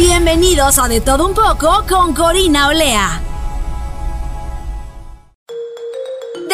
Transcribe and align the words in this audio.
Bienvenidos 0.00 0.78
a 0.78 0.88
De 0.88 1.02
Todo 1.02 1.26
Un 1.26 1.34
poco 1.34 1.84
con 1.86 2.14
Corina 2.14 2.68
Olea. 2.68 3.29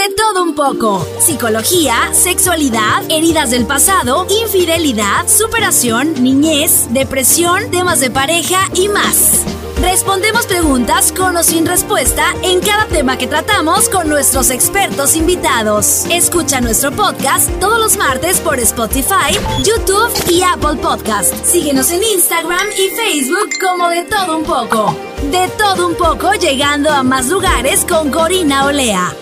De 0.06 0.14
todo 0.14 0.44
un 0.44 0.54
poco. 0.54 1.04
Psicología, 1.18 2.10
sexualidad, 2.12 3.02
heridas 3.08 3.50
del 3.50 3.66
pasado, 3.66 4.24
infidelidad, 4.44 5.26
superación, 5.26 6.22
niñez, 6.22 6.86
depresión, 6.90 7.72
temas 7.72 7.98
de 7.98 8.10
pareja 8.10 8.60
y 8.74 8.88
más. 8.88 9.42
Respondemos 9.80 10.46
preguntas 10.46 11.10
con 11.10 11.36
o 11.36 11.42
sin 11.42 11.66
respuesta 11.66 12.36
en 12.44 12.60
cada 12.60 12.86
tema 12.86 13.18
que 13.18 13.26
tratamos 13.26 13.88
con 13.88 14.08
nuestros 14.08 14.50
expertos 14.50 15.16
invitados. 15.16 16.04
Escucha 16.08 16.60
nuestro 16.60 16.92
podcast 16.92 17.50
todos 17.58 17.80
los 17.80 17.96
martes 17.96 18.38
por 18.38 18.60
Spotify, 18.60 19.34
YouTube 19.64 20.12
y 20.30 20.42
Apple 20.42 20.80
Podcast. 20.80 21.34
Síguenos 21.44 21.90
en 21.90 22.04
Instagram 22.04 22.68
y 22.78 22.94
Facebook 22.94 23.58
como 23.60 23.88
de 23.88 24.04
todo 24.04 24.36
un 24.38 24.44
poco. 24.44 24.96
De 25.32 25.48
todo 25.58 25.88
un 25.88 25.96
poco 25.96 26.32
llegando 26.34 26.90
a 26.90 27.02
más 27.02 27.26
lugares 27.28 27.84
con 27.84 28.12
Corina 28.12 28.66
Olea. 28.66 29.12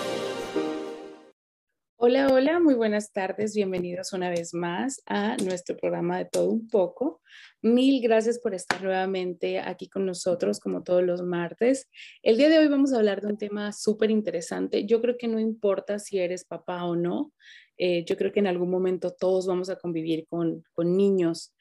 Hola, 2.07 2.29
hola, 2.31 2.61
muy 2.61 2.75
buenas 2.75 3.13
tardes. 3.13 3.55
Bienvenidos 3.55 4.13
una 4.13 4.29
vez 4.29 4.53
más 4.53 5.01
a 5.07 5.39
nuestro 5.39 5.75
programa 5.75 6.19
de 6.19 6.27
todo 6.27 6.51
un 6.51 6.69
poco. 6.69 7.23
Mil 7.63 8.03
gracias 8.03 8.39
por 8.39 8.53
estar 8.53 8.83
nuevamente 8.83 9.59
aquí 9.59 9.89
con 9.89 10.05
nosotros, 10.05 10.61
como 10.61 10.83
todos 10.83 11.03
los 11.03 11.23
martes. 11.23 11.89
El 12.23 12.37
día 12.37 12.51
de 12.51 12.59
hoy 12.59 12.69
vamos 12.69 12.93
a 12.93 12.99
hablar 12.99 13.23
de 13.23 13.29
un 13.29 13.39
tema 13.39 13.73
súper 13.73 14.11
interesante. 14.11 14.85
Yo 14.85 15.01
creo 15.01 15.17
que 15.17 15.29
no 15.29 15.41
importa 15.41 15.99
si 15.99 16.19
eres 16.19 16.45
papá 16.45 16.85
o 16.85 16.95
no, 16.95 17.33
eh, 17.79 18.05
yo 18.05 18.19
creo 18.19 18.33
que 18.33 18.41
en 18.41 18.49
algún 18.49 18.69
momento 18.69 19.15
todos 19.19 19.47
vamos 19.47 19.71
a 19.71 19.77
convivir 19.77 20.27
con, 20.29 20.63
con 20.75 20.99
niños 20.99 21.55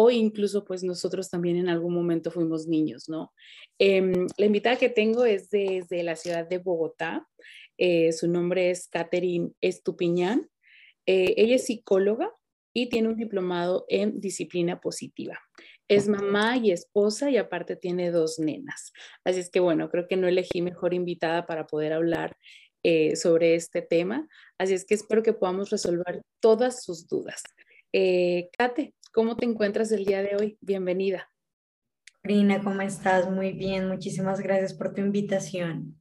o 0.00 0.12
incluso 0.12 0.64
pues 0.64 0.84
nosotros 0.84 1.28
también 1.28 1.56
en 1.56 1.68
algún 1.68 1.92
momento 1.92 2.30
fuimos 2.30 2.68
niños, 2.68 3.08
¿no? 3.08 3.32
Em, 3.80 4.28
la 4.36 4.46
invitada 4.46 4.76
que 4.76 4.90
tengo 4.90 5.24
es 5.24 5.50
desde 5.50 6.04
la 6.04 6.14
ciudad 6.14 6.48
de 6.48 6.58
Bogotá. 6.58 7.26
Eh, 7.78 8.12
su 8.12 8.28
nombre 8.28 8.70
es 8.70 8.88
Catherine 8.88 9.52
Estupiñán. 9.60 10.50
Eh, 11.06 11.34
ella 11.36 11.56
es 11.56 11.66
psicóloga 11.66 12.30
y 12.74 12.88
tiene 12.90 13.08
un 13.08 13.16
diplomado 13.16 13.86
en 13.88 14.20
disciplina 14.20 14.80
positiva. 14.80 15.38
Es 15.88 16.06
mamá 16.08 16.58
y 16.58 16.70
esposa 16.70 17.30
y 17.30 17.38
aparte 17.38 17.76
tiene 17.76 18.10
dos 18.10 18.38
nenas. 18.38 18.92
Así 19.24 19.40
es 19.40 19.48
que 19.48 19.60
bueno, 19.60 19.88
creo 19.88 20.06
que 20.06 20.16
no 20.16 20.28
elegí 20.28 20.60
mejor 20.60 20.92
invitada 20.92 21.46
para 21.46 21.66
poder 21.66 21.94
hablar 21.94 22.36
eh, 22.82 23.16
sobre 23.16 23.54
este 23.54 23.80
tema. 23.80 24.28
Así 24.58 24.74
es 24.74 24.84
que 24.84 24.94
espero 24.94 25.22
que 25.22 25.32
podamos 25.32 25.70
resolver 25.70 26.22
todas 26.40 26.82
sus 26.84 27.06
dudas. 27.06 27.42
Kate, 27.90 28.94
¿cómo 29.14 29.36
te 29.36 29.46
encuentras 29.46 29.90
el 29.92 30.04
día 30.04 30.22
de 30.22 30.36
hoy? 30.36 30.58
Bienvenida. 30.60 31.30
Rina, 32.22 32.62
¿cómo 32.62 32.82
estás? 32.82 33.30
Muy 33.30 33.52
bien, 33.52 33.88
muchísimas 33.88 34.40
gracias 34.40 34.74
por 34.74 34.92
tu 34.92 35.00
invitación. 35.00 35.97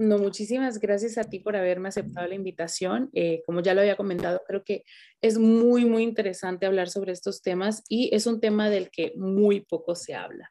No, 0.00 0.16
muchísimas 0.16 0.80
gracias 0.80 1.18
a 1.18 1.24
ti 1.24 1.40
por 1.40 1.56
haberme 1.56 1.90
aceptado 1.90 2.26
la 2.26 2.34
invitación. 2.34 3.10
Eh, 3.12 3.42
como 3.44 3.60
ya 3.60 3.74
lo 3.74 3.82
había 3.82 3.98
comentado, 3.98 4.40
creo 4.46 4.64
que 4.64 4.82
es 5.20 5.36
muy, 5.36 5.84
muy 5.84 6.04
interesante 6.04 6.64
hablar 6.64 6.88
sobre 6.88 7.12
estos 7.12 7.42
temas 7.42 7.84
y 7.86 8.08
es 8.14 8.26
un 8.26 8.40
tema 8.40 8.70
del 8.70 8.90
que 8.90 9.12
muy 9.16 9.60
poco 9.60 9.94
se 9.94 10.14
habla. 10.14 10.50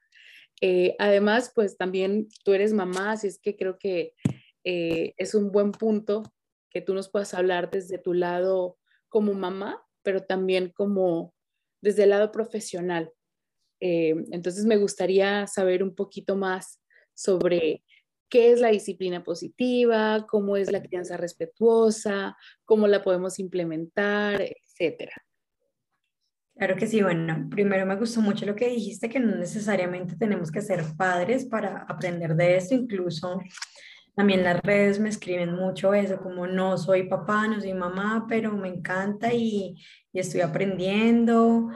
Eh, 0.62 0.96
además, 1.00 1.52
pues 1.56 1.78
también 1.78 2.28
tú 2.46 2.54
eres 2.54 2.74
mamá, 2.74 3.14
así 3.14 3.26
es 3.26 3.40
que 3.40 3.58
creo 3.58 3.80
que 3.80 4.14
eh, 4.66 5.16
es 5.18 5.34
un 5.34 5.52
buen 5.52 5.72
punto 5.72 6.22
que 6.70 6.82
tú 6.82 6.94
nos 6.94 7.10
puedas 7.10 7.34
hablar 7.34 7.72
desde 7.72 7.98
tu 7.98 8.14
lado 8.14 8.78
como 9.08 9.34
mamá, 9.34 9.84
pero 10.04 10.22
también 10.22 10.70
como 10.70 11.34
desde 11.82 12.04
el 12.04 12.12
lado 12.12 12.32
profesional. 12.32 13.12
entonces, 13.80 14.66
me 14.66 14.78
gustaría 14.78 15.48
saber 15.48 15.82
un 15.82 15.96
poquito 15.96 16.36
más 16.36 16.80
sobre 17.16 17.82
qué 18.30 18.52
es 18.52 18.60
la 18.60 18.70
disciplina 18.70 19.24
positiva, 19.24 20.26
cómo 20.28 20.56
es 20.56 20.72
la 20.72 20.82
crianza 20.82 21.18
respetuosa, 21.18 22.38
cómo 22.66 22.88
la 22.88 23.02
podemos 23.02 23.40
implementar, 23.40 24.42
etcétera. 24.42 25.14
Claro 26.56 26.76
que 26.76 26.88
sí, 26.88 27.02
bueno, 27.02 27.48
primero 27.50 27.86
me 27.86 27.96
gustó 27.96 28.20
mucho 28.20 28.46
lo 28.46 28.54
que 28.54 28.68
dijiste, 28.68 29.08
que 29.08 29.20
no 29.20 29.34
necesariamente 29.36 30.18
tenemos 30.18 30.52
que 30.52 30.62
ser 30.62 30.84
padres 30.98 31.46
para 31.46 31.84
aprender 31.88 32.36
de 32.36 32.58
esto, 32.58 32.76
incluso 32.76 33.40
también 34.14 34.44
las 34.44 34.62
redes 34.62 35.00
me 35.00 35.08
escriben 35.08 35.54
mucho 35.54 35.94
eso, 35.94 36.20
como 36.20 36.46
no 36.46 36.78
soy 36.78 37.04
papá, 37.08 37.48
no 37.48 37.62
soy 37.62 37.74
mamá, 37.74 38.26
pero 38.28 38.52
me 38.52 38.68
encanta 38.68 39.34
y, 39.34 39.78
y 40.12 40.20
estoy 40.20 40.42
aprendiendo, 40.42 41.70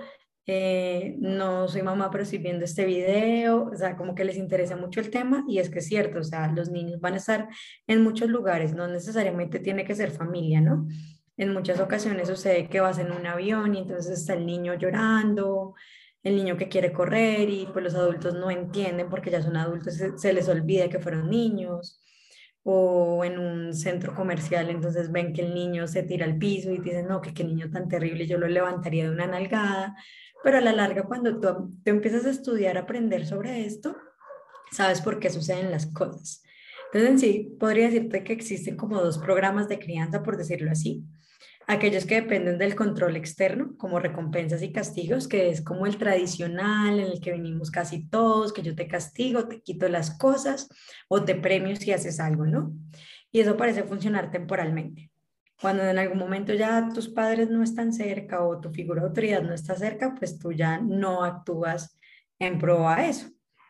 eh, 0.46 1.16
no 1.20 1.68
soy 1.68 1.84
mamá, 1.84 2.12
pero 2.12 2.24
estoy 2.24 2.40
viendo 2.40 2.66
este 2.66 2.86
video, 2.86 3.70
o 3.72 3.76
sea, 3.76 3.96
como 3.96 4.14
que 4.14 4.26
les 4.26 4.36
interesa 4.36 4.76
mucho 4.76 5.00
el 5.00 5.10
tema 5.10 5.46
y 5.48 5.60
es 5.60 5.70
que 5.70 5.80
es 5.80 5.88
cierto, 5.88 6.20
o 6.20 6.24
sea, 6.24 6.52
los 6.52 6.70
niños 6.70 7.00
van 7.00 7.14
a 7.14 7.18
estar 7.18 7.48
en 7.88 8.04
muchos 8.04 8.30
lugares, 8.30 8.74
no 8.74 8.88
necesariamente 8.88 9.60
tiene 9.60 9.86
que 9.86 9.96
ser 9.96 10.12
familia, 10.12 10.60
¿no? 10.60 10.88
En 11.38 11.54
muchas 11.54 11.80
ocasiones 11.80 12.28
sucede 12.28 12.68
que 12.68 12.82
vas 12.82 13.00
en 13.00 13.12
un 13.12 13.26
avión 13.26 13.74
y 13.74 13.80
entonces 13.80 14.20
está 14.20 14.34
el 14.34 14.46
niño 14.46 14.74
llorando, 14.76 15.76
el 16.24 16.36
niño 16.36 16.58
que 16.58 16.70
quiere 16.70 16.92
correr 16.92 17.50
y 17.50 17.68
pues 17.72 17.84
los 17.84 17.96
adultos 17.96 18.34
no 18.34 18.52
entienden 18.52 19.10
porque 19.10 19.32
ya 19.32 19.42
son 19.42 19.58
adultos, 19.58 19.96
se, 20.18 20.34
les 20.34 20.48
olvida 20.50 20.90
que 20.90 21.00
fueron 21.00 21.30
niños 21.30 22.02
o 22.64 23.26
en 23.26 23.40
un 23.40 23.74
centro 23.74 24.16
comercial, 24.16 24.70
entonces 24.70 25.12
ven 25.12 25.34
que 25.34 25.42
el 25.42 25.54
niño 25.54 25.86
se 25.88 26.04
tira 26.04 26.26
al 26.26 26.38
piso 26.38 26.72
y 26.72 26.78
dicen, 26.78 27.08
no, 27.08 27.22
que 27.22 27.34
qué 27.34 27.44
niño 27.44 27.70
tan 27.70 27.90
terrible, 27.90 28.26
yo 28.26 28.38
lo 28.38 28.48
levantaría 28.48 29.04
de 29.04 29.10
una 29.10 29.28
nalgada, 29.28 29.96
pero 30.44 30.58
a 30.58 30.62
la 30.62 30.74
larga 30.74 31.04
cuando 31.04 31.40
tú, 31.40 31.74
empiezas 31.86 32.26
a 32.26 32.32
estudiar, 32.32 32.78
aprender 32.78 33.26
sobre 33.26 33.66
esto, 33.66 33.96
sabes 34.72 35.02
por 35.02 35.20
qué 35.20 35.30
suceden 35.30 35.72
las 35.72 35.88
cosas. 35.88 36.44
Entonces, 36.88 37.10
en 37.10 37.20
sí, 37.20 37.56
podría 37.60 37.86
decirte 37.86 38.24
que 38.24 38.34
existen 38.34 38.76
como 38.76 39.02
dos 39.02 39.18
programas 39.18 39.68
de 39.68 39.80
crianza, 39.80 40.22
por 40.22 40.38
decirlo 40.38 40.70
así. 40.70 41.04
Aquellos 41.66 42.06
que 42.06 42.16
dependen 42.16 42.58
del 42.58 42.76
control 42.76 43.16
externo, 43.16 43.76
como 43.78 44.00
recompensas 44.00 44.62
y 44.62 44.74
castigos, 44.74 45.30
que 45.30 45.50
es 45.50 45.62
como 45.62 45.86
el 45.86 45.98
tradicional 45.98 47.00
en 47.00 47.08
el 47.08 47.22
que 47.22 47.32
venimos 47.32 47.72
casi 47.72 48.10
todos, 48.10 48.52
que 48.52 48.62
yo 48.62 48.76
te 48.76 48.88
castigo, 48.88 49.48
te 49.48 49.62
quito 49.62 49.88
las 49.88 50.18
cosas 50.18 50.68
o 51.08 51.24
te 51.24 51.36
premio 51.36 51.76
si 51.78 51.94
haces 51.94 52.20
algo, 52.20 52.46
¿no? 52.46 52.74
Y 53.32 53.40
eso 53.40 53.56
parece 53.56 53.84
funcionar 53.84 54.30
temporalmente. 54.30 55.13
Cuando 55.64 55.84
en 55.84 55.98
algún 55.98 56.18
momento 56.18 56.54
ya 56.54 56.90
tus 56.94 57.08
padres 57.08 57.50
no 57.50 57.64
están 57.64 57.94
cerca 57.94 58.44
o 58.44 58.60
tu 58.60 58.70
figura 58.70 59.00
de 59.00 59.08
autoridad 59.08 59.42
no 59.42 59.54
está 59.54 59.76
cerca, 59.76 60.14
pues 60.14 60.38
tú 60.38 60.52
ya 60.52 60.78
no 60.78 61.24
actúas 61.24 61.98
en 62.38 62.60
pro 62.60 62.90
a 62.90 63.08
eso. 63.08 63.30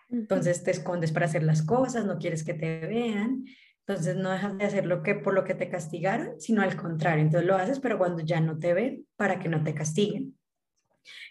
Entonces 0.09 0.63
te 0.63 0.71
escondes 0.71 1.11
para 1.11 1.27
hacer 1.27 1.43
las 1.43 1.61
cosas, 1.61 2.03
no 2.03 2.17
quieres 2.17 2.43
que 2.43 2.55
te 2.55 2.79
vean, 2.87 3.45
entonces 3.85 4.15
no 4.15 4.31
dejas 4.31 4.57
de 4.57 4.65
hacer 4.65 4.87
lo 4.87 5.03
que 5.03 5.13
por 5.13 5.35
lo 5.35 5.43
que 5.43 5.53
te 5.53 5.69
castigaron, 5.69 6.41
sino 6.41 6.63
al 6.63 6.75
contrario, 6.75 7.25
entonces 7.25 7.47
lo 7.47 7.55
haces 7.57 7.79
pero 7.79 7.99
cuando 7.99 8.23
ya 8.23 8.41
no 8.41 8.57
te 8.57 8.73
ven 8.73 9.05
para 9.15 9.37
que 9.37 9.47
no 9.47 9.63
te 9.63 9.75
castiguen. 9.75 10.35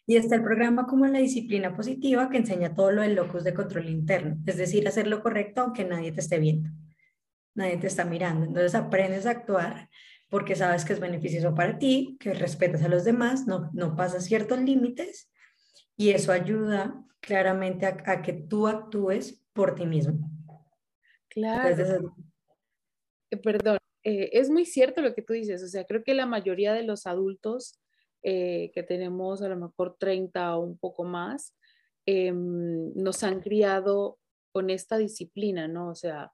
Y 0.06 0.14
está 0.14 0.36
el 0.36 0.44
programa 0.44 0.86
como 0.86 1.06
la 1.08 1.18
disciplina 1.18 1.74
positiva 1.74 2.30
que 2.30 2.36
enseña 2.36 2.72
todo 2.72 2.92
lo 2.92 3.02
del 3.02 3.16
locus 3.16 3.42
de 3.42 3.52
control 3.52 3.88
interno, 3.88 4.36
es 4.46 4.58
decir, 4.58 4.86
hacer 4.86 5.08
lo 5.08 5.24
correcto 5.24 5.62
aunque 5.62 5.84
nadie 5.84 6.12
te 6.12 6.20
esté 6.20 6.38
viendo, 6.38 6.70
nadie 7.56 7.78
te 7.78 7.88
está 7.88 8.04
mirando. 8.04 8.46
Entonces 8.46 8.76
aprendes 8.76 9.26
a 9.26 9.30
actuar 9.30 9.88
porque 10.32 10.56
sabes 10.56 10.86
que 10.86 10.94
es 10.94 10.98
beneficioso 10.98 11.54
para 11.54 11.78
ti, 11.78 12.16
que 12.18 12.32
respetas 12.32 12.82
a 12.82 12.88
los 12.88 13.04
demás, 13.04 13.46
no, 13.46 13.68
no 13.74 13.94
pasas 13.94 14.24
ciertos 14.24 14.58
límites 14.62 15.30
y 15.94 16.08
eso 16.08 16.32
ayuda 16.32 17.04
claramente 17.20 17.84
a, 17.84 18.22
que 18.22 18.32
tú 18.32 18.66
actúes 18.66 19.44
por 19.52 19.74
ti 19.74 19.84
mismo. 19.84 20.30
Claro. 21.28 22.14
Eh, 23.30 23.36
perdón, 23.36 23.76
eh, 24.04 24.30
es 24.32 24.48
muy 24.48 24.64
cierto 24.64 25.02
lo 25.02 25.14
que 25.14 25.20
tú 25.20 25.34
dices, 25.34 25.62
o 25.62 25.68
sea, 25.68 25.84
creo 25.84 26.02
que 26.02 26.14
la 26.14 26.24
mayoría 26.24 26.72
de 26.72 26.84
los 26.84 27.06
adultos 27.06 27.78
eh, 28.22 28.70
que 28.72 28.82
tenemos 28.82 29.42
a 29.42 29.50
lo 29.50 29.56
mejor 29.56 29.98
30 29.98 30.56
o 30.56 30.60
un 30.60 30.78
poco 30.78 31.04
más, 31.04 31.54
em, 32.06 32.90
nos 32.94 33.22
han 33.22 33.40
criado 33.42 34.18
con 34.50 34.70
esta 34.70 34.96
disciplina, 34.96 35.68
¿no? 35.68 35.90
O 35.90 35.94
sea, 35.94 36.32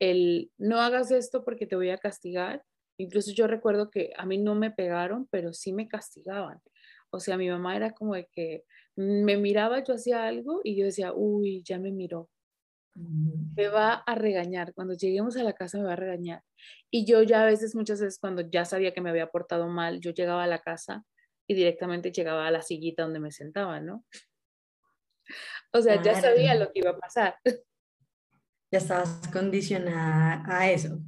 el 0.00 0.52
no 0.58 0.82
hagas 0.82 1.10
esto 1.12 1.46
porque 1.46 1.66
te 1.66 1.76
voy 1.76 1.88
a 1.88 1.96
castigar, 1.96 2.62
Incluso 2.98 3.32
yo 3.32 3.46
recuerdo 3.46 3.90
que 3.90 4.12
a 4.16 4.26
mí 4.26 4.38
no 4.38 4.54
me 4.54 4.70
pegaron, 4.70 5.26
pero 5.30 5.52
sí 5.52 5.72
me 5.72 5.88
castigaban. 5.88 6.60
O 7.10 7.20
sea, 7.20 7.36
mi 7.36 7.48
mamá 7.48 7.76
era 7.76 7.92
como 7.92 8.14
de 8.14 8.28
que 8.32 8.64
me 8.96 9.36
miraba, 9.36 9.82
yo 9.82 9.94
hacía 9.94 10.26
algo 10.26 10.60
y 10.64 10.76
yo 10.76 10.84
decía, 10.84 11.12
uy, 11.14 11.62
ya 11.64 11.78
me 11.78 11.92
miró. 11.92 12.28
Me 12.94 13.68
va 13.68 13.94
a 13.94 14.14
regañar. 14.16 14.74
Cuando 14.74 14.94
lleguemos 14.94 15.36
a 15.36 15.44
la 15.44 15.52
casa 15.52 15.78
me 15.78 15.84
va 15.84 15.92
a 15.92 15.96
regañar. 15.96 16.42
Y 16.90 17.06
yo 17.06 17.22
ya 17.22 17.42
a 17.42 17.46
veces, 17.46 17.76
muchas 17.76 18.00
veces, 18.00 18.18
cuando 18.18 18.42
ya 18.42 18.64
sabía 18.64 18.92
que 18.92 19.00
me 19.00 19.10
había 19.10 19.28
portado 19.28 19.68
mal, 19.68 20.00
yo 20.00 20.10
llegaba 20.10 20.42
a 20.42 20.48
la 20.48 20.58
casa 20.58 21.04
y 21.46 21.54
directamente 21.54 22.10
llegaba 22.10 22.48
a 22.48 22.50
la 22.50 22.62
sillita 22.62 23.04
donde 23.04 23.20
me 23.20 23.30
sentaba, 23.30 23.80
¿no? 23.80 24.04
O 25.72 25.80
sea, 25.80 26.02
ya 26.02 26.20
sabía 26.20 26.54
lo 26.56 26.72
que 26.72 26.80
iba 26.80 26.90
a 26.90 26.98
pasar. 26.98 27.36
Ya 28.70 28.78
estabas 28.78 29.28
condicionada 29.32 30.42
a 30.46 30.70
eso. 30.70 30.98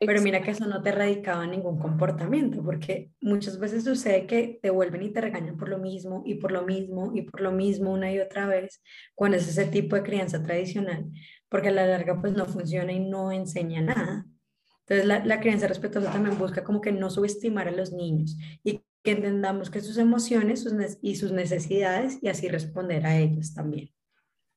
Pero 0.00 0.22
mira 0.22 0.42
que 0.42 0.50
eso 0.50 0.66
no 0.66 0.82
te 0.82 0.92
radicaba 0.92 1.46
ningún 1.46 1.78
comportamiento, 1.78 2.62
porque 2.62 3.10
muchas 3.20 3.58
veces 3.58 3.84
sucede 3.84 4.26
que 4.26 4.58
te 4.60 4.70
vuelven 4.70 5.02
y 5.02 5.10
te 5.10 5.20
regañan 5.20 5.56
por 5.56 5.68
lo 5.68 5.78
mismo 5.78 6.22
y 6.24 6.36
por 6.36 6.52
lo 6.52 6.62
mismo 6.62 7.12
y 7.14 7.22
por 7.22 7.40
lo 7.40 7.52
mismo 7.52 7.92
una 7.92 8.12
y 8.12 8.18
otra 8.18 8.46
vez, 8.46 8.82
cuando 9.14 9.36
es 9.36 9.48
ese 9.48 9.66
tipo 9.66 9.96
de 9.96 10.02
crianza 10.02 10.42
tradicional, 10.42 11.06
porque 11.48 11.68
a 11.68 11.72
la 11.72 11.86
larga 11.86 12.20
pues 12.20 12.32
no 12.32 12.46
funciona 12.46 12.92
y 12.92 13.00
no 13.00 13.32
enseña 13.32 13.82
nada. 13.82 14.26
Entonces 14.80 15.06
la, 15.06 15.24
la 15.24 15.40
crianza 15.40 15.66
respetuosa 15.66 16.12
también 16.12 16.38
busca 16.38 16.62
como 16.62 16.80
que 16.80 16.92
no 16.92 17.08
subestimar 17.10 17.68
a 17.68 17.72
los 17.72 17.92
niños 17.92 18.36
y 18.62 18.82
que 19.02 19.12
entendamos 19.12 19.70
que 19.70 19.80
sus 19.80 19.98
emociones 19.98 20.62
sus 20.62 20.72
y 21.02 21.16
sus 21.16 21.30
necesidades 21.30 22.18
y 22.22 22.28
así 22.28 22.48
responder 22.48 23.06
a 23.06 23.18
ellos 23.18 23.54
también. 23.54 23.90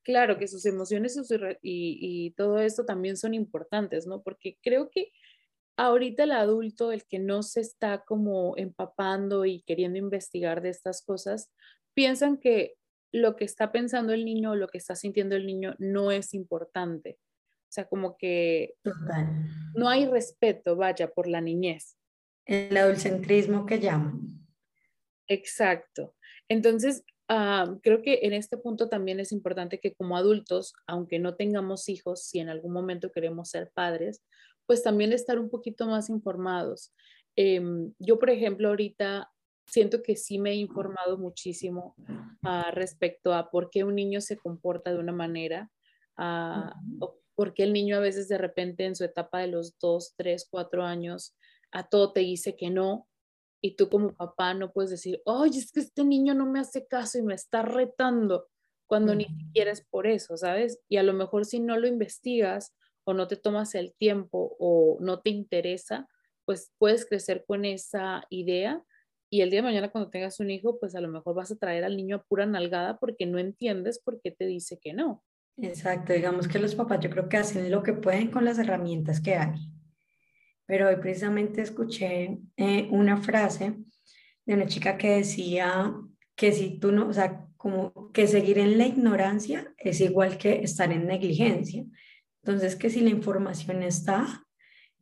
Claro 0.02 0.38
que 0.38 0.48
sus 0.48 0.64
emociones 0.64 1.20
y, 1.60 1.98
y 2.00 2.30
todo 2.30 2.58
esto 2.60 2.86
también 2.86 3.18
son 3.18 3.34
importantes, 3.34 4.06
¿no? 4.06 4.22
Porque 4.22 4.56
creo 4.62 4.88
que 4.90 5.12
ahorita 5.78 6.24
el 6.24 6.32
adulto, 6.32 6.92
el 6.92 7.06
que 7.06 7.20
no 7.20 7.42
se 7.42 7.60
está 7.60 8.04
como 8.04 8.54
empapando 8.56 9.46
y 9.46 9.62
queriendo 9.62 9.98
investigar 9.98 10.60
de 10.60 10.70
estas 10.70 11.02
cosas, 11.02 11.50
piensan 11.94 12.36
que 12.36 12.74
lo 13.12 13.36
que 13.36 13.44
está 13.44 13.72
pensando 13.72 14.12
el 14.12 14.24
niño 14.24 14.50
o 14.50 14.56
lo 14.56 14.68
que 14.68 14.78
está 14.78 14.96
sintiendo 14.96 15.36
el 15.36 15.46
niño 15.46 15.76
no 15.78 16.10
es 16.10 16.34
importante. 16.34 17.18
O 17.68 17.70
sea, 17.70 17.86
como 17.86 18.16
que 18.16 18.74
no 19.74 19.88
hay 19.88 20.06
respeto, 20.06 20.74
vaya, 20.74 21.08
por 21.10 21.28
la 21.28 21.40
niñez. 21.40 21.96
El 22.44 22.76
adultocentrismo 22.76 23.64
que 23.64 23.78
llaman. 23.78 24.46
Exacto. 25.28 26.16
Entonces, 26.48 27.04
ah, 27.28 27.76
creo 27.82 28.02
que 28.02 28.20
en 28.22 28.32
este 28.32 28.56
punto 28.56 28.88
también 28.88 29.20
es 29.20 29.30
importante 29.30 29.78
que 29.78 29.94
como 29.94 30.16
adultos, 30.16 30.74
aunque 30.86 31.18
no 31.18 31.36
tengamos 31.36 31.88
hijos, 31.88 32.24
si 32.24 32.40
en 32.40 32.48
algún 32.48 32.72
momento 32.72 33.12
queremos 33.12 33.50
ser 33.50 33.70
padres, 33.72 34.24
pues 34.68 34.82
también 34.82 35.14
estar 35.14 35.38
un 35.38 35.48
poquito 35.48 35.86
más 35.86 36.10
informados. 36.10 36.92
Em, 37.36 37.94
yo, 37.98 38.18
por 38.18 38.28
ejemplo, 38.28 38.68
ahorita 38.68 39.32
siento 39.66 40.02
que 40.02 40.14
sí 40.14 40.38
me 40.38 40.50
he 40.50 40.56
informado 40.56 41.16
muchísimo 41.16 41.94
uh, 41.98 42.70
respecto 42.72 43.32
a 43.32 43.50
por 43.50 43.70
qué 43.70 43.82
un 43.84 43.94
niño 43.94 44.20
se 44.20 44.36
comporta 44.36 44.92
de 44.92 44.98
una 44.98 45.12
manera, 45.12 45.70
uh, 46.18 46.70
o 47.00 47.18
por 47.34 47.54
qué 47.54 47.62
el 47.62 47.72
niño 47.72 47.96
a 47.96 48.00
veces 48.00 48.28
de 48.28 48.36
repente 48.36 48.84
en 48.84 48.94
su 48.94 49.04
etapa 49.04 49.38
de 49.40 49.46
los 49.46 49.78
dos, 49.78 50.12
tres, 50.16 50.46
cuatro 50.50 50.84
años 50.84 51.34
a 51.72 51.88
todo 51.88 52.12
te 52.12 52.20
dice 52.20 52.54
que 52.54 52.68
no, 52.68 53.08
y 53.62 53.74
tú 53.74 53.88
como 53.88 54.14
papá 54.14 54.52
no 54.52 54.72
puedes 54.72 54.90
decir, 54.90 55.22
oye, 55.24 55.58
es 55.58 55.72
que 55.72 55.80
este 55.80 56.04
niño 56.04 56.34
no 56.34 56.44
me 56.44 56.60
hace 56.60 56.86
caso 56.86 57.18
y 57.18 57.22
me 57.22 57.34
está 57.34 57.62
retando, 57.62 58.48
cuando 58.86 59.14
ni 59.14 59.24
siquiera 59.24 59.70
es 59.70 59.82
por 59.84 60.06
eso, 60.06 60.36
¿sabes? 60.36 60.78
Y 60.88 60.98
a 60.98 61.02
lo 61.02 61.14
mejor 61.14 61.44
si 61.44 61.60
no 61.60 61.78
lo 61.78 61.86
investigas 61.86 62.74
o 63.08 63.14
no 63.14 63.26
te 63.26 63.36
tomas 63.36 63.74
el 63.74 63.94
tiempo 63.94 64.54
o 64.58 64.98
no 65.00 65.20
te 65.20 65.30
interesa, 65.30 66.06
pues 66.44 66.74
puedes 66.76 67.06
crecer 67.06 67.42
con 67.46 67.64
esa 67.64 68.22
idea 68.28 68.84
y 69.30 69.40
el 69.40 69.48
día 69.48 69.60
de 69.60 69.68
mañana 69.68 69.90
cuando 69.90 70.10
tengas 70.10 70.40
un 70.40 70.50
hijo, 70.50 70.78
pues 70.78 70.94
a 70.94 71.00
lo 71.00 71.08
mejor 71.08 71.34
vas 71.34 71.50
a 71.50 71.56
traer 71.56 71.84
al 71.84 71.96
niño 71.96 72.16
a 72.16 72.22
pura 72.22 72.44
nalgada 72.44 72.98
porque 72.98 73.24
no 73.24 73.38
entiendes 73.38 73.98
por 73.98 74.20
qué 74.20 74.30
te 74.30 74.44
dice 74.44 74.78
que 74.78 74.92
no. 74.92 75.24
Exacto, 75.56 76.12
digamos 76.12 76.48
que 76.48 76.58
los 76.58 76.74
papás 76.74 77.00
yo 77.00 77.08
creo 77.08 77.30
que 77.30 77.38
hacen 77.38 77.70
lo 77.70 77.82
que 77.82 77.94
pueden 77.94 78.30
con 78.30 78.44
las 78.44 78.58
herramientas 78.58 79.22
que 79.22 79.36
hay. 79.36 79.58
Pero 80.66 80.88
hoy 80.88 80.96
precisamente 80.96 81.62
escuché 81.62 82.40
eh, 82.58 82.88
una 82.90 83.16
frase 83.16 83.74
de 84.44 84.54
una 84.54 84.66
chica 84.66 84.98
que 84.98 85.16
decía 85.16 85.94
que 86.36 86.52
si 86.52 86.78
tú 86.78 86.92
no, 86.92 87.08
o 87.08 87.12
sea, 87.14 87.46
como 87.56 88.12
que 88.12 88.26
seguir 88.26 88.58
en 88.58 88.76
la 88.76 88.86
ignorancia 88.86 89.72
es 89.78 90.02
igual 90.02 90.36
que 90.36 90.60
estar 90.60 90.92
en 90.92 91.06
negligencia. 91.06 91.86
Entonces, 92.48 92.76
que 92.76 92.88
si 92.88 93.02
la 93.02 93.10
información 93.10 93.82
está 93.82 94.42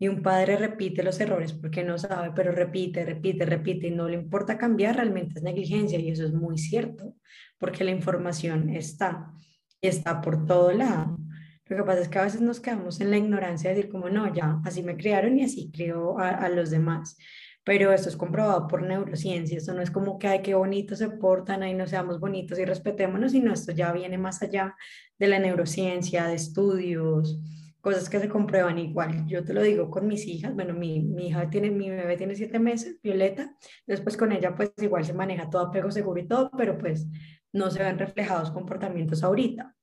y 0.00 0.08
un 0.08 0.20
padre 0.20 0.56
repite 0.56 1.04
los 1.04 1.20
errores 1.20 1.52
porque 1.52 1.84
no 1.84 1.96
sabe, 1.96 2.32
pero 2.34 2.50
repite, 2.50 3.04
repite, 3.04 3.46
repite 3.46 3.86
y 3.86 3.92
no 3.92 4.08
le 4.08 4.16
importa 4.16 4.58
cambiar, 4.58 4.96
realmente 4.96 5.34
es 5.36 5.44
negligencia 5.44 5.96
y 6.00 6.10
eso 6.10 6.24
es 6.24 6.32
muy 6.32 6.58
cierto, 6.58 7.14
porque 7.56 7.84
la 7.84 7.92
información 7.92 8.70
está 8.70 9.32
y 9.80 9.86
está 9.86 10.20
por 10.20 10.44
todo 10.44 10.72
lado. 10.72 11.18
Lo 11.66 11.76
que 11.76 11.84
pasa 11.84 12.00
es 12.00 12.08
que 12.08 12.18
a 12.18 12.24
veces 12.24 12.40
nos 12.40 12.58
quedamos 12.58 13.00
en 13.00 13.12
la 13.12 13.16
ignorancia 13.16 13.70
de 13.70 13.76
decir 13.76 13.92
como 13.92 14.10
no, 14.10 14.34
ya, 14.34 14.60
así 14.64 14.82
me 14.82 14.96
criaron 14.96 15.38
y 15.38 15.44
así 15.44 15.70
creo 15.72 16.18
a, 16.18 16.30
a 16.30 16.48
los 16.48 16.70
demás 16.70 17.16
pero 17.66 17.92
esto 17.92 18.08
es 18.08 18.16
comprobado 18.16 18.68
por 18.68 18.82
neurociencia, 18.82 19.58
esto 19.58 19.74
no 19.74 19.82
es 19.82 19.90
como 19.90 20.20
que, 20.20 20.28
ay, 20.28 20.40
qué 20.40 20.54
bonito 20.54 20.94
se 20.94 21.08
portan, 21.10 21.64
ahí 21.64 21.74
no 21.74 21.84
seamos 21.88 22.20
bonitos 22.20 22.60
y 22.60 22.64
respetémonos, 22.64 23.32
sino 23.32 23.52
esto 23.52 23.72
ya 23.72 23.90
viene 23.90 24.18
más 24.18 24.40
allá 24.40 24.76
de 25.18 25.26
la 25.26 25.40
neurociencia, 25.40 26.28
de 26.28 26.36
estudios, 26.36 27.40
cosas 27.80 28.08
que 28.08 28.20
se 28.20 28.28
comprueban 28.28 28.78
igual. 28.78 29.26
Yo 29.26 29.42
te 29.44 29.52
lo 29.52 29.62
digo 29.62 29.90
con 29.90 30.06
mis 30.06 30.28
hijas, 30.28 30.54
bueno, 30.54 30.74
mi, 30.74 31.02
mi 31.02 31.26
hija 31.26 31.50
tiene, 31.50 31.72
mi 31.72 31.90
bebé 31.90 32.16
tiene 32.16 32.36
siete 32.36 32.60
meses, 32.60 33.00
Violeta, 33.02 33.56
después 33.84 34.16
con 34.16 34.30
ella 34.30 34.54
pues 34.54 34.70
igual 34.80 35.04
se 35.04 35.12
maneja 35.12 35.50
todo 35.50 35.62
apego 35.62 35.90
seguro 35.90 36.20
y 36.20 36.28
todo, 36.28 36.52
pero 36.56 36.78
pues 36.78 37.08
no 37.52 37.68
se 37.72 37.82
ven 37.82 37.98
reflejados 37.98 38.52
comportamientos 38.52 39.24
ahorita. 39.24 39.74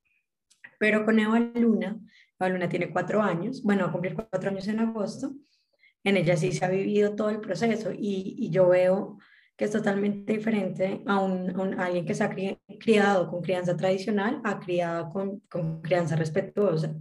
Pero 0.80 1.04
con 1.04 1.20
Eva 1.20 1.38
Luna, 1.38 2.00
Eva 2.40 2.50
Luna 2.50 2.70
tiene 2.70 2.94
cuatro 2.94 3.22
años, 3.22 3.62
bueno, 3.62 3.84
va 3.84 3.90
a 3.90 3.92
cumplir 3.92 4.16
cuatro 4.16 4.52
años 4.52 4.70
en 4.70 4.80
agosto, 4.80 5.34
en 6.04 6.18
ella 6.18 6.38
sí 6.38 6.52
se 6.52 6.66
ha 6.66 6.70
vivido 6.70 7.16
todo 7.16 7.30
el 7.30 7.40
proceso 7.40 7.92
y, 7.92 8.36
y 8.38 8.50
yo 8.50 8.68
veo 8.70 9.18
que 9.56 9.66
es 9.66 9.72
totalmente 9.72 10.34
diferente 10.34 11.04
a, 11.06 11.20
un, 11.20 11.80
alguien 11.80 12.06
que 12.06 12.16
se 12.16 12.24
ha 12.24 12.36
criado 12.80 13.30
con 13.30 13.42
crianza 13.42 13.78
tradicional 13.78 14.42
a 14.44 14.60
criado 14.60 15.10
con, 15.12 15.40
con 15.42 15.82
crianza 15.82 16.16
respetuosa. 16.16 16.96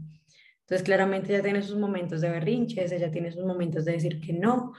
Entonces, 0.60 0.82
claramente 0.84 1.32
ella 1.32 1.42
tiene 1.42 1.62
sus 1.62 1.78
momentos 1.78 2.20
de 2.20 2.30
berrinches, 2.30 2.92
ella 2.92 3.10
tiene 3.10 3.32
sus 3.32 3.44
momentos 3.44 3.84
de 3.84 3.92
decir 3.92 4.20
que 4.20 4.32
no, 4.32 4.72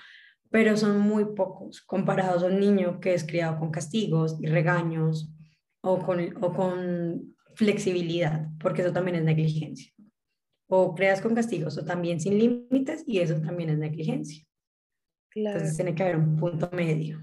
pero 0.50 0.78
son 0.78 1.00
muy 1.00 1.26
pocos 1.36 1.82
comparados 1.82 2.44
a 2.44 2.48
un 2.48 2.60
niño 2.60 3.00
que 3.00 3.14
es 3.14 3.24
criado 3.24 3.60
con 3.60 3.72
castigos 3.72 4.38
y 4.40 4.48
regaños 4.48 5.34
o 5.82 6.00
con, 6.00 6.20
o 6.42 6.54
con 6.54 7.36
flexibilidad, 7.56 8.48
porque 8.60 8.82
eso 8.84 8.94
también 8.94 9.18
es 9.18 9.24
negligencia 9.24 9.94
o 10.68 10.96
creas 10.96 11.22
con 11.22 11.36
castigos 11.36 11.78
o 11.78 11.86
también 11.86 12.20
sin 12.20 12.38
límites 12.38 13.04
y 13.06 13.20
eso 13.20 13.40
también 13.42 13.70
es 13.70 13.78
negligencia. 13.78 14.44
Claro. 15.30 15.58
Entonces 15.58 15.78
tiene 15.78 15.96
que 15.96 16.04
haber 16.04 16.18
un 16.18 16.38
punto 16.38 16.70
medio. 16.72 17.20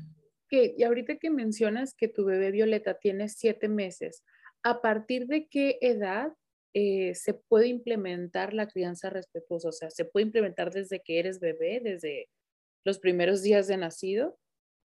Que, 0.48 0.74
y 0.76 0.82
ahorita 0.82 1.16
que 1.16 1.30
mencionas 1.30 1.94
que 1.94 2.08
tu 2.08 2.24
bebé 2.24 2.50
Violeta 2.50 2.98
tiene 2.98 3.28
siete 3.28 3.68
meses, 3.68 4.24
¿a 4.62 4.82
partir 4.82 5.26
de 5.26 5.46
qué 5.46 5.78
edad 5.80 6.32
eh, 6.74 7.14
se 7.14 7.34
puede 7.34 7.68
implementar 7.68 8.52
la 8.52 8.66
crianza 8.66 9.10
respetuosa? 9.10 9.68
O 9.68 9.72
sea, 9.72 9.90
¿se 9.90 10.04
puede 10.04 10.26
implementar 10.26 10.72
desde 10.72 11.00
que 11.00 11.18
eres 11.18 11.40
bebé, 11.40 11.80
desde 11.82 12.28
los 12.84 12.98
primeros 12.98 13.42
días 13.42 13.68
de 13.68 13.76
nacido? 13.76 14.38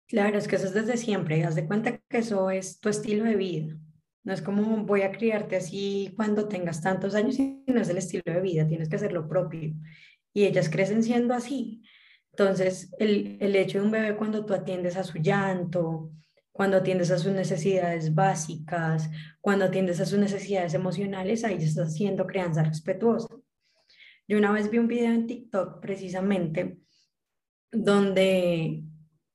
Claro, 0.06 0.36
es 0.36 0.48
que 0.48 0.56
eso 0.56 0.66
es 0.66 0.74
desde 0.74 0.96
siempre. 0.96 1.42
Haz 1.44 1.54
de 1.54 1.66
cuenta 1.66 1.98
que 1.98 2.18
eso 2.18 2.50
es 2.50 2.78
tu 2.78 2.88
estilo 2.90 3.24
de 3.24 3.36
vida. 3.36 3.76
No 4.24 4.32
es 4.32 4.42
como 4.42 4.84
voy 4.84 5.02
a 5.02 5.12
criarte 5.12 5.56
así 5.56 6.12
cuando 6.16 6.48
tengas 6.48 6.80
tantos 6.80 7.14
años, 7.14 7.36
sino 7.36 7.80
es 7.80 7.88
el 7.88 7.98
estilo 7.98 8.22
de 8.26 8.40
vida, 8.40 8.66
tienes 8.66 8.88
que 8.88 8.96
hacer 8.96 9.12
lo 9.12 9.28
propio. 9.28 9.74
Y 10.32 10.44
ellas 10.44 10.68
crecen 10.68 11.02
siendo 11.02 11.34
así. 11.34 11.82
Entonces, 12.32 12.92
el, 12.98 13.36
el 13.40 13.54
hecho 13.54 13.78
de 13.78 13.84
un 13.84 13.90
bebé 13.90 14.16
cuando 14.16 14.44
tú 14.44 14.54
atiendes 14.54 14.96
a 14.96 15.04
su 15.04 15.18
llanto, 15.18 16.10
cuando 16.54 16.76
atiendes 16.78 17.10
a 17.10 17.18
sus 17.18 17.32
necesidades 17.32 18.14
básicas, 18.14 19.10
cuando 19.40 19.66
atiendes 19.66 20.00
a 20.00 20.06
sus 20.06 20.18
necesidades 20.18 20.72
emocionales, 20.74 21.44
ahí 21.44 21.56
estás 21.56 21.88
haciendo 21.88 22.26
crianza 22.26 22.62
respetuosa. 22.62 23.28
Yo 24.26 24.38
una 24.38 24.52
vez 24.52 24.70
vi 24.70 24.78
un 24.78 24.88
video 24.88 25.12
en 25.12 25.26
TikTok 25.26 25.80
precisamente 25.80 26.78
donde, 27.72 28.84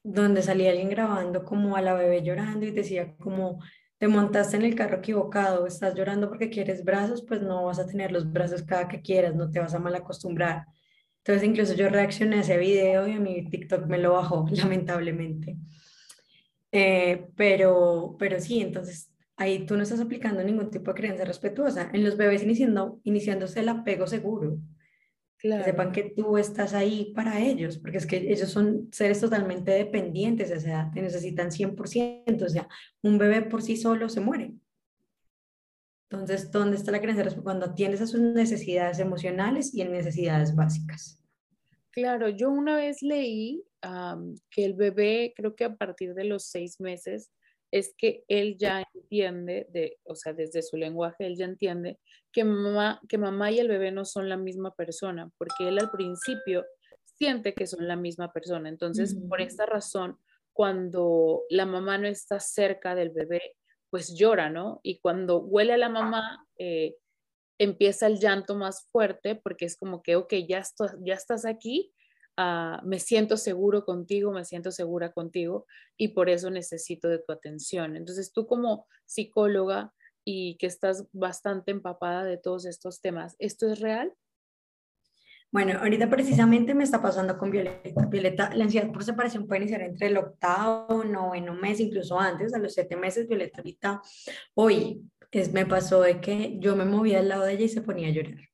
donde 0.02 0.42
salía 0.42 0.72
alguien 0.72 0.90
grabando 0.90 1.44
como 1.44 1.76
a 1.76 1.82
la 1.82 1.94
bebé 1.94 2.24
llorando 2.24 2.66
y 2.66 2.72
decía 2.72 3.16
como 3.18 3.60
te 4.00 4.08
montaste 4.08 4.56
en 4.56 4.64
el 4.64 4.76
carro 4.76 4.98
equivocado, 4.98 5.68
estás 5.68 5.94
llorando 5.94 6.30
porque 6.30 6.50
quieres 6.50 6.86
brazos, 6.86 7.24
pues 7.28 7.42
no 7.42 7.66
vas 7.66 7.80
a 7.80 7.86
tener 7.86 8.12
los 8.12 8.32
brazos 8.32 8.64
cada 8.64 8.88
que 8.88 9.02
quieras, 9.02 9.36
no 9.36 9.52
te 9.52 9.60
vas 9.60 9.74
a 9.74 9.80
mal 9.80 9.94
acostumbrar. 9.94 10.66
Entonces 11.18 11.48
incluso 11.48 11.74
yo 11.74 11.90
reaccioné 11.90 12.38
a 12.38 12.42
ese 12.42 12.58
video 12.58 13.08
y 13.08 13.14
a 13.14 13.20
mi 13.20 13.50
TikTok 13.50 13.86
me 13.88 13.98
lo 13.98 14.14
bajó, 14.14 14.48
lamentablemente. 14.52 15.58
Eh, 16.72 17.28
pero, 17.36 18.16
pero 18.18 18.40
sí, 18.40 18.62
entonces 18.62 19.12
ahí 19.36 19.66
tú 19.66 19.76
no 19.76 19.84
estás 19.84 20.00
aplicando 20.00 20.44
ningún 20.44 20.72
tipo 20.72 20.92
de 20.94 21.00
creencia 21.00 21.26
respetuosa. 21.26 21.90
En 21.94 22.06
los 22.06 22.16
bebés 22.16 22.42
iniciando, 22.42 23.02
iniciándose 23.04 23.60
el 23.60 23.70
apego 23.70 24.08
seguro. 24.08 24.58
Que 25.42 25.64
sepan 25.64 25.94
que 25.94 26.14
tú 26.16 26.38
estás 26.38 26.74
ahí 26.74 27.14
para 27.16 27.40
ellos, 27.40 27.78
porque 27.78 27.98
es 27.98 28.06
que 28.06 28.18
ellos 28.18 28.50
son 28.50 28.90
seres 28.92 29.22
totalmente 29.22 29.72
dependientes, 29.72 30.52
o 30.52 30.60
sea, 30.60 30.92
te 30.94 31.02
necesitan 31.02 31.50
100%, 31.50 32.44
o 32.44 32.50
sea, 32.50 32.68
un 33.04 33.18
bebé 33.18 33.44
por 33.44 33.62
sí 33.62 33.78
solo 33.78 34.10
se 34.10 34.20
muere. 34.20 34.54
Entonces, 36.12 36.52
¿dónde 36.52 36.76
está 36.76 36.92
la 36.92 37.00
creencia? 37.00 37.42
Cuando 37.42 37.68
atiendes 37.68 38.02
a 38.02 38.08
sus 38.08 38.20
necesidades 38.20 39.00
emocionales 39.00 39.74
y 39.74 39.82
en 39.82 39.94
necesidades 39.94 40.56
básicas. 40.56 41.24
Claro, 41.92 42.28
yo 42.30 42.50
una 42.50 42.76
vez 42.76 43.02
leí 43.02 43.64
que 44.50 44.66
el 44.66 44.74
bebé, 44.74 45.34
creo 45.38 45.56
que 45.56 45.64
a 45.64 45.78
partir 45.78 46.16
de 46.16 46.26
los 46.26 46.44
seis 46.44 46.82
meses, 46.82 47.32
es 47.72 47.94
que 47.98 48.24
él 48.28 48.58
ya 48.58 48.84
entiende, 48.94 49.68
de, 49.72 49.98
o 50.04 50.16
sea, 50.16 50.34
desde 50.34 50.62
su 50.62 50.78
lenguaje, 50.78 51.26
él 51.26 51.36
ya 51.38 51.46
entiende 51.46 52.00
que 52.32 52.44
mamá, 52.44 53.02
que 53.08 53.18
mamá 53.18 53.52
y 53.52 53.60
el 53.60 53.68
bebé 53.68 53.92
no 53.92 54.06
son 54.06 54.30
la 54.30 54.38
misma 54.38 54.74
persona, 54.76 55.32
porque 55.38 55.68
él 55.68 55.80
al 55.80 55.92
principio 55.92 56.66
siente 57.04 57.54
que 57.54 57.68
son 57.68 57.88
la 57.88 57.96
misma 57.96 58.32
persona. 58.32 58.70
Entonces, 58.70 59.16
por 59.28 59.42
esta 59.42 59.66
razón, 59.66 60.18
cuando 60.54 61.44
la 61.50 61.66
mamá 61.66 61.98
no 61.98 62.08
está 62.08 62.40
cerca 62.40 62.96
del 62.96 63.10
bebé, 63.12 63.56
pues 63.90 64.16
llora, 64.16 64.50
¿no? 64.50 64.80
Y 64.84 65.00
cuando 65.00 65.40
huele 65.40 65.74
a 65.74 65.78
la 65.78 65.90
mamá, 65.90 66.46
eh, 66.58 66.96
empieza 67.60 68.08
el 68.08 68.20
llanto 68.20 68.56
más 68.56 68.88
fuerte 68.92 69.36
porque 69.36 69.66
es 69.66 69.78
como 69.78 70.02
que, 70.02 70.16
ok, 70.16 70.34
ya, 70.48 70.64
ya 71.04 71.14
estás 71.14 71.46
aquí, 71.46 71.94
ah, 72.42 72.82
me 72.86 73.00
siento 73.00 73.36
seguro 73.36 73.84
contigo, 73.84 74.32
me 74.32 74.46
siento 74.46 74.72
segura 74.72 75.12
contigo 75.12 75.66
y 75.98 76.10
por 76.10 76.30
eso 76.30 76.50
necesito 76.50 77.10
de 77.10 77.20
tu 77.20 77.34
atención. 77.34 77.98
Entonces 77.98 78.32
tú 78.32 78.48
como 78.48 78.88
psicóloga 79.06 79.94
y 80.24 80.56
que 80.58 80.68
estás 80.68 81.06
bastante 81.12 81.72
empapada 81.72 82.24
de 82.24 82.38
todos 82.38 82.66
estos 82.66 83.02
temas, 83.02 83.36
¿esto 83.40 83.70
es 83.70 83.80
real? 83.80 84.14
Bueno, 85.52 85.80
ahorita 85.80 86.10
precisamente 86.10 86.74
me 86.76 86.84
está 86.84 87.02
pasando 87.02 87.38
con 87.38 87.50
Violeta. 87.52 88.06
Violeta, 88.06 88.56
la 88.56 88.66
ansiedad 88.66 88.92
por 88.92 89.04
separación 89.04 89.48
puede 89.48 89.62
iniciar 89.62 89.82
entre 89.82 90.08
el 90.08 90.18
octavo, 90.18 91.04
noveno 91.04 91.56
mes, 91.56 91.80
incluso 91.80 92.20
antes, 92.20 92.54
a 92.54 92.60
los 92.60 92.74
siete 92.74 92.96
meses. 92.96 93.28
Violeta 93.28 93.58
ahorita, 93.58 94.02
hoy 94.54 95.02
es, 95.32 95.52
me 95.52 95.66
pasó 95.66 96.02
de 96.02 96.22
que 96.22 96.58
yo 96.60 96.76
me 96.76 96.86
movía 96.86 97.20
al 97.20 97.30
lado 97.30 97.44
de 97.44 97.54
ella 97.54 97.66
y 97.66 97.70
se 97.70 97.82
ponía 97.82 98.08
a 98.08 98.12
llorar. 98.12 98.50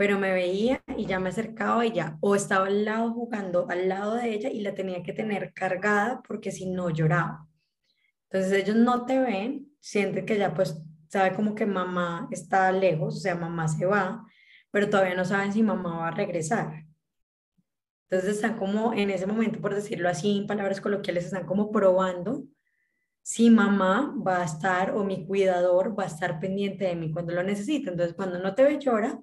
Pero 0.00 0.18
me 0.18 0.32
veía 0.32 0.82
y 0.96 1.04
ya 1.04 1.20
me 1.20 1.28
acercaba 1.28 1.84
y 1.84 1.92
ya, 1.92 2.16
o 2.20 2.34
estaba 2.34 2.68
al 2.68 2.86
lado 2.86 3.12
jugando 3.12 3.66
al 3.68 3.86
lado 3.86 4.14
de 4.14 4.32
ella 4.32 4.48
y 4.48 4.62
la 4.62 4.74
tenía 4.74 5.02
que 5.02 5.12
tener 5.12 5.52
cargada 5.52 6.22
porque 6.26 6.50
si 6.50 6.70
no 6.70 6.88
lloraba. 6.88 7.46
Entonces 8.30 8.62
ellos 8.62 8.76
no 8.76 9.04
te 9.04 9.18
ven, 9.18 9.68
sienten 9.78 10.24
que 10.24 10.38
ya 10.38 10.54
pues 10.54 10.80
sabe 11.08 11.34
como 11.34 11.54
que 11.54 11.66
mamá 11.66 12.28
está 12.30 12.72
lejos, 12.72 13.16
o 13.16 13.20
sea, 13.20 13.34
mamá 13.34 13.68
se 13.68 13.84
va 13.84 14.24
pero 14.70 14.88
todavía 14.88 15.14
no 15.14 15.24
saben 15.24 15.52
si 15.52 15.62
mamá 15.62 15.98
va 15.98 16.08
a 16.08 16.12
regresar. 16.12 16.84
Entonces 18.08 18.36
están 18.36 18.58
como 18.58 18.92
en 18.92 19.10
ese 19.10 19.26
momento, 19.26 19.60
por 19.60 19.74
decirlo 19.74 20.08
así, 20.08 20.38
en 20.38 20.46
palabras 20.46 20.80
coloquiales, 20.80 21.26
están 21.26 21.46
como 21.46 21.70
probando 21.70 22.44
si 23.22 23.50
mamá 23.50 24.14
va 24.26 24.42
a 24.42 24.44
estar 24.44 24.96
o 24.96 25.04
mi 25.04 25.26
cuidador 25.26 25.98
va 25.98 26.04
a 26.04 26.06
estar 26.06 26.40
pendiente 26.40 26.86
de 26.86 26.96
mí 26.96 27.12
cuando 27.12 27.32
lo 27.32 27.42
necesite. 27.42 27.90
Entonces 27.90 28.16
cuando 28.16 28.38
no 28.38 28.54
te 28.54 28.64
ve 28.64 28.78
llora, 28.78 29.20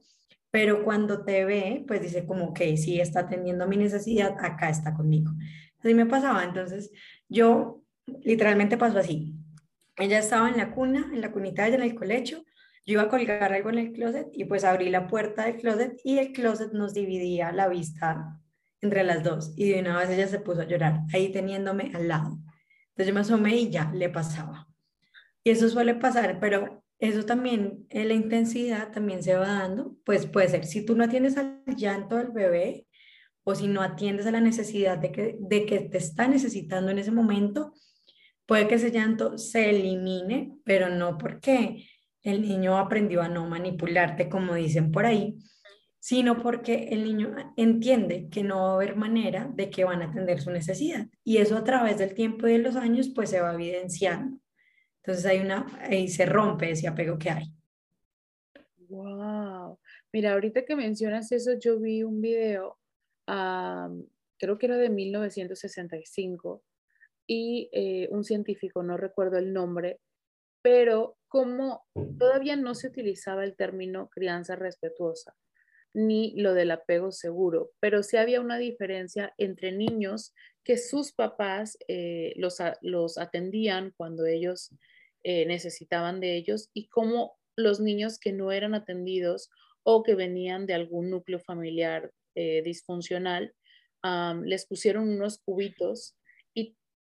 pero 0.52 0.84
cuando 0.84 1.24
te 1.24 1.46
ve, 1.46 1.84
pues 1.88 2.02
dice 2.02 2.26
como 2.26 2.54
que 2.54 2.78
sí 2.78 3.00
está 3.00 3.22
atendiendo 3.22 3.68
mi 3.68 3.78
necesidad, 3.78 4.36
acá 4.40 4.70
está 4.70 4.94
conmigo. 4.94 5.32
Así 5.80 5.94
me 5.94 6.06
pasaba. 6.06 6.44
Entonces 6.44 6.92
yo 7.28 7.82
literalmente 8.24 8.78
pasó 8.78 9.00
así. 9.00 9.36
Ella 9.98 10.20
estaba 10.20 10.50
en 10.50 10.58
la 10.58 10.72
cuna, 10.72 11.10
en 11.14 11.22
la 11.22 11.32
cunita 11.32 11.64
de 11.64 11.70
ella, 11.70 11.78
en 11.78 11.84
el 11.84 11.96
colecho, 11.96 12.44
yo 12.88 12.94
iba 12.94 13.02
a 13.02 13.10
colgar 13.10 13.52
algo 13.52 13.70
en 13.70 13.80
el 13.80 13.92
closet 13.92 14.30
y 14.32 14.46
pues 14.46 14.64
abrí 14.64 14.90
la 14.90 15.08
puerta 15.08 15.44
del 15.44 15.58
closet 15.58 16.00
y 16.06 16.20
el 16.20 16.32
closet 16.32 16.72
nos 16.72 16.94
dividía 16.94 17.52
la 17.52 17.68
vista 17.68 18.40
entre 18.80 19.04
las 19.04 19.24
dos 19.24 19.54
y 19.58 19.70
de 19.70 19.82
una 19.82 19.98
vez 19.98 20.10
ella 20.10 20.28
se 20.28 20.40
puso 20.40 20.62
a 20.62 20.66
llorar 20.66 21.02
ahí 21.14 21.30
teniéndome 21.34 21.92
al 21.94 22.08
lado. 22.08 22.40
Entonces 22.92 23.08
yo 23.08 23.14
me 23.14 23.20
asomé 23.20 23.58
y 23.58 23.70
ya 23.70 23.92
le 23.92 24.10
pasaba. 24.10 24.70
Y 25.44 25.50
eso 25.50 25.68
suele 25.68 25.96
pasar, 25.96 26.40
pero 26.40 26.77
eso 27.00 27.26
también, 27.26 27.86
eh, 27.90 28.06
la 28.06 28.14
intensidad 28.14 28.92
también 28.92 29.22
se 29.24 29.36
va 29.36 29.48
dando, 29.48 29.96
pues 30.04 30.26
puede 30.26 30.50
ser, 30.50 30.66
si 30.66 30.86
tú 30.86 30.96
no 30.96 31.04
atiendes 31.04 31.38
al 31.38 31.64
llanto 31.76 32.16
del 32.16 32.30
bebé 32.30 32.88
o 33.44 33.56
si 33.56 33.68
no 33.68 33.82
atiendes 33.82 34.26
a 34.26 34.32
la 34.32 34.42
necesidad 34.42 34.98
de 34.98 35.12
que, 35.12 35.38
de 35.40 35.66
que 35.66 35.82
te 35.82 35.98
está 35.98 36.28
necesitando 36.28 36.92
en 36.92 37.00
ese 37.00 37.12
momento, 37.12 37.74
puede 38.46 38.68
que 38.68 38.76
ese 38.76 38.92
llanto 38.92 39.38
se 39.38 39.70
elimine, 39.70 40.58
pero 40.64 40.90
no 40.90 41.18
porque 41.18 41.86
el 42.24 42.42
niño 42.42 42.78
aprendió 42.78 43.22
a 43.22 43.30
no 43.30 43.48
manipularte, 43.48 44.28
como 44.28 44.56
dicen 44.56 44.92
por 44.92 45.06
ahí, 45.06 45.38
sino 46.00 46.42
porque 46.42 46.90
el 46.92 47.04
niño 47.04 47.36
entiende 47.58 48.30
que 48.30 48.44
no 48.44 48.64
va 48.64 48.72
a 48.72 48.76
haber 48.76 48.96
manera 48.96 49.52
de 49.54 49.70
que 49.70 49.84
van 49.84 50.02
a 50.02 50.06
atender 50.06 50.42
su 50.42 50.52
necesidad. 50.52 51.08
Y 51.24 51.38
eso 51.38 51.58
a 51.58 51.64
través 51.64 51.98
del 51.98 52.14
tiempo 52.14 52.48
y 52.48 52.54
de 52.54 52.60
los 52.60 52.76
años, 52.76 53.12
pues 53.14 53.30
se 53.30 53.42
va 53.42 53.54
evidenciando. 53.54 54.38
Entonces 55.08 55.26
hay 55.26 55.40
una, 55.40 55.66
ahí 55.84 56.10
se 56.10 56.26
rompe 56.26 56.70
ese 56.70 56.86
apego 56.86 57.18
que 57.18 57.30
hay. 57.30 57.46
Wow. 58.90 59.80
Mira, 60.12 60.34
ahorita 60.34 60.66
que 60.66 60.76
mencionas 60.76 61.32
eso, 61.32 61.54
yo 61.58 61.80
vi 61.80 62.04
un 62.04 62.20
video, 62.20 62.78
creo 63.26 64.58
que 64.58 64.66
era 64.66 64.76
de 64.76 64.90
1965, 64.90 66.62
y 67.26 67.70
eh, 67.72 68.10
un 68.12 68.26
científico, 68.26 68.84
no 68.84 68.98
recuerdo 68.98 69.38
el 69.38 69.54
nombre, 69.54 70.02
pero 70.62 71.18
como 71.30 71.86
todavía 72.20 72.58
no 72.58 72.76
se 72.76 72.88
utilizaba 72.88 73.46
el 73.46 73.56
término 73.56 74.10
crianza 74.10 74.58
respetuosa 74.58 75.38
ni 75.94 76.34
lo 76.36 76.54
del 76.54 76.72
apego 76.72 77.12
seguro, 77.12 77.72
pero 77.80 78.04
sí 78.04 78.18
había 78.18 78.42
una 78.42 78.58
diferencia 78.58 79.34
entre 79.38 79.72
niños 79.72 80.36
que 80.64 80.78
sus 80.78 81.14
papás 81.14 81.78
eh, 81.88 82.34
los, 82.36 82.58
los, 82.82 83.18
atendían 83.18 83.94
cuando 83.98 84.26
ellos 84.26 84.76
eh, 85.30 85.46
necesitaban 85.46 86.22
de 86.22 86.38
ellos 86.38 86.70
y 86.74 86.88
como 86.88 87.38
los 87.58 87.82
niños 87.82 88.18
que 88.18 88.32
no 88.32 88.54
eran 88.54 88.76
atendidos 88.76 89.50
o 89.84 90.02
que 90.04 90.16
venían 90.16 90.68
de 90.68 90.74
algún 90.74 91.10
núcleo 91.10 91.40
familiar 91.40 92.12
eh, 92.36 92.62
disfuncional, 92.64 93.54
les 94.46 94.66
pusieron 94.66 95.10
unos 95.10 95.40
cubitos 95.40 96.16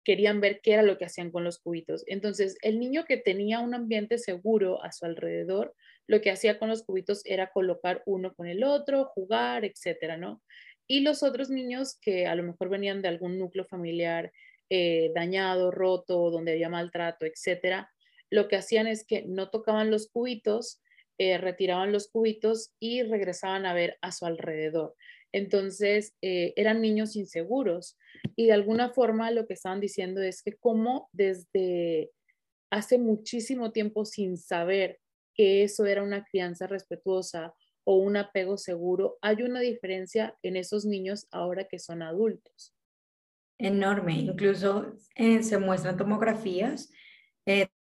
querían 0.04 0.42
ver 0.42 0.60
qué 0.62 0.74
era 0.74 0.84
lo 0.84 0.98
que 0.98 1.06
hacían 1.06 1.32
con 1.32 1.44
los 1.44 1.60
cubitos. 1.60 2.04
Entonces, 2.08 2.58
el 2.62 2.80
niño 2.80 3.06
que 3.06 3.18
tenía 3.18 3.60
un 3.60 3.74
ambiente 3.74 4.18
seguro 4.18 4.84
a 4.84 4.92
su 4.92 5.06
alrededor, 5.06 5.74
lo 6.08 6.22
que 6.22 6.32
hacía 6.32 6.60
con 6.60 6.70
los 6.70 6.84
cubitos 6.84 7.22
era 7.26 7.52
colocar 7.52 8.04
uno 8.06 8.34
con 8.34 8.48
el 8.48 8.64
otro, 8.64 9.06
jugar, 9.06 9.66
etcétera, 9.66 10.18
¿no? 10.18 10.42
Y 10.88 11.02
los 11.02 11.24
otros 11.24 11.50
niños 11.50 11.98
que 12.02 12.28
a 12.28 12.36
lo 12.36 12.44
mejor 12.44 12.70
venían 12.70 13.02
de 13.02 13.08
algún 13.08 13.40
núcleo 13.40 13.64
familiar 13.64 14.32
eh, 14.70 15.12
dañado, 15.16 15.72
roto, 15.72 16.30
donde 16.30 16.54
había 16.54 16.70
maltrato, 16.70 17.26
etcétera, 17.26 17.93
lo 18.34 18.48
que 18.48 18.56
hacían 18.56 18.88
es 18.88 19.06
que 19.06 19.22
no 19.28 19.52
tocaban 19.52 19.92
los 19.92 20.10
cubitos, 20.10 20.82
eh, 21.20 21.38
retiraban 21.38 21.92
los 21.92 22.08
cubitos 22.08 22.74
y 22.80 23.04
regresaban 23.04 23.68
a 23.68 23.76
ver 23.76 24.00
a 24.02 24.12
su 24.12 24.26
alrededor. 24.26 24.96
Entonces, 25.32 26.16
eh, 26.24 26.52
eran 26.56 26.82
niños 26.82 27.16
inseguros 27.16 27.96
y 28.36 28.48
de 28.48 28.54
alguna 28.54 28.90
forma 28.90 29.30
lo 29.30 29.46
que 29.46 29.54
estaban 29.54 29.80
diciendo 29.80 30.20
es 30.24 30.42
que 30.42 30.56
como 30.56 31.10
desde 31.12 32.10
hace 32.72 32.98
muchísimo 32.98 33.72
tiempo 33.72 34.04
sin 34.04 34.38
saber 34.38 35.00
que 35.36 35.62
eso 35.64 35.86
era 35.86 36.02
una 36.02 36.26
crianza 36.26 36.66
respetuosa 36.66 37.54
o 37.84 37.98
un 37.98 38.18
apego 38.18 38.58
seguro, 38.58 39.20
hay 39.22 39.44
una 39.44 39.60
diferencia 39.60 40.36
en 40.42 40.56
esos 40.56 40.86
niños 40.86 41.28
ahora 41.30 41.68
que 41.68 41.78
son 41.78 42.02
adultos. 42.02 42.74
Enorme, 43.60 44.14
incluso 44.14 44.96
eh, 45.14 45.44
se 45.44 45.60
muestran 45.60 45.98
tomografías 45.98 46.90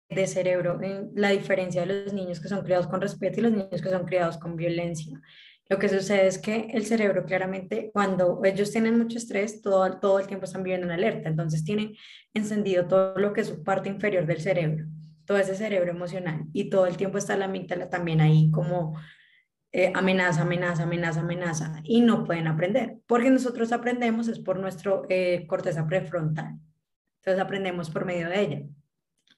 de 0.08 0.26
cerebro, 0.26 0.78
la 1.14 1.30
diferencia 1.30 1.84
de 1.84 2.04
los 2.04 2.12
niños 2.12 2.40
que 2.40 2.48
son 2.48 2.62
criados 2.62 2.86
con 2.86 3.00
respeto 3.00 3.40
y 3.40 3.42
los 3.42 3.52
niños 3.52 3.82
que 3.82 3.90
son 3.90 4.06
criados 4.06 4.38
con 4.38 4.56
violencia. 4.56 5.20
Lo 5.68 5.78
que 5.78 5.90
sucede 5.90 6.26
es 6.26 6.38
que 6.38 6.68
el 6.72 6.86
cerebro 6.86 7.26
claramente, 7.26 7.90
cuando 7.92 8.40
ellos 8.42 8.70
tienen 8.70 8.96
mucho 8.96 9.18
estrés, 9.18 9.60
todo, 9.60 9.98
todo 10.00 10.18
el 10.18 10.26
tiempo 10.26 10.46
están 10.46 10.62
viviendo 10.62 10.86
en 10.86 10.92
alerta, 10.92 11.28
entonces 11.28 11.62
tienen 11.62 11.94
encendido 12.32 12.86
todo 12.86 13.14
lo 13.16 13.34
que 13.34 13.42
es 13.42 13.48
su 13.48 13.62
parte 13.62 13.90
inferior 13.90 14.24
del 14.24 14.40
cerebro, 14.40 14.86
todo 15.26 15.36
ese 15.36 15.54
cerebro 15.54 15.90
emocional, 15.90 16.46
y 16.54 16.70
todo 16.70 16.86
el 16.86 16.96
tiempo 16.96 17.18
está 17.18 17.36
la 17.36 17.44
amígdala 17.44 17.90
también 17.90 18.22
ahí 18.22 18.50
como 18.50 18.98
eh, 19.72 19.92
amenaza, 19.94 20.40
amenaza, 20.40 20.84
amenaza, 20.84 21.20
amenaza, 21.20 21.80
y 21.84 22.00
no 22.00 22.24
pueden 22.24 22.46
aprender, 22.46 22.96
porque 23.06 23.30
nosotros 23.30 23.70
aprendemos 23.70 24.28
es 24.28 24.38
por 24.38 24.58
nuestro 24.58 25.04
eh, 25.10 25.46
corteza 25.46 25.86
prefrontal, 25.86 26.58
entonces 27.18 27.42
aprendemos 27.42 27.90
por 27.90 28.06
medio 28.06 28.30
de 28.30 28.40
ella 28.40 28.62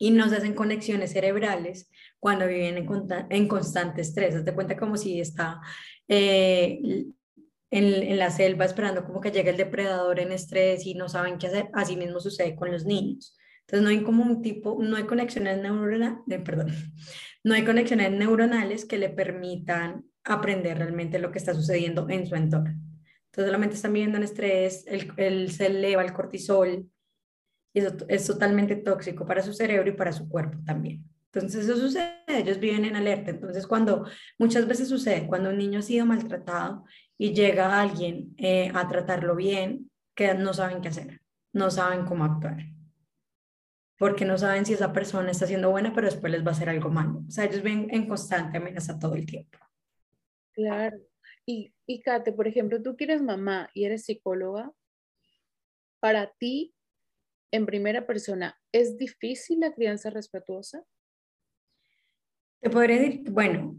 y 0.02 0.10
nos 0.12 0.32
hacen 0.32 0.54
conexiones 0.54 1.12
cerebrales 1.12 1.90
cuando 2.18 2.46
viven 2.46 2.78
en, 2.78 2.88
en 3.28 3.46
constante 3.46 4.00
estrés. 4.00 4.42
Te 4.42 4.54
cuenta 4.54 4.74
como 4.74 4.96
si 4.96 5.20
está 5.20 5.60
eh, 6.08 7.04
en, 7.70 8.18
la 8.18 8.30
selva 8.30 8.64
esperando 8.64 9.04
como 9.04 9.20
que 9.20 9.30
llegue 9.30 9.50
el 9.50 9.58
depredador 9.58 10.18
en 10.18 10.32
estrés 10.32 10.86
y 10.86 10.94
no 10.94 11.10
saben 11.10 11.36
qué 11.36 11.48
hacer. 11.48 11.68
Así 11.74 11.98
mismo 11.98 12.18
sucede 12.18 12.56
con 12.56 12.72
los 12.72 12.86
niños. 12.86 13.36
Entonces 13.60 13.84
no 13.84 13.90
hay 13.90 14.02
como 14.02 14.24
un 14.24 14.40
tipo, 14.40 14.78
no 14.80 14.96
hay 14.96 15.04
conexiones 15.04 15.60
neuronales, 15.60 16.40
perdón, 16.44 16.72
no 17.44 17.54
hay 17.54 17.64
conexiones 17.66 18.10
neuronales 18.10 18.86
que 18.86 18.96
le 18.96 19.10
permitan 19.10 20.06
aprender 20.24 20.78
realmente 20.78 21.18
lo 21.18 21.30
que 21.30 21.38
está 21.38 21.52
sucediendo 21.52 22.08
en 22.08 22.26
su 22.26 22.34
entorno. 22.36 22.70
Entonces 22.70 23.48
solamente 23.48 23.76
están 23.76 23.92
viviendo 23.92 24.16
en 24.16 24.24
estrés, 24.24 24.86
el, 24.86 25.12
el, 25.18 25.52
se 25.52 25.66
eleva 25.66 26.02
el 26.02 26.14
cortisol, 26.14 26.90
y 27.72 27.80
eso 27.80 27.96
es 28.08 28.26
totalmente 28.26 28.76
tóxico 28.76 29.26
para 29.26 29.42
su 29.42 29.52
cerebro 29.52 29.90
y 29.90 29.94
para 29.94 30.12
su 30.12 30.28
cuerpo 30.28 30.58
también. 30.64 31.04
Entonces 31.32 31.68
eso 31.68 31.76
sucede, 31.76 32.16
ellos 32.28 32.58
viven 32.58 32.84
en 32.84 32.96
alerta. 32.96 33.30
Entonces 33.30 33.66
cuando 33.66 34.06
muchas 34.38 34.66
veces 34.66 34.88
sucede, 34.88 35.28
cuando 35.28 35.50
un 35.50 35.58
niño 35.58 35.78
ha 35.78 35.82
sido 35.82 36.04
maltratado 36.04 36.84
y 37.16 37.32
llega 37.32 37.80
alguien 37.80 38.34
eh, 38.36 38.72
a 38.74 38.88
tratarlo 38.88 39.36
bien, 39.36 39.90
que 40.14 40.34
no 40.34 40.52
saben 40.52 40.80
qué 40.80 40.88
hacer, 40.88 41.20
no 41.52 41.70
saben 41.70 42.04
cómo 42.04 42.24
actuar. 42.24 42.58
Porque 43.96 44.24
no 44.24 44.38
saben 44.38 44.66
si 44.66 44.72
esa 44.72 44.92
persona 44.92 45.30
está 45.30 45.46
siendo 45.46 45.70
buena, 45.70 45.92
pero 45.94 46.06
después 46.06 46.32
les 46.32 46.44
va 46.44 46.48
a 46.48 46.52
hacer 46.52 46.68
algo 46.68 46.90
malo. 46.90 47.22
O 47.28 47.30
sea, 47.30 47.44
ellos 47.44 47.62
viven 47.62 47.88
en 47.90 48.08
constante 48.08 48.58
amenaza 48.58 48.98
todo 48.98 49.14
el 49.14 49.26
tiempo. 49.26 49.58
Claro. 50.52 50.98
Y, 51.46 51.72
y 51.86 52.00
Kate, 52.00 52.32
por 52.32 52.48
ejemplo, 52.48 52.82
tú 52.82 52.96
que 52.96 53.04
eres 53.04 53.22
mamá 53.22 53.68
y 53.74 53.84
eres 53.84 54.04
psicóloga, 54.04 54.72
para 56.00 56.32
ti, 56.32 56.74
en 57.52 57.66
primera 57.66 58.06
persona, 58.06 58.58
¿es 58.72 58.96
difícil 58.96 59.60
la 59.60 59.72
crianza 59.72 60.10
respetuosa? 60.10 60.84
Te 62.60 62.70
podría 62.70 62.98
decir, 62.98 63.30
bueno, 63.30 63.76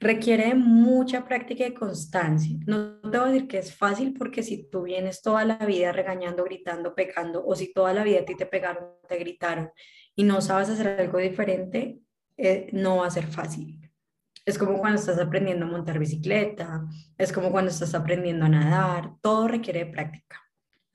requiere 0.00 0.54
mucha 0.54 1.24
práctica 1.24 1.66
y 1.66 1.74
constancia. 1.74 2.58
No 2.66 3.00
te 3.00 3.18
voy 3.18 3.28
a 3.28 3.32
decir 3.32 3.48
que 3.48 3.58
es 3.58 3.74
fácil 3.74 4.14
porque 4.14 4.42
si 4.42 4.68
tú 4.68 4.82
vienes 4.82 5.22
toda 5.22 5.44
la 5.44 5.56
vida 5.58 5.92
regañando, 5.92 6.44
gritando, 6.44 6.94
pecando, 6.94 7.44
o 7.44 7.56
si 7.56 7.72
toda 7.72 7.92
la 7.92 8.04
vida 8.04 8.20
a 8.20 8.24
ti 8.24 8.36
te 8.36 8.46
pegaron, 8.46 8.84
te 9.08 9.16
gritaron 9.16 9.70
y 10.14 10.24
no 10.24 10.40
sabes 10.40 10.68
hacer 10.68 11.00
algo 11.00 11.18
diferente, 11.18 12.00
eh, 12.36 12.68
no 12.72 12.98
va 12.98 13.06
a 13.06 13.10
ser 13.10 13.26
fácil. 13.26 13.80
Es 14.44 14.58
como 14.58 14.78
cuando 14.78 14.98
estás 14.98 15.18
aprendiendo 15.18 15.66
a 15.66 15.68
montar 15.68 15.98
bicicleta, 15.98 16.86
es 17.18 17.32
como 17.32 17.50
cuando 17.50 17.70
estás 17.70 17.94
aprendiendo 17.94 18.46
a 18.46 18.48
nadar, 18.48 19.14
todo 19.20 19.48
requiere 19.48 19.84
práctica. 19.86 20.47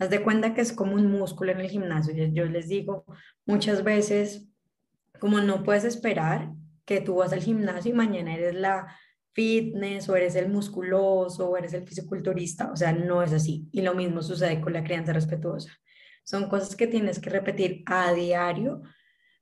Haz 0.03 0.09
de 0.09 0.21
cuenta 0.21 0.53
que 0.53 0.59
es 0.59 0.73
como 0.73 0.95
un 0.95 1.09
músculo 1.09 1.53
en 1.53 1.61
el 1.61 1.69
gimnasio. 1.69 2.13
Yo, 2.13 2.43
les 2.43 2.67
digo 2.67 3.05
muchas 3.45 3.85
veces, 3.85 4.45
como 5.17 5.39
no 5.39 5.63
puedes 5.63 5.85
esperar 5.85 6.51
que 6.83 6.99
tú 6.99 7.15
vas 7.15 7.31
al 7.31 7.41
gimnasio 7.41 7.91
y 7.91 7.95
mañana 7.95 8.35
eres 8.35 8.53
la 8.53 8.93
fitness 9.31 10.09
o 10.09 10.17
eres 10.17 10.35
el 10.35 10.49
musculoso 10.49 11.49
o 11.49 11.55
eres 11.55 11.73
el 11.73 11.87
fisiculturista, 11.87 12.69
o 12.69 12.75
sea, 12.75 12.91
no 12.91 13.23
es 13.23 13.31
así. 13.31 13.69
Y 13.71 13.81
lo 13.81 13.93
mismo 13.95 14.21
sucede 14.21 14.59
con 14.59 14.73
la 14.73 14.83
crianza 14.83 15.13
respetuosa. 15.13 15.71
Son 16.25 16.49
cosas 16.49 16.75
que 16.75 16.87
tienes 16.87 17.19
que 17.19 17.29
repetir 17.29 17.83
a 17.85 18.11
diario, 18.11 18.81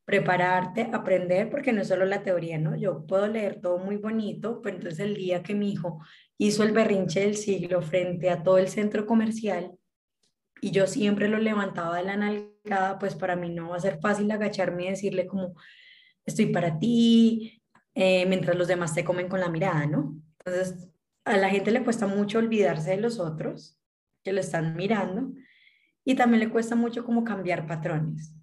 prepararte, 0.06 0.92
aprender, 0.94 1.50
porque 1.50 1.74
no 1.74 1.82
es 1.82 1.88
solo 1.88 2.06
la 2.06 2.22
teoría, 2.22 2.60
¿no? 2.60 2.76
Yo 2.76 3.08
puedo 3.08 3.26
leer 3.26 3.62
todo 3.62 3.80
muy 3.80 3.96
bonito, 3.98 4.62
pero 4.62 4.76
entonces 4.76 5.00
el 5.00 5.16
día 5.16 5.42
que 5.42 5.56
mi 5.56 5.72
hijo 5.72 6.04
hizo 6.38 6.62
el 6.62 6.72
berrinche 6.72 7.22
del 7.22 7.36
siglo 7.36 7.82
frente 7.82 8.30
a 8.30 8.44
todo 8.44 8.60
el 8.60 8.68
centro 8.68 9.08
comercial, 9.08 9.72
y 10.62 10.72
yo 10.72 10.86
siempre 10.88 11.28
lo 11.28 11.40
levantaba 11.40 11.98
de 11.98 12.04
la 12.04 12.16
nalgada, 12.16 13.00
pues 13.00 13.16
para 13.16 13.36
mí 13.36 13.50
no 13.50 13.70
va 13.70 13.78
a 13.78 13.82
ser 13.82 14.00
fácil 14.00 14.30
agacharme 14.30 14.86
y 14.86 14.90
decirle 14.90 15.26
como, 15.26 15.56
estoy 16.26 16.46
para 16.48 16.78
ti, 16.78 17.64
eh, 17.96 18.26
mientras 18.28 18.56
los 18.56 18.68
demás 18.68 18.94
te 18.94 19.04
comen 19.04 19.28
con 19.28 19.40
la 19.40 19.50
mirada, 19.50 19.88
¿no? 19.88 20.22
Entonces, 20.46 20.88
a 21.26 21.38
la 21.38 21.50
gente 21.50 21.72
le 21.72 21.84
cuesta 21.84 22.06
mucho 22.08 22.38
olvidarse 22.38 22.92
de 22.92 22.98
los 22.98 23.20
otros 23.20 23.78
que 24.24 24.34
lo 24.34 24.40
están 24.40 24.76
mirando 24.76 25.34
y 26.06 26.16
también 26.16 26.42
le 26.42 26.50
cuesta 26.50 26.76
mucho 26.76 27.04
como 27.04 27.24
cambiar 27.24 27.68
patrones. 27.68 28.36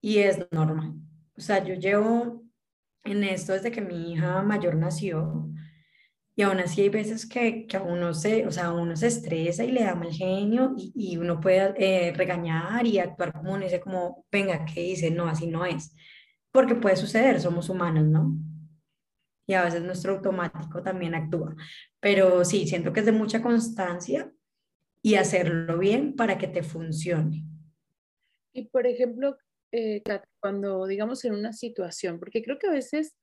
Y 0.00 0.18
es 0.18 0.46
normal. 0.50 0.94
O 1.36 1.40
sea, 1.40 1.62
yo 1.62 1.74
llevo 1.74 2.42
en 3.04 3.22
esto 3.24 3.52
desde 3.52 3.70
que 3.70 3.80
mi 3.80 4.12
hija 4.12 4.42
mayor 4.42 4.76
nació 4.76 5.50
y 6.36 6.42
aún 6.42 6.58
así 6.58 6.82
hay 6.82 6.88
veces 6.88 7.28
que, 7.28 7.66
que 7.66 7.78
uno 7.78 8.12
se, 8.12 8.46
o 8.46 8.50
sea, 8.50 8.72
uno 8.72 8.96
se 8.96 9.06
estresa 9.06 9.62
y 9.62 9.70
le 9.70 9.84
da 9.84 9.94
mal 9.94 10.12
genio 10.12 10.74
y, 10.76 10.92
y 10.94 11.16
uno 11.16 11.40
puede 11.40 11.74
eh, 11.78 12.12
regañar 12.12 12.86
y 12.86 12.98
actuar 12.98 13.32
como 13.32 13.52
uno 13.52 13.64
dice 13.64 13.80
como, 13.80 14.26
venga, 14.32 14.64
¿qué 14.64 14.80
dice? 14.80 15.10
No, 15.10 15.28
así 15.28 15.46
no 15.46 15.64
es. 15.64 15.94
Porque 16.50 16.74
puede 16.74 16.96
suceder, 16.96 17.40
somos 17.40 17.68
humanos, 17.68 18.04
¿no? 18.06 18.36
Y 19.46 19.54
a 19.54 19.64
veces 19.64 19.82
nuestro 19.82 20.14
automático 20.14 20.82
también 20.82 21.14
actúa. 21.14 21.54
Pero 22.00 22.44
sí, 22.44 22.66
siento 22.66 22.92
que 22.92 23.00
es 23.00 23.06
de 23.06 23.12
mucha 23.12 23.40
constancia 23.40 24.32
y 25.02 25.14
hacerlo 25.16 25.78
bien 25.78 26.16
para 26.16 26.38
que 26.38 26.48
te 26.48 26.62
funcione. 26.62 27.44
Y 28.52 28.66
por 28.68 28.86
ejemplo, 28.86 29.36
eh, 29.70 30.02
cuando 30.40 30.86
digamos 30.86 31.24
en 31.24 31.34
una 31.34 31.52
situación, 31.52 32.18
porque 32.18 32.42
creo 32.42 32.58
que 32.58 32.68
a 32.68 32.72
veces 32.72 33.14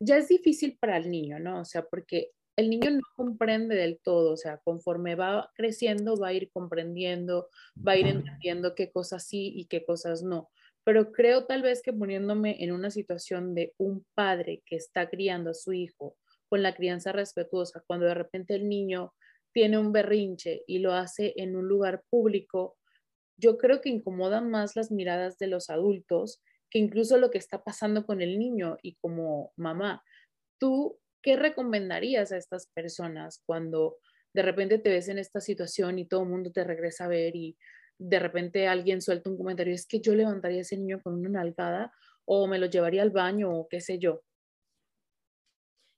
ya 0.00 0.16
es 0.16 0.28
difícil 0.28 0.78
para 0.80 0.96
el 0.96 1.10
niño, 1.10 1.38
¿no? 1.38 1.60
O 1.60 1.64
sea, 1.64 1.84
porque 1.84 2.30
el 2.56 2.70
niño 2.70 2.90
no 2.90 3.00
comprende 3.16 3.74
del 3.76 4.00
todo, 4.02 4.32
o 4.32 4.36
sea, 4.36 4.58
conforme 4.58 5.14
va 5.14 5.50
creciendo 5.54 6.16
va 6.16 6.28
a 6.28 6.32
ir 6.32 6.50
comprendiendo, 6.52 7.48
va 7.76 7.92
a 7.92 7.96
ir 7.96 8.06
entendiendo 8.06 8.74
qué 8.74 8.90
cosas 8.90 9.26
sí 9.26 9.52
y 9.54 9.66
qué 9.66 9.84
cosas 9.84 10.22
no. 10.22 10.50
Pero 10.84 11.12
creo 11.12 11.46
tal 11.46 11.62
vez 11.62 11.82
que 11.82 11.92
poniéndome 11.92 12.62
en 12.64 12.72
una 12.72 12.90
situación 12.90 13.54
de 13.54 13.74
un 13.78 14.04
padre 14.14 14.62
que 14.66 14.76
está 14.76 15.08
criando 15.08 15.50
a 15.50 15.54
su 15.54 15.72
hijo 15.72 16.16
con 16.48 16.62
la 16.62 16.74
crianza 16.74 17.12
respetuosa, 17.12 17.82
cuando 17.86 18.06
de 18.06 18.14
repente 18.14 18.54
el 18.54 18.68
niño 18.68 19.14
tiene 19.52 19.78
un 19.78 19.92
berrinche 19.92 20.62
y 20.66 20.78
lo 20.78 20.92
hace 20.92 21.34
en 21.36 21.56
un 21.56 21.68
lugar 21.68 22.02
público, 22.10 22.76
yo 23.36 23.56
creo 23.58 23.80
que 23.80 23.88
incomodan 23.88 24.50
más 24.50 24.76
las 24.76 24.90
miradas 24.90 25.38
de 25.38 25.46
los 25.46 25.70
adultos 25.70 26.42
que 26.70 26.78
incluso 26.78 27.18
lo 27.18 27.30
que 27.30 27.38
está 27.38 27.62
pasando 27.62 28.06
con 28.06 28.22
el 28.22 28.38
niño 28.38 28.78
y 28.82 28.94
como 28.96 29.52
mamá. 29.56 30.02
¿Tú 30.58 30.98
qué 31.22 31.36
recomendarías 31.36 32.32
a 32.32 32.36
estas 32.36 32.68
personas 32.68 33.42
cuando 33.44 33.96
de 34.32 34.42
repente 34.42 34.78
te 34.78 34.90
ves 34.90 35.08
en 35.08 35.18
esta 35.18 35.40
situación 35.40 35.98
y 35.98 36.06
todo 36.06 36.22
el 36.22 36.28
mundo 36.28 36.52
te 36.52 36.64
regresa 36.64 37.04
a 37.04 37.08
ver 37.08 37.34
y 37.34 37.56
de 37.98 38.18
repente 38.18 38.66
alguien 38.66 39.02
suelta 39.02 39.28
un 39.28 39.36
comentario, 39.36 39.74
es 39.74 39.86
que 39.86 40.00
yo 40.00 40.14
levantaría 40.14 40.58
a 40.58 40.62
ese 40.62 40.78
niño 40.78 41.00
con 41.02 41.14
una 41.14 41.28
nalgada 41.28 41.92
o 42.24 42.46
me 42.46 42.58
lo 42.58 42.66
llevaría 42.66 43.02
al 43.02 43.10
baño 43.10 43.52
o 43.52 43.68
qué 43.68 43.80
sé 43.80 43.98
yo? 43.98 44.22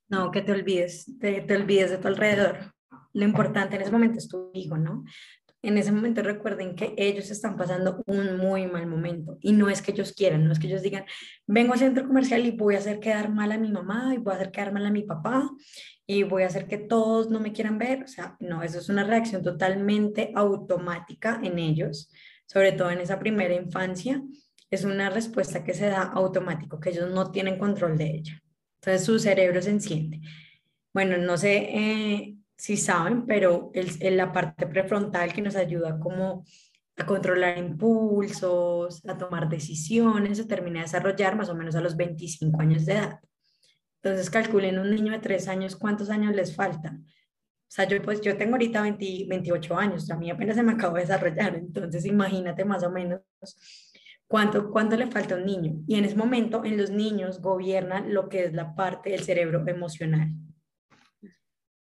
No, 0.09 0.31
que 0.31 0.43
te 0.43 0.53
olvides, 0.53 1.07
te, 1.21 1.43
te 1.43 1.57
olvides 1.57 1.91
de 1.91 1.99
tu 1.99 2.09
alrededor. 2.09 2.73
Lo 3.15 3.25
importante 3.25 3.77
en 3.77 3.83
ese 3.83 3.93
momento 3.93 4.19
es 4.19 4.29
tu 4.29 4.51
hijo, 4.55 4.77
¿no? 4.77 5.05
En 5.63 5.79
ese 5.79 5.93
momento 5.93 6.23
recuerden 6.23 6.75
que 6.75 6.95
ellos 6.97 7.31
están 7.31 7.57
pasando 7.57 8.03
un 8.07 8.37
muy 8.37 8.67
mal 8.67 8.87
momento 8.87 9.39
y 9.41 9.53
no 9.53 9.71
es 9.71 9.81
que 9.81 9.93
ellos 9.93 10.13
quieran, 10.13 10.45
no 10.45 10.53
es 10.53 10.59
que 10.59 10.67
ellos 10.67 10.83
digan, 10.83 11.05
vengo 11.47 11.73
al 11.73 11.79
centro 11.79 12.07
comercial 12.07 12.45
y 12.45 12.51
voy 12.51 12.75
a 12.75 12.79
hacer 12.79 12.99
quedar 12.99 13.31
mal 13.31 13.53
a 13.53 13.59
mi 13.59 13.71
mamá 13.71 14.13
y 14.15 14.19
voy 14.19 14.33
a 14.33 14.37
hacer 14.37 14.51
quedar 14.51 14.73
mal 14.73 14.85
a 14.85 14.91
mi 14.91 15.05
papá 15.05 15.49
y 16.07 16.25
voy 16.25 16.43
a 16.43 16.47
hacer 16.47 16.67
que 16.67 16.79
todos 16.79 17.31
no 17.31 17.39
me 17.39 17.53
quieran 17.53 17.79
ver. 17.79 18.03
O 18.03 18.09
sea, 18.09 18.37
no, 18.41 18.63
eso 18.63 18.79
es 18.79 18.89
una 18.89 19.05
reacción 19.05 19.43
totalmente 19.43 20.33
automática 20.35 21.41
en 21.43 21.59
ellos, 21.59 22.11
sobre 22.47 22.73
todo 22.73 22.91
en 22.91 23.01
esa 23.01 23.19
primera 23.19 23.55
infancia. 23.55 24.23
Es 24.69 24.85
una 24.85 25.11
respuesta 25.11 25.63
que 25.63 25.75
se 25.75 25.87
da 25.87 26.03
automático, 26.03 26.81
que 26.81 26.91
ellos 26.91 27.11
no 27.11 27.31
tienen 27.31 27.59
control 27.59 27.97
de 27.97 28.11
ella. 28.17 28.43
Entonces 28.81 29.07
su 29.07 29.19
cerebro 29.19 29.63
se 29.63 29.71
enciende. 29.71 30.21
Bueno, 30.93 31.17
no 31.19 31.39
sé, 31.39 31.69
eh, 31.73 32.37
si 32.63 32.77
saben, 32.77 33.27
pero 33.27 33.73
el, 33.75 34.17
la 34.17 34.31
parte 34.31 34.69
prefrontal 34.69 35.33
que 35.33 35.43
nos 35.43 35.57
ayuda 35.57 35.99
como 35.99 36.45
a 36.97 37.05
controlar 37.05 37.59
impulsos, 37.59 39.05
a 39.05 39.19
tomar 39.19 39.49
decisiones, 39.49 40.39
se 40.39 40.45
termina 40.45 40.79
de 40.79 40.85
desarrollar 40.85 41.35
más 41.35 41.49
o 41.49 41.57
menos 41.57 41.75
a 41.75 41.81
los 41.81 41.97
25 41.97 42.61
años 42.61 42.87
de 42.87 42.93
edad. 42.93 43.19
Entonces 44.01 44.31
calculen 44.31 44.79
un 44.79 44.95
niño 44.95 45.11
de 45.11 45.19
3 45.19 45.49
años, 45.49 45.75
¿cuántos 45.75 46.09
años 46.09 46.37
les 46.37 46.55
faltan? 46.55 47.05
O 47.05 47.67
sea, 47.67 47.89
yo, 47.89 48.01
pues, 48.01 48.21
yo 48.21 48.37
tengo 48.37 48.53
ahorita 48.53 48.81
28 48.81 49.77
años, 49.77 50.09
a 50.09 50.17
mí 50.17 50.31
apenas 50.31 50.55
se 50.55 50.63
me 50.63 50.75
acabo 50.75 50.95
de 50.95 51.01
desarrollar, 51.01 51.57
entonces 51.57 52.07
imagínate 52.07 52.65
más 52.65 52.85
o 52.85 52.93
menos 52.93 53.23
cuánto, 54.29 54.71
cuánto 54.71 54.97
le 54.97 55.09
falta 55.09 55.35
a 55.35 55.39
un 55.39 55.47
niño. 55.47 55.83
Y 55.89 55.97
en 55.97 56.05
ese 56.05 56.15
momento 56.15 56.65
en 56.65 56.77
los 56.77 56.91
niños 56.91 57.41
gobierna 57.41 58.07
lo 58.07 58.29
que 58.29 58.45
es 58.45 58.53
la 58.53 58.77
parte 58.77 59.11
del 59.11 59.25
cerebro 59.25 59.65
emocional 59.67 60.31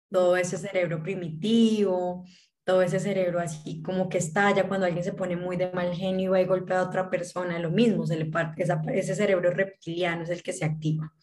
todo 0.10 0.38
ese 0.38 0.58
cerebro 0.58 1.02
primitivo, 1.04 2.26
todo 2.64 2.82
ese 2.82 3.00
cerebro 3.00 3.40
así 3.40 3.82
como 3.82 4.10
que 4.10 4.18
estalla 4.18 4.68
cuando 4.68 4.86
alguien 4.86 5.04
se 5.04 5.14
pone 5.14 5.38
muy 5.38 5.56
de 5.56 5.72
mal 5.72 5.94
genio 5.94 6.26
y 6.26 6.28
va 6.28 6.42
y 6.42 6.46
golpea 6.46 6.80
a 6.80 6.84
otra 6.88 7.10
persona, 7.10 7.60
lo 7.60 7.72
mismo, 7.72 8.06
se 8.06 8.18
le 8.18 8.26
parte, 8.26 8.64
ese 8.64 9.16
cerebro 9.16 9.52
reptiliano 9.52 10.24
es 10.24 10.30
el 10.30 10.44
que 10.44 10.54
se 10.54 10.66
activa. 10.66 11.14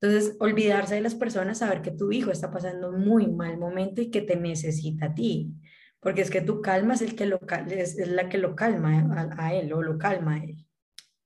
Entonces, 0.00 0.36
olvidarse 0.40 0.96
de 0.96 1.00
las 1.00 1.14
personas, 1.14 1.58
saber 1.58 1.80
que 1.80 1.92
tu 1.92 2.10
hijo 2.10 2.32
está 2.32 2.50
pasando 2.50 2.90
un 2.90 3.04
muy 3.04 3.28
mal 3.28 3.56
momento 3.58 4.02
y 4.02 4.10
que 4.10 4.20
te 4.22 4.34
necesita 4.34 5.06
a 5.06 5.14
ti, 5.14 5.54
porque 6.00 6.22
es 6.22 6.30
que 6.30 6.40
tu 6.40 6.60
calma 6.60 6.94
es, 6.94 7.02
el 7.02 7.14
que 7.14 7.26
lo, 7.26 7.38
es, 7.70 7.96
es 7.96 8.08
la 8.08 8.28
que 8.28 8.38
lo 8.38 8.56
calma 8.56 8.98
a, 9.14 9.46
a, 9.46 9.54
él 9.54 9.72
o 9.72 9.80
lo 9.80 9.98
calma 9.98 10.34
a 10.34 10.38
él. 10.38 10.66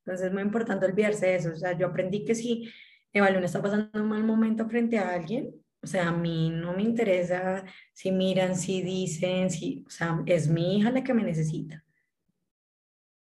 Entonces, 0.05 0.27
es 0.27 0.33
muy 0.35 0.43
importante 0.43 0.85
olvidarse 0.85 1.25
de 1.25 1.37
eso. 1.37 1.53
O 1.53 1.57
sea, 1.57 1.73
yo 1.73 1.87
aprendí 1.87 2.27
que 2.27 2.35
si 2.35 2.71
Evaluna 3.15 3.47
está 3.47 3.63
pasando 3.63 3.89
un 3.95 4.09
mal 4.09 4.23
momento 4.23 4.69
frente 4.69 4.99
a 4.99 5.15
alguien, 5.15 5.55
o 5.87 5.89
sea, 5.89 6.09
a 6.09 6.13
mí 6.13 6.51
no 6.51 6.73
me 6.73 6.83
interesa 6.83 7.65
si 7.93 8.11
miran, 8.11 8.57
si 8.57 8.83
dicen, 8.83 9.51
si, 9.51 9.85
o 9.87 9.91
sea, 9.91 10.21
es 10.27 10.49
mi 10.49 10.79
hija 10.79 10.91
la 10.91 11.05
que 11.05 11.15
me 11.15 11.23
necesita. 11.23 11.85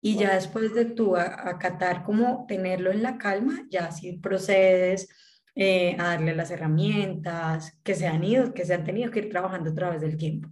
Y 0.00 0.16
ya 0.16 0.34
después 0.34 0.74
de 0.74 0.86
tú 0.86 1.14
acatar 1.16 2.02
como 2.02 2.44
tenerlo 2.48 2.90
en 2.90 3.04
la 3.04 3.18
calma, 3.18 3.64
ya 3.70 3.92
si 3.92 4.14
procedes 4.14 5.08
eh, 5.54 5.94
a 5.96 6.08
darle 6.08 6.34
las 6.34 6.50
herramientas 6.50 7.78
que 7.84 7.94
se 7.94 8.08
han 8.08 8.24
ido, 8.24 8.52
que 8.52 8.64
se 8.64 8.74
han 8.74 8.82
tenido 8.82 9.12
que 9.12 9.20
ir 9.20 9.30
trabajando 9.30 9.70
a 9.70 9.74
través 9.74 10.00
del 10.00 10.16
tiempo. 10.16 10.48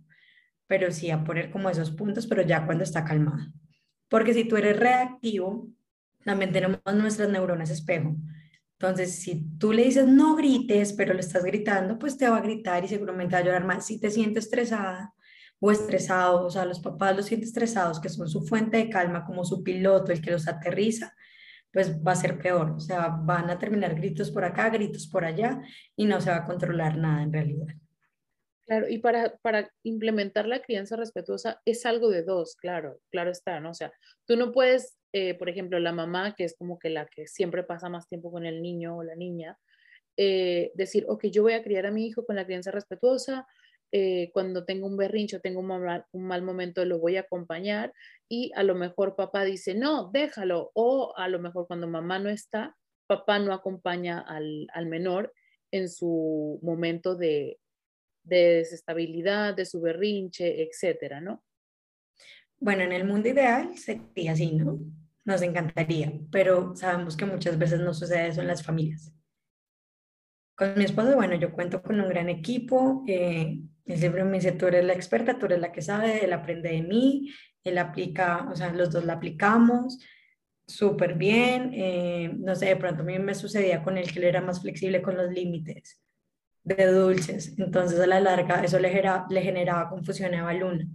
Pero 0.69 0.93
sí 0.93 1.11
a 1.11 1.25
poner 1.25 1.51
como 1.51 1.69
esos 1.69 1.91
puntos, 1.91 2.29
pero 2.29 2.43
ya 2.43 2.65
cuando 2.65 2.85
está 2.85 3.05
calmado. 3.05 3.45
Porque 4.09 4.35
si 4.35 4.45
tú 4.45 4.57
eres 4.57 4.79
reactivo, 4.79 5.69
también 6.25 6.53
tenemos 6.53 6.79
nuestras 6.95 7.29
neuronas 7.29 7.71
espejo. 7.71 8.15
Entonces, 8.89 9.17
si 9.17 9.49
tú 9.59 9.73
le 9.73 9.85
dices 9.85 10.07
no 10.07 10.37
grites, 10.37 10.93
pero 10.93 11.15
lo 11.15 11.21
estás 11.21 11.45
gritando, 11.45 11.99
pues 11.99 12.19
te 12.19 12.29
va 12.29 12.37
a 12.37 12.43
gritar 12.43 12.85
y 12.85 12.89
seguramente 12.89 13.35
va 13.35 13.41
a 13.41 13.45
llorar 13.45 13.65
más. 13.65 13.87
Si 13.87 13.99
te 13.99 14.11
sientes 14.11 14.45
estresada 14.45 15.15
o 15.59 15.71
estresado, 15.71 16.47
o 16.47 16.51
sea, 16.51 16.65
los 16.65 16.81
papás 16.81 17.17
los 17.17 17.27
sienten 17.27 17.49
estresados, 17.49 18.01
que 18.01 18.09
son 18.09 18.29
su 18.29 18.43
fuente 18.47 18.77
de 18.77 18.91
calma, 18.91 19.25
como 19.25 19.45
su 19.45 19.63
piloto, 19.63 20.13
el 20.13 20.21
que 20.21 20.31
los 20.31 20.49
aterriza, 20.49 21.15
pues 21.73 21.99
va 22.05 22.13
a 22.13 22.17
ser 22.17 22.39
peor. 22.39 22.73
O 22.73 22.81
sea, 22.81 23.09
van 23.09 23.51
a 23.51 23.59
terminar 23.59 23.95
gritos 23.95 24.31
por 24.31 24.45
acá, 24.45 24.69
gritos 24.71 25.09
por 25.09 25.25
allá 25.25 25.61
y 25.97 26.05
no 26.05 26.21
se 26.21 26.31
va 26.31 26.37
a 26.37 26.45
controlar 26.45 26.99
nada 26.99 27.23
en 27.23 27.33
realidad. 27.33 27.75
Claro, 28.67 28.89
y 28.89 28.99
para, 28.99 29.37
para 29.39 29.71
implementar 29.83 30.47
la 30.47 30.63
crianza 30.63 30.97
respetuosa 30.97 31.61
es 31.65 31.85
algo 31.85 32.09
de 32.09 32.23
dos, 32.23 32.57
claro, 32.57 32.99
claro 33.11 33.31
está, 33.31 33.61
¿no? 33.61 33.71
O 33.71 33.75
sea, 33.75 33.93
tú 34.27 34.37
no 34.37 34.53
puedes, 34.53 34.97
eh, 35.17 35.35
por 35.35 35.49
ejemplo, 35.49 35.79
la 35.79 35.93
mamá, 35.93 36.35
que 36.35 36.43
es 36.43 36.57
como 36.57 36.77
que 36.77 36.91
la 36.91 37.07
que 37.07 37.29
siempre 37.29 37.63
pasa 37.63 37.89
más 37.89 38.09
tiempo 38.09 38.33
con 38.33 38.47
el 38.47 38.61
niño 38.61 38.97
o 38.97 39.05
la 39.05 39.15
niña, 39.15 39.57
eh, 40.17 40.73
decir, 40.75 41.05
ok, 41.07 41.27
yo 41.27 41.43
voy 41.45 41.53
a 41.53 41.63
criar 41.63 41.87
a 41.87 41.93
mi 41.93 42.05
hijo 42.05 42.27
con 42.27 42.35
la 42.35 42.45
crianza 42.45 42.73
respetuosa, 42.73 43.47
eh, 43.93 44.33
cuando 44.33 44.65
tengo 44.65 44.89
un 44.89 44.97
berrincho, 44.97 45.41
tengo 45.41 45.61
un 45.61 45.69
mal, 45.69 46.05
un 46.11 46.27
mal, 46.27 46.43
momento, 46.43 46.85
lo 46.85 46.99
voy 46.99 47.17
a 47.17 47.21
acompañar 47.21 47.93
y 48.29 48.51
a 48.57 48.65
lo 48.65 48.75
mejor 48.75 49.15
papá 49.15 49.45
dice, 49.45 49.77
no, 49.77 50.11
déjalo, 50.13 50.73
o 50.75 51.15
a 51.17 51.29
lo 51.29 51.39
mejor 51.39 51.69
cuando 51.69 51.87
mamá 51.87 52.19
no 52.19 52.29
está, 52.29 52.77
papá 53.07 53.39
no 53.39 53.53
acompaña 53.53 54.19
al, 54.19 54.67
al 54.75 54.87
menor 54.87 55.33
en 55.71 55.89
su 55.89 56.59
momento 56.61 57.15
de, 57.15 57.61
de 58.25 58.55
desestabilidad, 58.57 59.55
de 59.55 59.65
su 59.65 59.81
berrinche, 59.81 60.61
etcétera, 60.61 61.21
¿no? 61.21 61.45
Bueno, 62.59 62.83
en 62.83 62.93
el 62.93 63.05
mundo 63.05 63.29
ideal 63.29 63.77
sería 63.79 64.33
así, 64.33 64.51
¿no? 64.53 64.81
Nos 65.25 65.43
encantaría, 65.43 66.13
pero 66.31 66.77
sabemos 66.77 67.17
que 67.17 67.25
muchas 67.25 67.59
veces 67.59 67.81
no 67.81 67.95
sucede 67.95 68.29
eso 68.29 68.41
en 68.43 68.49
las 68.49 68.63
familias. 68.63 69.13
Con 70.55 70.77
mi 70.77 70.85
esposo, 70.85 71.15
bueno, 71.15 71.35
yo 71.35 71.53
cuento 71.53 71.83
con 71.83 72.01
un 72.01 72.09
gran 72.09 72.29
equipo. 72.29 73.03
Eh, 73.09 73.61
él 73.87 73.99
siempre 73.99 74.25
me 74.25 74.39
dice, 74.39 74.53
tú 74.53 74.67
eres 74.67 74.85
la 74.85 74.93
experta, 74.93 75.39
tú 75.39 75.47
eres 75.47 75.61
la 75.61 75.73
que 75.73 75.83
sabe, 75.83 76.25
él 76.25 76.33
aprende 76.33 76.71
de 76.71 76.83
mí, 76.83 77.31
él 77.65 77.79
aplica, 77.79 78.49
o 78.51 78.55
sea, 78.55 78.73
los 78.73 78.91
dos 78.93 79.05
la 79.05 79.15
aplicamos 79.15 79.99
súper 80.67 81.15
bien. 81.15 81.71
Eh, 81.75 82.33
no 82.39 82.55
sé, 82.55 82.67
de 82.67 82.77
pronto 82.77 83.03
a 83.03 83.05
mí 83.05 83.19
me 83.19 83.35
sucedía 83.35 83.83
con 83.83 83.99
él 83.99 84.11
que 84.13 84.19
él 84.19 84.27
era 84.27 84.41
más 84.41 84.61
flexible 84.61 85.03
con 85.03 85.17
los 85.17 85.31
límites 85.31 86.01
de 86.63 86.87
dulces. 86.87 87.59
Entonces 87.59 88.01
a 88.01 88.07
la 88.07 88.21
larga 88.21 88.65
eso 88.65 88.79
le, 88.79 88.91
le 89.31 89.43
generaba 89.43 89.89
confusión 89.91 90.35
a 90.35 90.39
Eva 90.39 90.55
Luna. 90.55 90.87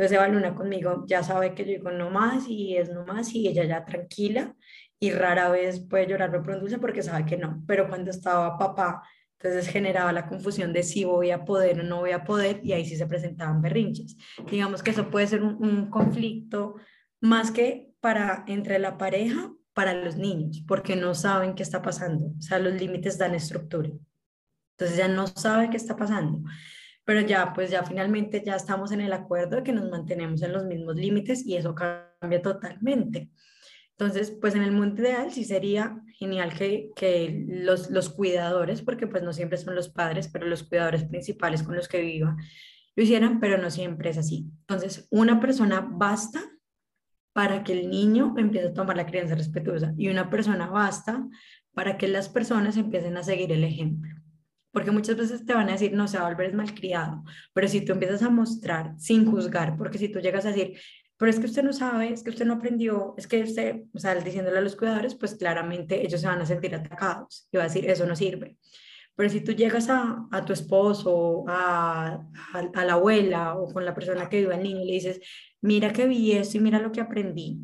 Entonces 0.00 0.16
Eva 0.16 0.28
Luna 0.28 0.54
conmigo 0.54 1.04
ya 1.06 1.22
sabe 1.22 1.54
que 1.54 1.62
yo 1.62 1.72
digo 1.72 1.90
no 1.90 2.08
más 2.08 2.48
y 2.48 2.74
es 2.74 2.88
no 2.88 3.04
más 3.04 3.34
y 3.34 3.46
ella 3.46 3.64
ya 3.64 3.84
tranquila 3.84 4.56
y 4.98 5.10
rara 5.10 5.50
vez 5.50 5.80
puede 5.80 6.06
llorar 6.06 6.30
por 6.30 6.56
un 6.56 6.80
porque 6.80 7.02
sabe 7.02 7.26
que 7.26 7.36
no. 7.36 7.62
Pero 7.66 7.86
cuando 7.86 8.10
estaba 8.10 8.56
papá, 8.56 9.02
entonces 9.38 9.70
generaba 9.70 10.10
la 10.14 10.26
confusión 10.26 10.72
de 10.72 10.84
si 10.84 11.04
voy 11.04 11.32
a 11.32 11.44
poder 11.44 11.80
o 11.80 11.82
no 11.82 11.98
voy 11.98 12.12
a 12.12 12.24
poder 12.24 12.62
y 12.64 12.72
ahí 12.72 12.86
sí 12.86 12.96
se 12.96 13.06
presentaban 13.06 13.60
berrinches. 13.60 14.16
Digamos 14.50 14.82
que 14.82 14.92
eso 14.92 15.10
puede 15.10 15.26
ser 15.26 15.42
un, 15.42 15.62
un 15.62 15.90
conflicto 15.90 16.76
más 17.20 17.50
que 17.50 17.92
para 18.00 18.46
entre 18.48 18.78
la 18.78 18.96
pareja, 18.96 19.52
para 19.74 19.92
los 19.92 20.16
niños, 20.16 20.64
porque 20.66 20.96
no 20.96 21.14
saben 21.14 21.54
qué 21.54 21.62
está 21.62 21.82
pasando. 21.82 22.28
O 22.38 22.40
sea, 22.40 22.58
los 22.58 22.72
límites 22.72 23.18
dan 23.18 23.34
estructura. 23.34 23.90
Entonces 24.78 24.96
ya 24.96 25.08
no 25.08 25.26
sabe 25.26 25.68
qué 25.68 25.76
está 25.76 25.94
pasando. 25.94 26.40
Pero 27.10 27.22
ya, 27.22 27.52
pues 27.52 27.72
ya 27.72 27.82
finalmente 27.82 28.40
ya 28.46 28.54
estamos 28.54 28.92
en 28.92 29.00
el 29.00 29.12
acuerdo 29.12 29.56
de 29.56 29.62
que 29.64 29.72
nos 29.72 29.90
mantenemos 29.90 30.42
en 30.42 30.52
los 30.52 30.64
mismos 30.64 30.94
límites 30.94 31.44
y 31.44 31.56
eso 31.56 31.74
cambia 31.74 32.40
totalmente. 32.40 33.32
Entonces, 33.98 34.30
pues 34.30 34.54
en 34.54 34.62
el 34.62 34.70
mundo 34.70 35.02
ideal 35.02 35.32
sí 35.32 35.42
sería 35.42 36.00
genial 36.20 36.54
que, 36.54 36.92
que 36.94 37.46
los, 37.48 37.90
los 37.90 38.10
cuidadores, 38.10 38.82
porque 38.82 39.08
pues 39.08 39.24
no 39.24 39.32
siempre 39.32 39.58
son 39.58 39.74
los 39.74 39.88
padres, 39.88 40.28
pero 40.28 40.46
los 40.46 40.62
cuidadores 40.62 41.02
principales 41.02 41.64
con 41.64 41.74
los 41.74 41.88
que 41.88 42.00
viva, 42.00 42.36
lo 42.94 43.02
hicieran, 43.02 43.40
pero 43.40 43.58
no 43.58 43.70
siempre 43.70 44.10
es 44.10 44.16
así. 44.16 44.48
Entonces, 44.60 45.08
una 45.10 45.40
persona 45.40 45.80
basta 45.80 46.40
para 47.32 47.64
que 47.64 47.72
el 47.72 47.90
niño 47.90 48.36
empiece 48.38 48.68
a 48.68 48.72
tomar 48.72 48.96
la 48.96 49.06
crianza 49.06 49.34
respetuosa 49.34 49.94
y 49.96 50.10
una 50.10 50.30
persona 50.30 50.68
basta 50.68 51.26
para 51.74 51.98
que 51.98 52.06
las 52.06 52.28
personas 52.28 52.76
empiecen 52.76 53.16
a 53.16 53.24
seguir 53.24 53.50
el 53.50 53.64
ejemplo 53.64 54.19
porque 54.72 54.90
muchas 54.90 55.16
veces 55.16 55.44
te 55.44 55.54
van 55.54 55.68
a 55.68 55.72
decir, 55.72 55.92
no, 55.92 56.08
se 56.08 56.18
va 56.18 56.26
a 56.26 56.28
volver 56.28 56.54
malcriado, 56.54 57.24
pero 57.52 57.68
si 57.68 57.80
tú 57.84 57.92
empiezas 57.92 58.22
a 58.22 58.30
mostrar 58.30 58.94
sin 58.98 59.30
juzgar, 59.30 59.76
porque 59.76 59.98
si 59.98 60.08
tú 60.08 60.20
llegas 60.20 60.46
a 60.46 60.52
decir, 60.52 60.78
pero 61.16 61.30
es 61.30 61.38
que 61.38 61.46
usted 61.46 61.62
no 61.62 61.72
sabe, 61.72 62.12
es 62.12 62.22
que 62.22 62.30
usted 62.30 62.46
no 62.46 62.54
aprendió, 62.54 63.14
es 63.18 63.26
que 63.26 63.42
usted, 63.42 63.82
o 63.92 63.98
sea, 63.98 64.14
diciéndole 64.14 64.58
a 64.58 64.62
los 64.62 64.74
cuidadores, 64.74 65.14
pues 65.14 65.34
claramente 65.34 66.02
ellos 66.02 66.20
se 66.20 66.26
van 66.26 66.40
a 66.40 66.46
sentir 66.46 66.74
atacados 66.74 67.46
y 67.52 67.58
va 67.58 67.64
a 67.64 67.66
decir, 67.66 67.88
eso 67.90 68.06
no 68.06 68.16
sirve. 68.16 68.56
Pero 69.14 69.28
si 69.28 69.42
tú 69.42 69.52
llegas 69.52 69.90
a, 69.90 70.26
a 70.30 70.44
tu 70.46 70.54
esposo, 70.54 71.44
a, 71.46 72.26
a, 72.54 72.58
a, 72.58 72.84
la 72.86 72.92
abuela 72.94 73.54
o 73.56 73.70
con 73.70 73.84
la 73.84 73.94
persona 73.94 74.30
que 74.30 74.38
vive 74.38 74.54
al 74.54 74.62
niño 74.62 74.80
y 74.80 74.86
le 74.86 74.92
dices, 74.94 75.20
mira 75.60 75.92
que 75.92 76.06
vi 76.06 76.32
esto 76.32 76.56
y 76.56 76.60
mira 76.60 76.78
lo 76.78 76.90
que 76.90 77.02
aprendí, 77.02 77.58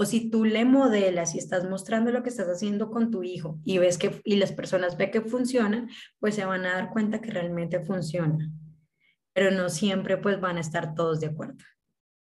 o 0.00 0.04
si 0.04 0.30
tú 0.30 0.44
le 0.44 0.64
modelas 0.64 1.34
y 1.34 1.38
estás 1.38 1.68
mostrando 1.68 2.12
lo 2.12 2.22
que 2.22 2.28
estás 2.28 2.46
haciendo 2.46 2.88
con 2.88 3.10
tu 3.10 3.24
hijo 3.24 3.58
y 3.64 3.78
ves 3.78 3.98
que 3.98 4.20
y 4.22 4.36
las 4.36 4.52
personas 4.52 4.96
ven 4.96 5.10
que 5.10 5.22
funciona, 5.22 5.88
pues 6.20 6.36
se 6.36 6.44
van 6.44 6.64
a 6.66 6.74
dar 6.74 6.90
cuenta 6.90 7.20
que 7.20 7.32
realmente 7.32 7.80
funciona. 7.80 8.48
Pero 9.32 9.50
no 9.50 9.68
siempre 9.68 10.16
pues 10.16 10.40
van 10.40 10.56
a 10.56 10.60
estar 10.60 10.94
todos 10.94 11.18
de 11.18 11.26
acuerdo. 11.26 11.56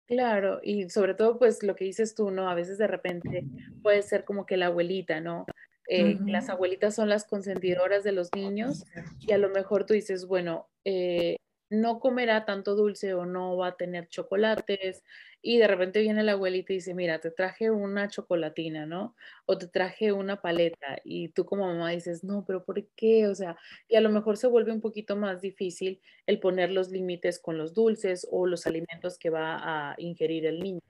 Claro, 0.08 0.62
y 0.64 0.90
sobre 0.90 1.16
todo 1.16 1.38
pues 1.38 1.62
lo 1.62 1.76
que 1.76 1.84
dices 1.84 2.16
tú, 2.16 2.32
¿no? 2.32 2.50
A 2.50 2.56
veces 2.56 2.78
de 2.78 2.88
repente 2.88 3.44
puede 3.84 4.04
ser 4.04 4.24
como 4.24 4.46
que 4.46 4.56
la 4.56 4.68
abuelita, 4.68 5.20
¿no? 5.20 5.46
Eh, 5.90 6.18
Las 6.28 6.48
abuelitas 6.48 6.96
son 6.96 7.10
las 7.10 7.26
consentidoras 7.26 8.06
de 8.06 8.14
los 8.14 8.30
niños 8.34 8.86
y 9.20 9.34
a 9.34 9.38
lo 9.38 9.50
mejor 9.50 9.86
tú 9.86 9.94
dices, 9.94 10.28
bueno, 10.28 10.70
eh, 10.86 11.36
no 11.70 12.00
comerá 12.00 12.46
tanto 12.46 12.76
dulce 12.76 13.14
o 13.14 13.26
no 13.26 13.58
va 13.58 13.68
a 13.68 13.76
tener 13.76 14.08
chocolates 14.08 15.04
y 15.42 15.58
de 15.58 15.68
repente 15.68 16.02
viene 16.02 16.24
la 16.24 16.34
abuelita 16.34 16.74
y 16.74 16.78
dice, 16.78 16.94
mira, 16.94 17.20
te 17.20 17.32
traje 17.32 17.72
una 17.72 18.10
chocolatina, 18.10 18.86
¿no? 18.86 19.16
O 19.46 19.58
te 19.58 19.68
traje 19.68 20.12
una 20.12 20.42
paleta 20.42 21.00
y 21.04 21.30
tú 21.30 21.46
como 21.46 21.66
mamá 21.66 21.92
dices, 21.92 22.24
no, 22.24 22.44
pero 22.46 22.66
¿por 22.66 22.86
qué? 22.96 23.28
O 23.28 23.36
sea, 23.36 23.58
y 23.88 23.96
a 23.96 24.02
lo 24.02 24.10
mejor 24.10 24.38
se 24.38 24.48
vuelve 24.48 24.72
un 24.72 24.82
poquito 24.82 25.16
más 25.16 25.42
difícil 25.42 26.02
el 26.26 26.40
poner 26.40 26.72
los 26.72 26.90
límites 26.90 27.40
con 27.40 27.58
los 27.58 27.74
dulces 27.74 28.28
o 28.30 28.48
los 28.48 28.68
alimentos 28.68 29.18
que 29.18 29.30
va 29.30 29.92
a 29.92 29.96
ingerir 29.98 30.46
el 30.46 30.60
niño. 30.60 30.82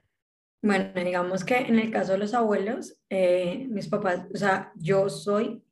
Bueno, 0.62 0.92
digamos 0.94 1.46
que 1.46 1.58
en 1.58 1.80
el 1.80 1.92
caso 1.92 2.14
de 2.14 2.18
los 2.18 2.34
abuelos, 2.34 2.98
eh, 3.10 3.66
mis 3.70 3.88
papás, 3.88 4.28
o 4.34 4.38
sea, 4.38 4.74
yo 4.76 5.10
soy 5.10 5.64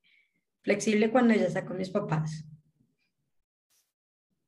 flexible 0.62 1.12
cuando 1.12 1.34
ella 1.34 1.48
está 1.48 1.66
con 1.66 1.78
mis 1.78 1.90
papás. 1.90 2.46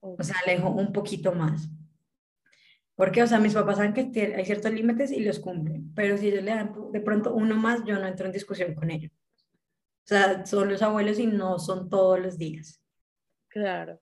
O 0.01 0.23
sea, 0.23 0.35
alejo 0.45 0.69
un 0.69 0.93
poquito 0.93 1.33
más. 1.33 1.69
Porque, 2.99 3.23
o 3.23 3.27
sea, 3.27 3.39
mis 3.39 3.53
papás 3.53 3.77
saben 3.77 3.93
que 3.93 4.35
hay 4.35 4.43
ciertos 4.43 4.73
límites 4.73 5.09
y 5.13 5.21
los 5.21 5.39
cumplen, 5.39 5.93
pero 5.95 6.17
si 6.17 6.27
ellos 6.27 6.43
le 6.43 6.51
dan 6.51 6.75
de 6.91 6.99
pronto 6.99 7.33
uno 7.33 7.55
más, 7.55 7.85
yo 7.85 7.97
no 7.97 8.05
entro 8.05 8.25
en 8.25 8.33
discusión 8.33 8.75
con 8.75 8.91
ellos. 8.91 9.13
O 9.13 10.03
sea, 10.03 10.45
son 10.45 10.67
los 10.67 10.81
abuelos 10.81 11.17
y 11.17 11.25
no 11.25 11.59
son 11.59 11.89
todos 11.89 12.19
los 12.19 12.37
días. 12.37 12.83
Claro. 13.47 14.01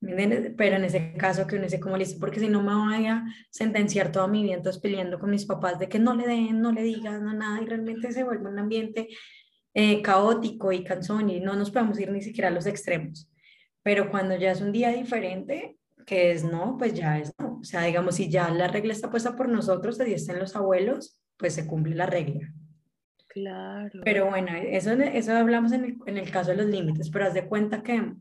Pero 0.00 0.76
en 0.76 0.84
ese 0.84 1.12
caso 1.12 1.46
que 1.46 1.56
uno 1.56 1.64
dice 1.64 1.78
como 1.78 1.98
listo, 1.98 2.18
porque 2.18 2.40
si 2.40 2.48
no 2.48 2.62
me 2.62 2.74
voy 2.74 3.06
a 3.06 3.22
sentenciar 3.50 4.10
toda 4.10 4.28
mi 4.28 4.44
vida 4.44 4.54
entonces 4.54 4.80
peleando 4.80 5.18
con 5.18 5.28
mis 5.28 5.44
papás 5.44 5.78
de 5.78 5.90
que 5.90 5.98
no 5.98 6.14
le 6.14 6.26
den, 6.26 6.62
no 6.62 6.72
le 6.72 6.82
digan, 6.82 7.22
no 7.22 7.34
nada, 7.34 7.60
y 7.60 7.66
realmente 7.66 8.12
se 8.12 8.24
vuelve 8.24 8.48
un 8.48 8.58
ambiente 8.58 9.08
eh, 9.74 10.00
caótico 10.00 10.72
y 10.72 10.84
cansón 10.84 11.28
y 11.28 11.40
no 11.40 11.54
nos 11.54 11.70
podemos 11.70 12.00
ir 12.00 12.10
ni 12.10 12.22
siquiera 12.22 12.48
a 12.48 12.50
los 12.50 12.64
extremos. 12.64 13.30
Pero 13.82 14.10
cuando 14.10 14.36
ya 14.36 14.52
es 14.52 14.62
un 14.62 14.72
día 14.72 14.88
diferente, 14.88 15.76
que 16.10 16.32
es 16.32 16.42
no, 16.42 16.76
pues 16.76 16.92
ya 16.92 17.20
es 17.20 17.32
no. 17.38 17.60
O 17.60 17.64
sea, 17.64 17.82
digamos, 17.82 18.16
si 18.16 18.28
ya 18.28 18.50
la 18.50 18.66
regla 18.66 18.92
está 18.92 19.12
puesta 19.12 19.36
por 19.36 19.48
nosotros, 19.48 19.96
y 20.04 20.12
están 20.12 20.40
los 20.40 20.56
abuelos, 20.56 21.20
pues 21.36 21.54
se 21.54 21.68
cumple 21.68 21.94
la 21.94 22.06
regla. 22.06 22.52
Claro. 23.28 24.00
Pero 24.04 24.28
bueno, 24.28 24.50
eso, 24.56 24.90
eso 24.90 25.36
hablamos 25.36 25.70
en 25.70 25.84
el, 25.84 25.98
en 26.06 26.18
el 26.18 26.28
caso 26.28 26.50
de 26.50 26.56
los 26.56 26.66
límites, 26.66 27.10
pero 27.10 27.26
haz 27.26 27.34
de 27.34 27.46
cuenta 27.46 27.84
que 27.84 28.12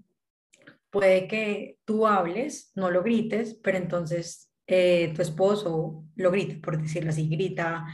puede 0.92 1.28
que 1.28 1.80
tú 1.84 2.06
hables, 2.06 2.72
no 2.76 2.92
lo 2.92 3.02
grites, 3.02 3.56
pero 3.56 3.80
entonces 3.80 4.52
eh, 4.68 5.12
tu 5.16 5.24
esposo 5.24 6.06
lo 6.16 6.30
grita, 6.30 6.62
por 6.62 6.80
decirlo 6.80 7.10
así, 7.10 7.28
grita 7.28 7.88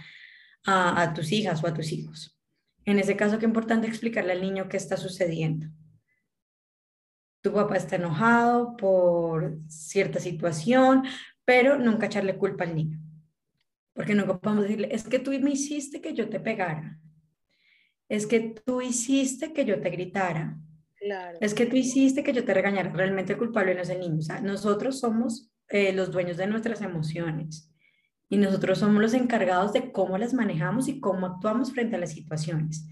a, 0.65 1.01
a 1.01 1.13
tus 1.13 1.31
hijas 1.31 1.63
o 1.63 1.67
a 1.67 1.73
tus 1.73 1.93
hijos. 1.93 2.38
En 2.84 2.99
ese 2.99 3.15
caso, 3.15 3.39
qué 3.39 3.45
importante 3.45 3.88
explicarle 3.88 4.34
al 4.34 4.41
niño 4.41 4.67
qué 4.67 4.75
está 4.75 4.97
sucediendo 4.97 5.67
tu 7.45 7.53
papá 7.53 7.77
está 7.77 7.97
enojado 7.97 8.75
por 8.75 9.60
cierta 9.67 10.19
situación, 10.19 11.03
pero 11.45 11.77
nunca 11.77 12.08
echarle 12.08 12.39
culpa 12.39 12.63
al 12.63 12.75
niño. 12.75 12.97
Porque 13.93 14.15
nunca 14.15 14.39
podemos 14.39 14.63
decirle, 14.63 14.88
es 14.91 15.03
que 15.03 15.19
tú 15.19 15.29
me 15.29 15.51
hiciste 15.51 16.01
que 16.01 16.15
yo 16.15 16.27
te 16.27 16.39
pegara. 16.39 16.99
Es 18.10 18.25
que 18.25 18.39
tú 18.65 18.81
hiciste 18.81 19.53
que 19.53 19.63
yo 19.63 19.79
te 19.79 19.91
gritara. 19.91 20.58
Claro. 20.95 21.38
Es 21.39 21.53
que 21.53 21.67
tú 21.67 21.75
hiciste 21.75 22.23
que 22.23 22.34
yo 22.34 22.43
te 22.43 22.55
regañara. 22.55 22.91
Realmente 22.91 23.34
el 23.34 23.38
culpable 23.38 23.75
no 23.75 23.84
es 23.84 23.89
el 23.89 23.99
niño. 23.99 24.17
O 24.17 24.23
sea, 24.23 24.41
nosotros 24.41 24.99
somos 24.99 25.53
eh, 25.69 25.93
los 25.93 26.12
dueños 26.12 26.38
de 26.38 26.47
nuestras 26.47 26.81
emociones 26.81 27.71
y 28.27 28.38
nosotros 28.38 28.79
somos 28.79 28.99
los 28.99 29.13
encargados 29.13 29.71
de 29.71 29.91
cómo 29.91 30.17
las 30.17 30.34
manejamos 30.34 30.88
y 30.88 30.99
cómo 30.99 31.27
actuamos 31.27 31.71
frente 31.73 31.95
a 31.95 31.99
las 31.99 32.12
situaciones. 32.12 32.88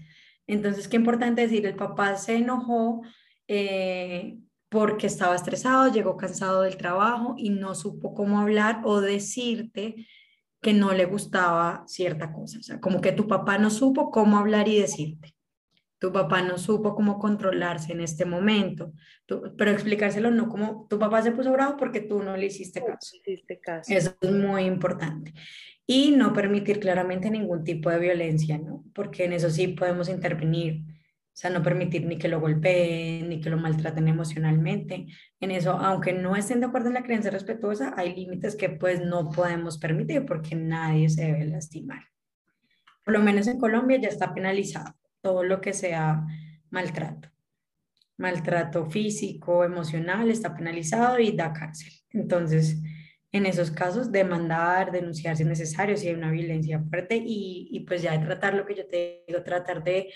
Entonces, 0.46 0.86
qué 0.86 0.94
importante 0.94 1.42
decir, 1.42 1.66
el 1.66 1.74
papá 1.74 2.14
se 2.14 2.36
enojó 2.36 3.02
eh, 3.48 4.38
porque 4.74 5.06
estaba 5.06 5.36
estresado, 5.36 5.92
llegó 5.92 6.16
cansado 6.16 6.62
del 6.62 6.76
trabajo 6.76 7.36
y 7.38 7.50
no 7.50 7.76
supo 7.76 8.12
cómo 8.12 8.40
hablar 8.40 8.80
o 8.84 9.00
decirte 9.00 9.94
que 10.60 10.72
no 10.72 10.92
le 10.92 11.04
gustaba 11.04 11.84
cierta 11.86 12.32
cosa. 12.32 12.58
O 12.58 12.62
sea, 12.62 12.80
como 12.80 13.00
que 13.00 13.12
tu 13.12 13.28
papá 13.28 13.56
no 13.56 13.70
supo 13.70 14.10
cómo 14.10 14.36
hablar 14.36 14.66
y 14.66 14.80
decirte. 14.80 15.32
tu 16.00 16.12
papá 16.12 16.42
no 16.42 16.58
supo 16.58 16.94
cómo 16.94 17.18
controlarse 17.18 17.92
en 17.92 18.00
este 18.00 18.26
momento, 18.26 18.92
pero 19.56 19.70
explicárselo 19.70 20.30
no 20.30 20.48
como 20.48 20.86
tu 20.90 20.98
papá 20.98 21.22
se 21.22 21.32
puso 21.32 21.50
bravo 21.52 21.76
porque 21.78 22.00
tú 22.00 22.22
no 22.22 22.36
le 22.36 22.46
hiciste 22.46 22.84
caso. 22.84 23.16
caso. 23.62 23.92
Eso 23.94 24.14
es 24.20 24.30
muy 24.30 24.64
importante. 24.64 25.32
Y 25.86 26.10
no 26.10 26.32
permitir 26.32 26.80
claramente 26.80 27.30
ningún 27.30 27.62
tipo 27.62 27.90
de 27.90 28.00
violencia, 28.00 28.58
¿no? 28.58 28.84
Porque 28.92 29.24
en 29.24 29.34
eso 29.34 29.48
sí 29.50 29.68
podemos 29.68 30.08
intervenir. 30.08 30.93
O 31.34 31.36
sea, 31.36 31.50
no 31.50 31.64
permitir 31.64 32.06
ni 32.06 32.16
que 32.16 32.28
lo 32.28 32.38
golpeen, 32.38 33.28
ni 33.28 33.40
que 33.40 33.50
lo 33.50 33.56
maltraten 33.56 34.06
emocionalmente. 34.06 35.08
En 35.40 35.50
eso, 35.50 35.72
aunque 35.72 36.12
no 36.12 36.36
estén 36.36 36.60
de 36.60 36.66
acuerdo 36.66 36.88
en 36.88 36.94
la 36.94 37.02
creencia 37.02 37.32
respetuosa, 37.32 37.92
hay 37.96 38.14
límites 38.14 38.54
que 38.54 38.68
pues 38.68 39.00
no 39.00 39.30
podemos 39.30 39.78
permitir 39.78 40.24
porque 40.26 40.54
nadie 40.54 41.08
se 41.08 41.24
debe 41.24 41.44
lastimar. 41.46 42.04
Por 43.04 43.14
lo 43.14 43.20
menos 43.20 43.48
en 43.48 43.58
Colombia 43.58 43.98
ya 44.00 44.10
está 44.10 44.32
penalizado 44.32 44.94
todo 45.22 45.42
lo 45.42 45.60
que 45.60 45.72
sea 45.72 46.24
maltrato. 46.70 47.28
Maltrato 48.16 48.86
físico, 48.86 49.64
emocional, 49.64 50.30
está 50.30 50.54
penalizado 50.54 51.18
y 51.18 51.32
da 51.32 51.52
cárcel. 51.52 51.92
Entonces, 52.10 52.80
en 53.32 53.46
esos 53.46 53.72
casos, 53.72 54.12
demandar, 54.12 54.92
denunciar 54.92 55.36
si 55.36 55.42
es 55.42 55.48
necesario, 55.48 55.96
si 55.96 56.06
hay 56.06 56.14
una 56.14 56.30
violencia 56.30 56.80
fuerte 56.88 57.16
y, 57.16 57.70
y 57.72 57.80
pues 57.80 58.02
ya 58.02 58.20
tratar 58.20 58.54
lo 58.54 58.64
que 58.64 58.76
yo 58.76 58.86
te 58.86 59.24
digo, 59.26 59.42
tratar 59.42 59.82
de 59.82 60.12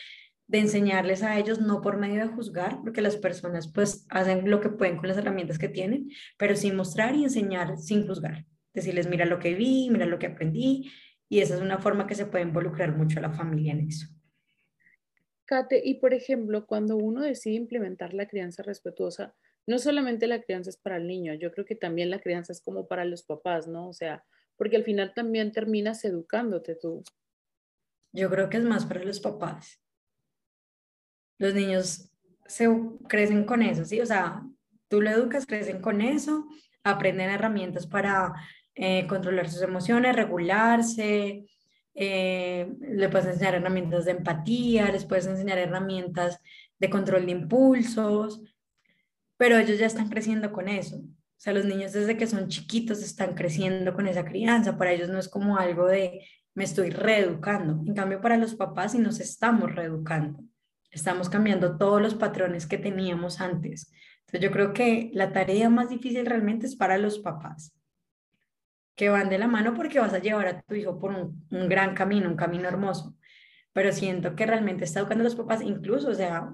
de 0.49 0.59
enseñarles 0.59 1.23
a 1.23 1.39
ellos, 1.39 1.61
no 1.61 1.83
por 1.83 1.99
medio 1.99 2.23
de 2.23 2.33
juzgar, 2.33 2.81
porque 2.83 3.03
las 3.03 3.17
personas 3.17 3.71
pues 3.71 4.07
hacen 4.09 4.51
lo 4.51 4.61
que 4.61 4.71
pueden 4.71 4.97
con 4.97 5.07
las 5.07 5.19
herramientas 5.19 5.59
que 5.59 5.69
tienen, 5.69 6.11
pero 6.39 6.57
sin 6.57 6.75
mostrar 6.75 7.15
y 7.15 7.25
enseñar 7.25 7.77
sin 7.77 8.07
juzgar. 8.07 8.47
Decirles, 8.73 9.09
mira 9.09 9.27
lo 9.27 9.39
que 9.39 9.55
vi, 9.55 9.91
mira 9.91 10.07
lo 10.07 10.19
que 10.19 10.27
aprendí, 10.27 10.91
y 11.29 11.41
esa 11.41 11.55
es 11.55 11.61
una 11.61 11.79
forma 11.79 12.07
que 12.07 12.15
se 12.15 12.25
puede 12.25 12.45
involucrar 12.45 12.97
mucho 12.97 13.19
a 13.19 13.23
la 13.23 13.31
familia 13.31 13.73
en 13.73 13.89
eso. 13.89 14.07
Kate, 15.45 15.83
y 15.85 15.95
por 15.95 16.15
ejemplo, 16.15 16.67
cuando 16.67 16.97
uno 16.97 17.23
decide 17.23 17.57
implementar 17.57 18.15
la 18.15 18.27
crianza 18.27 18.63
respetuosa, 18.63 19.35
no 19.67 19.79
solamente 19.79 20.27
la 20.27 20.41
crianza 20.41 20.71
es 20.71 20.79
para 20.79 20.97
el 20.97 21.07
niño, 21.07 21.35
yo 21.35 21.53
creo 21.53 21.67
que 21.67 21.75
también 21.75 22.09
la 22.09 22.21
crianza 22.21 22.53
es 22.53 22.63
como 22.63 22.89
para 22.89 23.05
los 23.05 23.23
papás, 23.23 23.69
¿no? 23.69 23.89
O 23.89 23.93
sea, 23.93 24.25
porque 24.57 24.77
al 24.77 24.85
final 24.85 25.13
también 25.15 25.53
terminas 25.53 26.07
educándote 26.07 26.75
tú. 26.75 27.03
Yo 28.13 28.31
creo 28.31 28.49
que 28.49 28.57
es 28.57 28.65
más 28.65 28.87
para 28.87 29.05
los 29.05 29.21
papás 29.21 29.83
los 31.38 31.55
niños 31.55 32.11
se 32.46 32.68
crecen 33.09 33.44
con 33.44 33.62
eso, 33.62 33.85
¿sí? 33.85 34.01
O 34.01 34.07
sea, 34.07 34.42
tú 34.88 35.01
lo 35.01 35.11
educas, 35.11 35.46
crecen 35.46 35.81
con 35.81 36.01
eso, 36.01 36.46
aprenden 36.83 37.31
herramientas 37.31 37.87
para 37.87 38.35
eh, 38.74 39.07
controlar 39.07 39.48
sus 39.48 39.62
emociones, 39.62 40.16
regularse, 40.16 41.46
eh, 41.94 42.72
le 42.81 43.09
puedes 43.09 43.27
enseñar 43.27 43.55
herramientas 43.55 44.05
de 44.05 44.12
empatía, 44.12 44.90
les 44.90 45.05
puedes 45.05 45.27
enseñar 45.27 45.59
herramientas 45.59 46.40
de 46.79 46.90
control 46.90 47.27
de 47.27 47.33
impulsos, 47.33 48.40
pero 49.37 49.59
ellos 49.59 49.79
ya 49.79 49.87
están 49.87 50.09
creciendo 50.09 50.53
con 50.53 50.68
eso. 50.68 50.96
O 50.98 51.40
sea, 51.40 51.53
los 51.53 51.64
niños 51.64 51.92
desde 51.92 52.16
que 52.16 52.27
son 52.27 52.48
chiquitos 52.48 53.03
están 53.03 53.35
creciendo 53.35 53.94
con 53.94 54.07
esa 54.09 54.24
crianza, 54.24 54.79
para 54.79 54.92
ellos 54.92 55.09
no 55.09 55.18
es 55.18 55.29
como 55.29 55.57
algo 55.59 55.87
de 55.87 56.27
me 56.55 56.64
estoy 56.64 56.90
reeducando, 56.90 57.81
en 57.87 57.94
cambio 57.94 58.20
para 58.20 58.37
los 58.37 58.55
papás 58.57 58.92
sí 58.92 58.98
nos 58.98 59.20
estamos 59.20 59.72
reeducando. 59.74 60.40
Estamos 60.90 61.29
cambiando 61.29 61.77
todos 61.77 62.01
los 62.01 62.14
patrones 62.14 62.66
que 62.66 62.79
teníamos 62.79 63.40
antes. 63.40 63.92
Entonces 64.20 64.40
yo 64.40 64.51
creo 64.51 64.72
que 64.72 65.11
la 65.14 65.33
tarea 65.33 65.70
más 65.70 65.88
difícil 65.88 66.27
realmente 66.27 66.66
es 66.66 66.77
para 66.77 66.98
los 66.98 67.18
papás, 67.18 67.74
que 68.94 69.09
van 69.09 69.29
de 69.29 69.38
la 69.38 69.48
mano 69.48 69.74
porque 69.74 70.01
vas 70.01 70.12
a 70.12 70.18
llevar 70.18 70.46
a 70.48 70.61
tu 70.61 70.74
hijo 70.74 70.98
por 70.98 71.12
un, 71.12 71.68
gran 71.68 71.94
camino, 71.94 72.29
un 72.29 72.37
camino 72.37 72.68
hermoso. 72.68 73.14
Pero 73.72 73.92
siento 73.92 74.35
que 74.35 74.44
realmente 74.44 74.85
está 74.85 75.01
educando 75.01 75.22
a 75.22 75.24
los 75.24 75.37
papás, 75.37 75.62
incluso, 75.62 76.11
o 76.11 76.14
sea, 76.14 76.51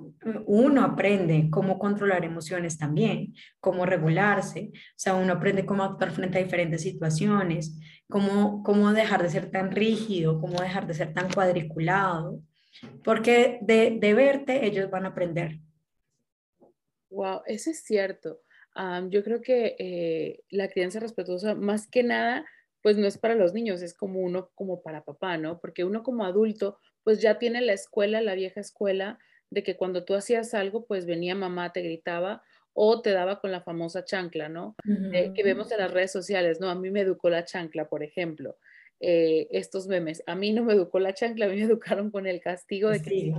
uno 0.47 0.83
aprende 0.83 1.49
cómo 1.51 1.79
controlar 1.79 2.25
emociones 2.25 2.77
también, 2.77 3.35
cómo 3.61 3.87
regularse, 3.87 4.70
o 4.75 4.94
sea, 4.97 5.14
uno 5.14 5.33
aprende 5.33 5.64
cómo 5.64 5.85
actuar 5.85 6.11
frente 6.11 6.38
a 6.38 6.44
diferentes 6.44 6.83
situaciones, 6.83 7.81
cómo, 8.09 8.62
cómo 8.62 8.92
dejar 8.92 9.23
de 9.23 9.31
ser 9.31 9.51
tan 9.51 9.70
rígido, 9.70 10.40
cómo 10.40 10.61
dejar 10.61 10.87
de 10.87 10.94
ser 10.94 11.14
tan 11.14 11.33
cuadriculado 11.33 12.40
porque 13.03 13.59
de, 13.63 14.15
verte 14.15 14.67
ellos 14.67 14.91
van 14.91 15.05
a 15.05 15.09
aprender. 15.09 15.59
Wow, 17.11 17.43
eso 17.47 17.71
es 17.71 17.85
cierto. 17.85 18.41
yo 19.09 19.23
creo 19.23 19.41
que 19.41 19.77
eh, 19.79 20.45
la 20.51 20.69
crianza 20.69 21.01
respetuosa, 21.01 21.55
más 21.55 21.87
que 21.89 22.03
nada, 22.03 22.45
pues 22.83 22.99
no 22.99 23.07
es 23.07 23.19
para 23.19 23.35
los 23.35 23.55
niños, 23.55 23.83
es 23.83 23.95
como 23.95 24.21
uno 24.21 24.51
como 24.55 24.83
para 24.83 25.05
papá, 25.05 25.39
¿no? 25.39 25.61
Porque 25.61 25.85
uno 25.85 26.03
como 26.03 26.25
adulto, 26.25 26.79
pues 27.03 27.21
ya 27.21 27.39
tiene 27.39 27.61
la 27.61 27.73
escuela, 27.73 28.21
la 28.21 28.35
vieja 28.35 28.61
escuela, 28.61 29.19
de 29.51 29.63
que 29.63 29.77
cuando 29.77 30.05
tú 30.05 30.15
hacías 30.15 30.53
algo, 30.55 30.87
pues 30.87 31.07
venía 31.07 31.35
mamá, 31.35 31.73
te 31.73 31.83
gritaba 31.83 32.43
o 32.73 33.01
te 33.01 33.13
daba 33.13 33.41
con 33.41 33.53
la 33.53 33.63
famosa 33.63 34.05
chancla, 34.05 34.49
¿no? 34.49 34.75
que 34.83 35.43
vemos 35.45 35.71
en 35.71 35.79
las 35.79 35.93
redes 35.93 36.11
sociales, 36.11 36.61
¿no? 36.61 36.69
A 36.69 36.75
mí 36.75 36.91
me 36.91 37.03
educó 37.03 37.31
la 37.31 37.45
chancla, 37.45 37.89
por 37.89 38.03
ejemplo. 38.03 38.59
Eh, 39.07 39.49
estos 39.51 39.87
memes. 39.87 40.23
A 40.27 40.35
mí 40.35 40.55
no 40.55 40.64
me 40.64 40.73
educó 40.73 40.99
la 40.99 41.12
chancla, 41.12 41.45
a 41.45 41.49
mí 41.51 41.57
me 41.57 41.62
educaron 41.71 42.11
con 42.11 42.27
el 42.27 42.40
castigo 42.40 42.88
de 42.88 43.03
que, 43.03 43.35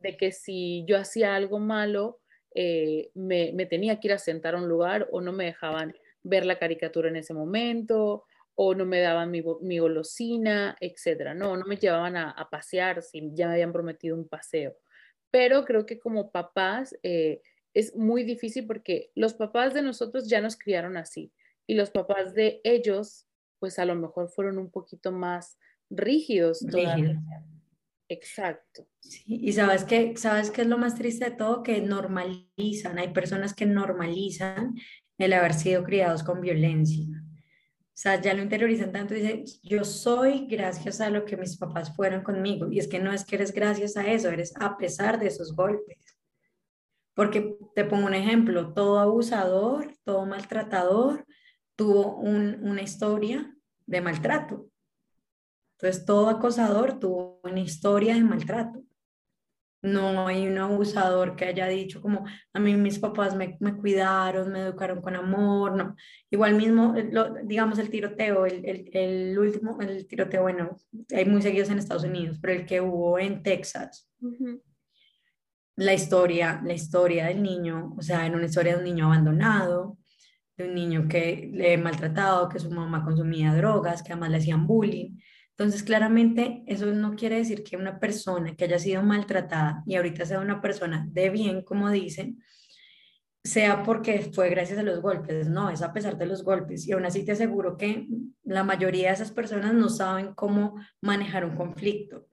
de 0.00 0.16
que 0.16 0.32
si 0.32 0.84
yo 0.88 0.98
hacía 0.98 1.36
algo 1.36 1.60
malo, 1.60 2.18
eh, 2.52 3.12
me, 3.14 3.52
tenía 3.66 4.00
que 4.00 4.08
ir 4.08 4.12
a 4.14 4.18
sentar 4.18 4.56
a 4.56 4.58
un 4.58 4.68
lugar 4.68 5.08
o 5.12 5.20
no 5.20 5.32
me 5.32 5.44
dejaban 5.44 5.94
ver 6.24 6.44
la 6.44 6.58
caricatura 6.58 7.08
en 7.08 7.14
ese 7.14 7.32
momento 7.32 8.24
o 8.56 8.74
no 8.74 8.86
me 8.86 9.00
daban 9.00 9.30
mi, 9.30 9.40
mi 9.60 9.78
golosina, 9.78 10.76
etcétera. 10.80 11.32
No, 11.32 11.56
no 11.56 11.64
me 11.64 11.76
llevaban 11.76 12.16
a, 12.16 12.48
pasear 12.50 13.00
si 13.00 13.30
ya 13.34 13.46
me 13.46 13.54
habían 13.54 13.72
prometido 13.72 14.16
un 14.16 14.26
paseo. 14.26 14.76
Pero 15.30 15.64
creo 15.64 15.86
que 15.86 16.00
como 16.00 16.32
papás 16.32 16.96
eh, 17.04 17.40
es 17.72 17.94
muy 17.94 18.24
difícil 18.24 18.66
porque 18.66 19.12
los 19.14 19.34
papás 19.34 19.74
de 19.74 19.82
nosotros 19.82 20.28
ya 20.28 20.40
nos 20.40 20.56
criaron 20.56 20.96
así 20.96 21.32
y 21.68 21.74
los 21.74 21.90
papás 21.90 22.34
de 22.34 22.60
ellos 22.64 23.28
pues 23.64 23.78
a 23.78 23.86
lo 23.86 23.94
mejor 23.94 24.28
fueron 24.28 24.58
un 24.58 24.70
poquito 24.70 25.10
más 25.10 25.56
rígidos. 25.88 26.66
Rígidos. 26.68 27.16
Exacto. 28.10 28.86
y 29.24 29.50
sabes 29.54 29.84
que 29.84 30.14
sabes 30.18 30.50
qué 30.50 30.60
es 30.60 30.66
lo 30.68 30.76
más 30.76 30.96
triste 30.96 31.24
de 31.24 31.30
todo 31.30 31.62
que 31.62 31.80
normalizan, 31.80 32.98
hay 32.98 33.08
personas 33.14 33.54
que 33.54 33.64
normalizan 33.64 34.74
el 35.16 35.32
haber 35.32 35.54
sido 35.54 35.82
criados 35.82 36.22
con 36.22 36.42
violencia. 36.42 37.06
O 37.16 37.96
sea, 37.96 38.20
ya 38.20 38.34
lo 38.34 38.42
interiorizan 38.42 38.92
tanto 38.92 39.14
y 39.14 39.22
dicen, 39.22 39.44
yo 39.62 39.82
soy 39.82 40.46
gracias 40.46 41.00
a 41.00 41.08
lo 41.08 41.24
que 41.24 41.38
mis 41.38 41.56
papás 41.56 41.96
fueron 41.96 42.22
conmigo. 42.22 42.70
Y 42.70 42.78
es 42.80 42.86
que 42.86 42.98
no 42.98 43.14
es 43.14 43.24
que 43.24 43.36
eres 43.36 43.54
gracias 43.54 43.96
a 43.96 44.06
eso, 44.06 44.28
eres 44.28 44.52
a 44.60 44.76
pesar 44.76 45.18
de 45.18 45.28
esos 45.28 45.56
golpes. 45.56 46.18
Porque 47.14 47.56
te 47.74 47.86
pongo 47.86 48.08
un 48.08 48.14
ejemplo, 48.14 48.74
todo 48.74 48.98
abusador, 48.98 49.96
todo 50.04 50.26
maltratador 50.26 51.24
tuvo 51.76 52.16
una 52.16 52.82
historia 52.82 53.54
de 53.86 54.00
maltrato. 54.00 54.68
Entonces, 55.78 56.04
todo 56.04 56.28
acosador 56.28 56.98
tuvo 56.98 57.40
una 57.42 57.60
historia 57.60 58.14
de 58.14 58.22
maltrato. 58.22 58.82
No 59.82 60.26
hay 60.26 60.46
un 60.46 60.56
abusador 60.56 61.36
que 61.36 61.44
haya 61.44 61.68
dicho 61.68 62.00
como 62.00 62.24
a 62.54 62.58
mí 62.58 62.74
mis 62.74 62.98
papás 62.98 63.36
me, 63.36 63.58
me 63.60 63.76
cuidaron, 63.76 64.50
me 64.50 64.60
educaron 64.60 65.02
con 65.02 65.14
amor, 65.14 65.76
no. 65.76 65.94
Igual 66.30 66.54
mismo, 66.54 66.94
lo, 67.12 67.34
digamos 67.44 67.78
el 67.78 67.90
tiroteo, 67.90 68.46
el, 68.46 68.64
el, 68.64 68.90
el, 68.94 69.38
último, 69.38 69.78
el 69.82 70.06
tiroteo, 70.06 70.40
bueno, 70.40 70.74
hay 71.14 71.26
muy 71.26 71.42
seguidos 71.42 71.68
en 71.68 71.78
Estados 71.78 72.04
Unidos, 72.04 72.38
pero 72.40 72.54
el 72.54 72.64
que 72.64 72.80
hubo 72.80 73.18
en 73.18 73.42
Texas. 73.42 74.10
La 75.76 75.92
historia, 75.92 76.62
la 76.64 76.72
historia 76.72 77.26
del 77.26 77.42
niño, 77.42 77.94
o 77.98 78.00
sea, 78.00 78.24
en 78.24 78.36
una 78.36 78.46
historia 78.46 78.72
de 78.72 78.78
un 78.78 78.84
niño 78.84 79.04
abandonado, 79.04 79.98
de 80.56 80.68
un 80.68 80.74
niño 80.74 81.08
que 81.08 81.50
le 81.52 81.76
maltratado, 81.78 82.48
que 82.48 82.58
su 82.58 82.70
mamá 82.70 83.04
consumía 83.04 83.54
drogas, 83.54 84.02
que 84.02 84.12
además 84.12 84.30
le 84.30 84.36
hacían 84.38 84.66
bullying. 84.66 85.18
Entonces, 85.50 85.82
claramente, 85.82 86.64
eso 86.66 86.86
no 86.86 87.14
quiere 87.14 87.36
decir 87.36 87.62
que 87.62 87.76
una 87.76 88.00
persona 88.00 88.54
que 88.56 88.64
haya 88.64 88.78
sido 88.78 89.02
maltratada 89.02 89.82
y 89.86 89.94
ahorita 89.96 90.26
sea 90.26 90.40
una 90.40 90.60
persona 90.60 91.06
de 91.10 91.30
bien, 91.30 91.62
como 91.62 91.90
dicen, 91.90 92.42
sea 93.44 93.82
porque 93.82 94.30
fue 94.32 94.48
gracias 94.48 94.78
a 94.78 94.82
los 94.82 95.00
golpes, 95.00 95.48
no, 95.48 95.70
es 95.70 95.82
a 95.82 95.92
pesar 95.92 96.16
de 96.16 96.26
los 96.26 96.42
golpes. 96.42 96.88
Y 96.88 96.92
aún 96.92 97.04
así 97.04 97.24
te 97.24 97.32
aseguro 97.32 97.76
que 97.76 98.08
la 98.42 98.64
mayoría 98.64 99.08
de 99.08 99.14
esas 99.14 99.30
personas 99.30 99.74
no 99.74 99.88
saben 99.88 100.34
cómo 100.34 100.76
manejar 101.00 101.44
un 101.44 101.54
conflicto, 101.54 102.26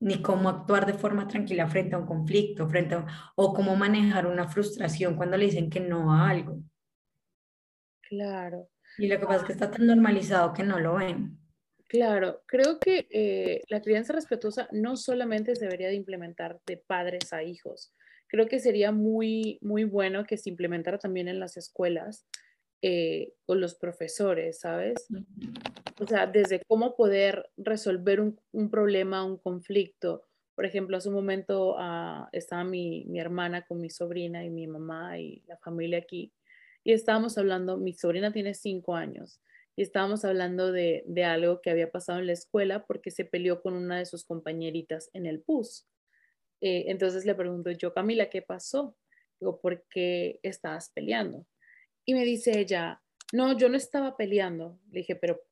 ni 0.00 0.22
cómo 0.22 0.48
actuar 0.48 0.86
de 0.86 0.94
forma 0.94 1.26
tranquila 1.26 1.66
frente 1.66 1.94
a 1.94 1.98
un 1.98 2.06
conflicto, 2.06 2.68
frente 2.68 2.96
o 3.34 3.52
cómo 3.52 3.76
manejar 3.76 4.26
una 4.26 4.48
frustración 4.48 5.16
cuando 5.16 5.36
le 5.36 5.46
dicen 5.46 5.68
que 5.68 5.80
no 5.80 6.12
a 6.12 6.30
algo. 6.30 6.62
Claro. 8.08 8.68
Y 8.98 9.08
lo 9.08 9.18
que 9.18 9.26
pasa 9.26 9.40
es 9.40 9.44
que 9.44 9.52
está 9.52 9.70
tan 9.70 9.86
normalizado 9.86 10.52
que 10.52 10.62
no 10.62 10.78
lo 10.78 10.96
ven. 10.96 11.38
Claro, 11.88 12.42
creo 12.46 12.78
que 12.80 13.06
eh, 13.10 13.62
la 13.68 13.80
crianza 13.80 14.12
respetuosa 14.12 14.68
no 14.72 14.96
solamente 14.96 15.54
se 15.54 15.64
debería 15.64 15.88
de 15.88 15.94
implementar 15.94 16.60
de 16.66 16.76
padres 16.76 17.32
a 17.32 17.42
hijos, 17.42 17.92
creo 18.34 18.48
que 18.48 18.58
sería 18.58 18.90
muy, 18.90 19.58
muy 19.60 19.84
bueno 19.84 20.24
que 20.24 20.36
se 20.36 20.50
implementara 20.50 20.98
también 20.98 21.28
en 21.28 21.38
las 21.38 21.56
escuelas 21.56 22.26
eh, 22.82 23.32
con 23.46 23.60
los 23.60 23.76
profesores, 23.76 24.58
¿sabes? 24.58 25.06
O 26.00 26.06
sea, 26.06 26.26
desde 26.26 26.60
cómo 26.66 26.96
poder 26.96 27.48
resolver 27.56 28.20
un, 28.20 28.40
un 28.50 28.70
problema, 28.70 29.24
un 29.24 29.38
conflicto, 29.38 30.24
Por 30.56 30.66
ejemplo, 30.66 30.96
hace 30.96 31.10
un 31.10 31.14
momento 31.14 31.76
ah, 31.78 32.28
estaba 32.32 32.64
mi, 32.64 33.04
mi 33.06 33.20
hermana 33.20 33.66
con 33.66 33.80
mi 33.80 33.88
sobrina 33.90 34.44
y 34.44 34.50
mi 34.50 34.66
mamá 34.66 35.18
y 35.18 35.44
la 35.46 35.56
familia 35.58 35.98
aquí 35.98 36.32
y 36.84 36.92
estábamos 36.92 37.38
hablando, 37.38 37.78
mi 37.78 37.94
sobrina 37.94 38.32
tiene 38.32 38.54
cinco 38.54 38.94
años 38.94 39.40
y 39.76 39.82
estábamos 39.82 40.24
hablando 40.24 40.70
de, 40.70 41.02
de, 41.06 41.24
algo 41.24 41.60
que 41.60 41.70
había 41.70 41.90
pasado 41.90 42.20
en 42.20 42.26
la 42.26 42.32
escuela 42.32 42.86
porque 42.86 43.10
se 43.10 43.24
peleó 43.24 43.62
con 43.62 43.74
una 43.74 43.98
de 43.98 44.06
sus 44.06 44.24
compañeritas 44.24 45.10
en 45.14 45.26
el 45.26 45.42
bus. 45.44 45.86
Eh, 46.60 46.84
entonces 46.88 47.24
le 47.24 47.34
pregunto 47.34 47.70
yo, 47.72 47.92
Camila, 47.92 48.30
¿qué 48.30 48.42
pasó? 48.42 48.96
Digo, 49.40 49.60
¿por 49.60 49.84
qué 49.88 50.38
estabas 50.42 50.90
peleando? 50.90 51.46
Y 52.04 52.14
me 52.14 52.24
dice 52.24 52.60
ella, 52.60 53.02
no, 53.32 53.56
yo 53.56 53.68
no 53.68 53.76
estaba 53.76 54.16
peleando. 54.16 54.78
Le 54.90 55.00
dije, 55.00 55.16
pero 55.16 55.42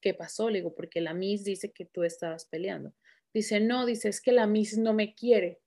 ¿qué 0.00 0.14
pasó? 0.14 0.50
Le 0.50 0.58
digo, 0.58 0.74
porque 0.74 1.00
la 1.00 1.14
Miss 1.14 1.44
dice 1.44 1.72
que 1.72 1.84
tú 1.84 2.02
estabas 2.02 2.46
peleando. 2.46 2.94
Dice, 3.32 3.60
no, 3.60 3.86
dice, 3.86 4.08
es 4.08 4.20
que 4.20 4.32
la 4.32 4.46
Miss 4.46 4.76
no 4.76 4.92
me 4.92 5.14
quiere. 5.14 5.60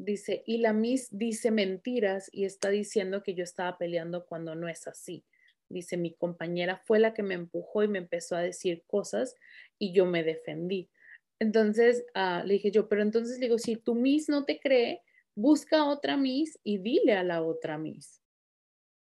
Dice, 0.00 0.44
y 0.46 0.58
la 0.58 0.72
Miss 0.72 1.08
dice 1.10 1.50
mentiras 1.50 2.30
y 2.32 2.44
está 2.44 2.70
diciendo 2.70 3.24
que 3.24 3.34
yo 3.34 3.42
estaba 3.42 3.78
peleando 3.78 4.26
cuando 4.26 4.54
no 4.54 4.68
es 4.68 4.86
así. 4.86 5.24
Dice, 5.68 5.96
mi 5.96 6.14
compañera 6.14 6.80
fue 6.86 7.00
la 7.00 7.14
que 7.14 7.24
me 7.24 7.34
empujó 7.34 7.82
y 7.82 7.88
me 7.88 7.98
empezó 7.98 8.36
a 8.36 8.40
decir 8.40 8.84
cosas 8.86 9.34
y 9.76 9.92
yo 9.92 10.06
me 10.06 10.22
defendí. 10.22 10.88
Entonces 11.40 12.06
uh, 12.14 12.46
le 12.46 12.54
dije 12.54 12.70
yo, 12.70 12.88
pero 12.88 13.02
entonces 13.02 13.40
le 13.40 13.46
digo, 13.46 13.58
si 13.58 13.74
tu 13.74 13.96
Miss 13.96 14.28
no 14.28 14.44
te 14.44 14.60
cree, 14.60 15.02
busca 15.34 15.84
otra 15.84 16.16
Miss 16.16 16.60
y 16.62 16.78
dile 16.78 17.14
a 17.14 17.24
la 17.24 17.42
otra 17.42 17.76
Miss. 17.76 18.22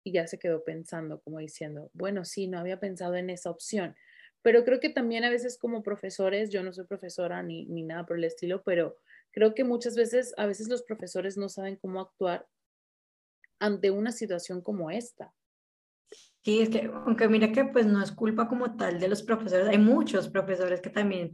Y 0.04 0.12
ya 0.12 0.28
se 0.28 0.38
quedó 0.38 0.64
pensando, 0.64 1.22
como 1.22 1.40
diciendo, 1.40 1.90
bueno, 1.94 2.24
sí, 2.24 2.48
no 2.48 2.60
había 2.60 2.80
pensado 2.80 3.16
en 3.16 3.32
esa 3.32 3.50
opción. 3.50 3.96
Pero 4.44 4.64
creo 4.64 4.80
que 4.80 4.90
también 4.90 5.24
a 5.24 5.32
veces 5.32 5.58
como 5.58 5.82
profesores, 5.82 6.52
yo 6.52 6.62
no 6.62 6.72
soy 6.72 6.86
profesora 6.86 7.42
ni, 7.42 7.66
ni 7.66 7.82
nada 7.82 8.06
por 8.06 8.20
el 8.20 8.26
estilo, 8.26 8.62
pero 8.64 8.96
creo 9.34 9.54
que 9.54 9.64
muchas 9.64 9.96
veces, 9.96 10.34
a 10.38 10.46
veces 10.46 10.70
los 10.70 10.84
profesores 10.84 11.38
no 11.38 11.50
saben 11.50 11.76
cómo 11.76 12.00
actuar 12.00 12.48
ante 13.60 13.92
una 13.92 14.12
situación 14.12 14.62
como 14.62 14.92
esta. 14.92 15.34
Sí, 16.44 16.62
es 16.62 16.70
que, 16.70 16.92
aunque 17.06 17.28
mira 17.28 17.52
que 17.52 17.66
pues 17.66 17.86
no 17.86 18.02
es 18.02 18.12
culpa 18.12 18.48
como 18.48 18.76
tal 18.76 19.00
de 19.00 19.08
los 19.08 19.24
profesores, 19.24 19.68
hay 19.68 19.78
muchos 19.78 20.30
profesores 20.30 20.82
que 20.82 20.90
también 20.90 21.32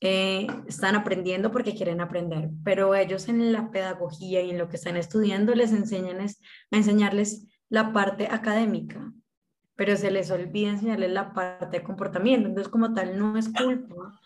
eh, 0.00 0.46
están 0.66 0.96
aprendiendo 0.96 1.52
porque 1.52 1.74
quieren 1.74 2.00
aprender, 2.00 2.50
pero 2.64 2.94
ellos 2.94 3.28
en 3.28 3.52
la 3.52 3.70
pedagogía 3.70 4.42
y 4.42 4.50
en 4.50 4.58
lo 4.58 4.68
que 4.68 4.76
están 4.76 4.96
estudiando 4.96 5.54
les 5.54 5.72
enseñan 5.72 6.20
es, 6.20 6.40
a 6.70 6.76
enseñarles 6.76 7.46
la 7.68 7.92
parte 7.92 8.28
académica, 8.30 9.12
pero 9.76 9.96
se 9.96 10.10
les 10.10 10.30
olvida 10.30 10.70
enseñarles 10.70 11.12
la 11.12 11.32
parte 11.34 11.78
de 11.78 11.84
comportamiento. 11.84 12.48
Entonces, 12.48 12.70
como 12.70 12.94
tal, 12.94 13.18
no 13.18 13.36
es 13.36 13.48
culpa 13.50 14.18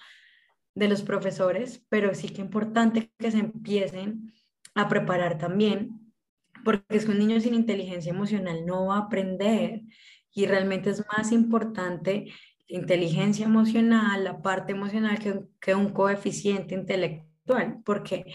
de 0.74 0.88
los 0.88 1.02
profesores, 1.02 1.84
pero 1.88 2.14
sí 2.14 2.28
que 2.28 2.40
importante 2.40 3.10
que 3.18 3.30
se 3.30 3.38
empiecen 3.38 4.32
a 4.74 4.88
preparar 4.88 5.38
también, 5.38 6.12
porque 6.64 6.96
es 6.96 7.04
que 7.04 7.12
un 7.12 7.18
niño 7.18 7.40
sin 7.40 7.54
inteligencia 7.54 8.10
emocional 8.10 8.64
no 8.66 8.86
va 8.86 8.96
a 8.96 9.00
aprender 9.00 9.82
y 10.32 10.46
realmente 10.46 10.90
es 10.90 11.04
más 11.16 11.32
importante 11.32 12.32
inteligencia 12.68 13.46
emocional, 13.46 14.22
la 14.22 14.42
parte 14.42 14.72
emocional 14.72 15.18
que, 15.18 15.40
que 15.60 15.74
un 15.74 15.90
coeficiente 15.90 16.74
intelectual, 16.74 17.80
porque 17.84 18.26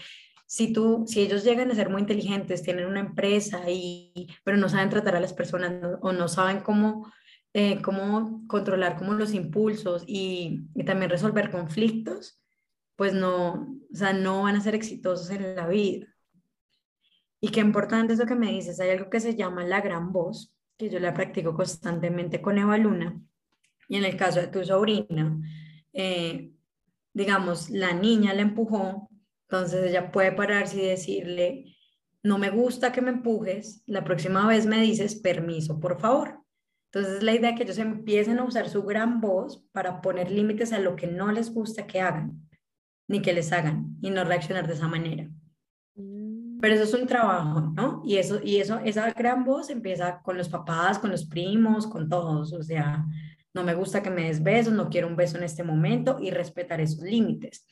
si 0.46 0.72
tú, 0.72 1.04
si 1.06 1.20
ellos 1.20 1.42
llegan 1.42 1.70
a 1.70 1.74
ser 1.74 1.90
muy 1.90 2.00
inteligentes, 2.00 2.62
tienen 2.62 2.86
una 2.86 3.00
empresa 3.00 3.68
y, 3.68 4.28
pero 4.44 4.56
no 4.56 4.68
saben 4.68 4.90
tratar 4.90 5.16
a 5.16 5.20
las 5.20 5.32
personas 5.32 5.98
o 6.02 6.12
no 6.12 6.28
saben 6.28 6.60
cómo, 6.60 7.10
eh, 7.58 7.80
cómo 7.80 8.46
controlar 8.46 8.98
como 8.98 9.14
los 9.14 9.32
impulsos 9.32 10.04
y, 10.06 10.68
y, 10.74 10.84
también 10.84 11.10
resolver 11.10 11.50
conflictos, 11.50 12.38
pues 12.96 13.14
no, 13.14 13.78
o 13.90 13.96
sea, 13.96 14.12
no 14.12 14.42
van 14.42 14.56
a 14.56 14.60
ser 14.60 14.74
exitosos 14.74 15.30
en 15.30 15.56
la 15.56 15.66
vida. 15.66 16.06
Y 17.40 17.48
qué 17.48 17.60
importante 17.60 18.12
es 18.12 18.18
lo 18.18 18.26
que 18.26 18.34
me 18.34 18.52
dices, 18.52 18.78
hay 18.78 18.90
algo 18.90 19.08
que 19.08 19.20
se 19.20 19.36
llama 19.36 19.64
la 19.64 19.80
gran 19.80 20.12
voz, 20.12 20.54
que 20.76 20.90
yo 20.90 21.00
la 21.00 21.14
practico 21.14 21.54
constantemente 21.54 22.42
con 22.42 22.58
Eva 22.58 22.76
Luna, 22.76 23.18
y 23.88 23.96
en 23.96 24.04
el 24.04 24.18
caso 24.18 24.38
de 24.38 24.48
tu 24.48 24.62
sobrina, 24.62 25.40
eh, 25.94 26.52
digamos, 27.14 27.70
la 27.70 27.94
niña 27.94 28.34
la 28.34 28.42
empujó, 28.42 29.08
entonces 29.48 29.82
ella 29.88 30.12
puede 30.12 30.32
pararse 30.32 30.76
y 30.76 30.86
decirle, 30.88 31.74
no 32.22 32.36
me 32.36 32.50
gusta 32.50 32.92
que 32.92 33.00
me 33.00 33.12
empujes, 33.12 33.82
la 33.86 34.04
próxima 34.04 34.46
vez 34.46 34.66
me 34.66 34.82
dices 34.82 35.14
permiso, 35.14 35.80
por 35.80 35.98
favor. 35.98 36.45
Entonces 36.96 37.22
la 37.22 37.34
idea 37.34 37.50
es 37.50 37.56
que 37.56 37.64
ellos 37.64 37.76
empiecen 37.76 38.38
a 38.38 38.44
usar 38.44 38.70
su 38.70 38.82
gran 38.82 39.20
voz 39.20 39.62
para 39.72 40.00
poner 40.00 40.30
límites 40.30 40.72
a 40.72 40.78
lo 40.78 40.96
que 40.96 41.06
no 41.06 41.30
les 41.30 41.52
gusta 41.52 41.86
que 41.86 42.00
hagan, 42.00 42.48
ni 43.06 43.20
que 43.20 43.34
les 43.34 43.52
hagan, 43.52 43.98
y 44.00 44.08
no 44.08 44.24
reaccionar 44.24 44.66
de 44.66 44.72
esa 44.72 44.88
manera. 44.88 45.28
Mm. 45.94 46.58
Pero 46.58 46.74
eso 46.74 46.84
es 46.84 46.94
un 46.94 47.06
trabajo, 47.06 47.60
¿no? 47.76 48.00
Y 48.06 48.16
eso, 48.16 48.40
y 48.42 48.56
eso, 48.56 48.78
esa 48.82 49.10
gran 49.12 49.44
voz 49.44 49.68
empieza 49.68 50.22
con 50.22 50.38
los 50.38 50.48
papás, 50.48 50.98
con 50.98 51.10
los 51.10 51.26
primos, 51.26 51.86
con 51.86 52.08
todos, 52.08 52.54
o 52.54 52.62
sea, 52.62 53.04
no 53.52 53.62
me 53.62 53.74
gusta 53.74 54.02
que 54.02 54.08
me 54.08 54.28
des 54.28 54.42
besos, 54.42 54.72
no 54.72 54.88
quiero 54.88 55.08
un 55.08 55.16
beso 55.16 55.36
en 55.36 55.44
este 55.44 55.62
momento 55.62 56.16
y 56.18 56.30
respetar 56.30 56.80
esos 56.80 57.02
límites. 57.02 57.66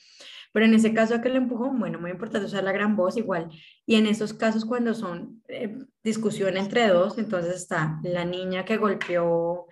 Pero 0.55 0.67
en 0.67 0.75
ese 0.75 0.95
caso 0.95 1.21
que 1.21 1.31
le 1.31 1.39
empujó, 1.39 1.69
bueno, 1.73 1.99
muy 1.99 2.13
importante 2.13 2.47
usar 2.47 2.63
la 2.63 2.71
gran 2.71 2.95
voz 2.95 3.17
igual. 3.17 3.51
Y 3.87 3.97
en 3.97 4.07
esos 4.07 4.33
casos 4.33 4.65
cuando 4.65 4.95
son 4.95 5.43
eh, 5.49 5.77
discusión 6.05 6.57
entre 6.57 6.87
dos, 6.87 7.19
entonces 7.19 7.57
está 7.57 7.99
la 8.05 8.25
niña 8.25 8.65
que 8.65 8.77
golpeó 8.77 9.67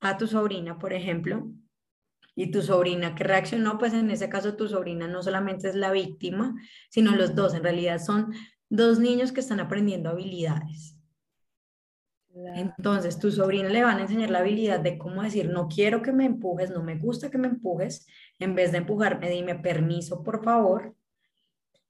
a 0.00 0.16
tu 0.18 0.26
sobrina, 0.26 0.76
por 0.76 0.92
ejemplo, 0.92 1.48
y 2.34 2.50
tu 2.50 2.62
sobrina 2.62 3.14
que 3.14 3.22
reaccionó, 3.22 3.78
pues 3.78 3.94
en 3.94 4.10
ese 4.10 4.28
caso 4.28 4.56
tu 4.56 4.66
sobrina 4.66 5.06
no 5.06 5.22
solamente 5.22 5.68
es 5.68 5.76
la 5.76 5.92
víctima, 5.92 6.56
sino 6.90 7.14
los 7.14 7.36
dos. 7.36 7.54
En 7.54 7.62
realidad 7.62 8.00
son 8.00 8.34
dos 8.68 8.98
niños 8.98 9.30
que 9.30 9.38
están 9.38 9.60
aprendiendo 9.60 10.10
habilidades. 10.10 10.96
Entonces, 12.34 13.18
tu 13.18 13.30
sobrina 13.30 13.68
le 13.68 13.84
van 13.84 13.98
a 13.98 14.02
enseñar 14.02 14.30
la 14.30 14.40
habilidad 14.40 14.80
de 14.80 14.98
cómo 14.98 15.22
decir, 15.22 15.48
no 15.48 15.68
quiero 15.68 16.02
que 16.02 16.12
me 16.12 16.24
empujes, 16.24 16.70
no 16.70 16.82
me 16.82 16.96
gusta 16.96 17.30
que 17.30 17.38
me 17.38 17.46
empujes, 17.46 18.06
en 18.38 18.54
vez 18.54 18.72
de 18.72 18.78
empujarme, 18.78 19.30
dime 19.30 19.54
permiso, 19.54 20.22
por 20.22 20.42
favor. 20.42 20.96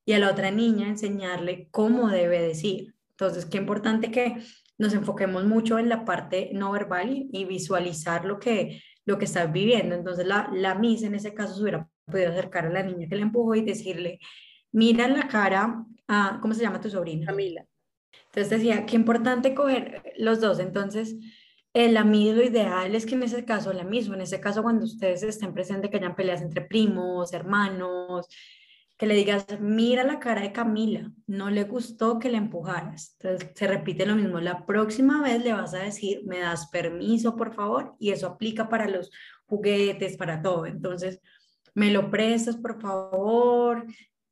Y 0.04 0.12
a 0.12 0.18
la 0.18 0.30
otra 0.30 0.50
niña 0.50 0.88
enseñarle 0.88 1.68
cómo 1.70 2.08
debe 2.08 2.42
decir. 2.42 2.94
Entonces, 3.10 3.46
qué 3.46 3.56
importante 3.56 4.10
que 4.10 4.42
nos 4.76 4.92
enfoquemos 4.92 5.44
mucho 5.44 5.78
en 5.78 5.88
la 5.88 6.04
parte 6.04 6.50
no 6.52 6.72
verbal 6.72 7.26
y, 7.30 7.44
visualizar 7.46 8.26
lo 8.26 8.38
que, 8.38 8.82
lo 9.06 9.18
que 9.18 9.24
estás 9.24 9.50
viviendo. 9.50 9.94
Entonces, 9.94 10.26
la, 10.26 10.50
la 10.52 10.74
Miss 10.74 11.04
en 11.04 11.14
ese 11.14 11.32
caso 11.32 11.54
se 11.54 11.62
hubiera 11.62 11.88
podido 12.04 12.30
acercar 12.30 12.66
a 12.66 12.70
la 12.70 12.82
niña 12.82 13.08
que 13.08 13.16
le 13.16 13.22
empujó 13.22 13.54
y 13.54 13.62
decirle, 13.62 14.18
mira 14.72 15.06
en 15.06 15.14
la 15.14 15.26
cara 15.28 15.86
a, 16.06 16.38
¿cómo 16.42 16.52
se 16.52 16.62
llama 16.62 16.80
tu 16.80 16.90
sobrina? 16.90 17.26
Camila. 17.26 17.64
Entonces 18.34 18.50
decía, 18.50 18.84
qué 18.84 18.96
importante 18.96 19.54
coger 19.54 20.02
los 20.16 20.40
dos. 20.40 20.58
Entonces, 20.58 21.14
el 21.72 21.96
amigo 21.96 22.42
ideal 22.42 22.92
es 22.96 23.06
que 23.06 23.14
en 23.14 23.22
ese 23.22 23.44
caso, 23.44 23.72
la 23.72 23.84
misma, 23.84 24.16
en 24.16 24.22
ese 24.22 24.40
caso 24.40 24.64
cuando 24.64 24.84
ustedes 24.84 25.22
estén 25.22 25.54
presentes, 25.54 25.88
que 25.88 25.98
hayan 25.98 26.16
peleas 26.16 26.42
entre 26.42 26.62
primos, 26.62 27.32
hermanos, 27.32 28.26
que 28.96 29.06
le 29.06 29.14
digas, 29.14 29.46
mira 29.60 30.02
la 30.02 30.18
cara 30.18 30.42
de 30.42 30.52
Camila, 30.52 31.12
no 31.28 31.48
le 31.48 31.62
gustó 31.62 32.18
que 32.18 32.28
le 32.28 32.38
empujaras. 32.38 33.16
Entonces 33.20 33.50
se 33.54 33.68
repite 33.68 34.04
lo 34.04 34.16
mismo, 34.16 34.40
la 34.40 34.66
próxima 34.66 35.22
vez 35.22 35.42
le 35.44 35.52
vas 35.52 35.72
a 35.74 35.84
decir, 35.84 36.22
me 36.26 36.40
das 36.40 36.68
permiso, 36.70 37.36
por 37.36 37.54
favor, 37.54 37.94
y 38.00 38.10
eso 38.10 38.26
aplica 38.26 38.68
para 38.68 38.88
los 38.88 39.12
juguetes, 39.46 40.16
para 40.16 40.42
todo. 40.42 40.66
Entonces, 40.66 41.20
me 41.74 41.92
lo 41.92 42.10
prestas, 42.10 42.56
por 42.56 42.80
favor, 42.80 43.86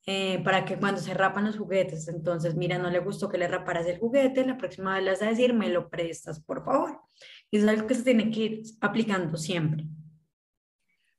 eh, 0.06 0.42
para 0.42 0.64
que 0.64 0.76
cuando 0.78 1.00
se 1.00 1.14
rapan 1.14 1.44
los 1.44 1.56
juguetes, 1.56 2.08
entonces, 2.08 2.56
mira, 2.56 2.78
no 2.78 2.90
le 2.90 2.98
gustó 2.98 3.28
que 3.28 3.38
le 3.38 3.46
raparas 3.46 3.86
el 3.86 3.98
juguete, 3.98 4.44
la 4.44 4.58
próxima 4.58 4.94
vez 4.94 5.04
le 5.04 5.10
vas 5.12 5.22
a 5.22 5.28
decir, 5.28 5.54
me 5.54 5.68
lo 5.68 5.88
prestas, 5.88 6.40
por 6.40 6.64
favor. 6.64 7.00
Y 7.50 7.58
es 7.58 7.66
algo 7.66 7.86
que 7.86 7.94
se 7.94 8.02
tiene 8.02 8.30
que 8.30 8.40
ir 8.40 8.62
aplicando 8.80 9.36
siempre. 9.36 9.86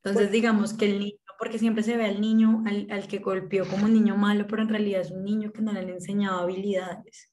Entonces, 0.03 0.23
pues 0.23 0.31
digamos 0.31 0.73
que 0.73 0.85
el 0.85 0.99
niño, 0.99 1.17
porque 1.39 1.59
siempre 1.59 1.83
se 1.83 1.95
ve 1.95 2.05
al 2.05 2.19
niño, 2.19 2.63
al, 2.67 2.87
al, 2.91 3.07
que 3.07 3.19
golpeó 3.19 3.65
como 3.65 3.85
un 3.85 3.93
niño 3.93 4.17
malo, 4.17 4.47
pero 4.47 4.61
en 4.61 4.69
realidad 4.69 5.01
es 5.01 5.11
un 5.11 5.23
niño 5.23 5.53
que 5.53 5.61
no 5.61 5.71
le 5.71 5.79
han 5.79 5.89
enseñado 5.89 6.41
habilidades. 6.41 7.31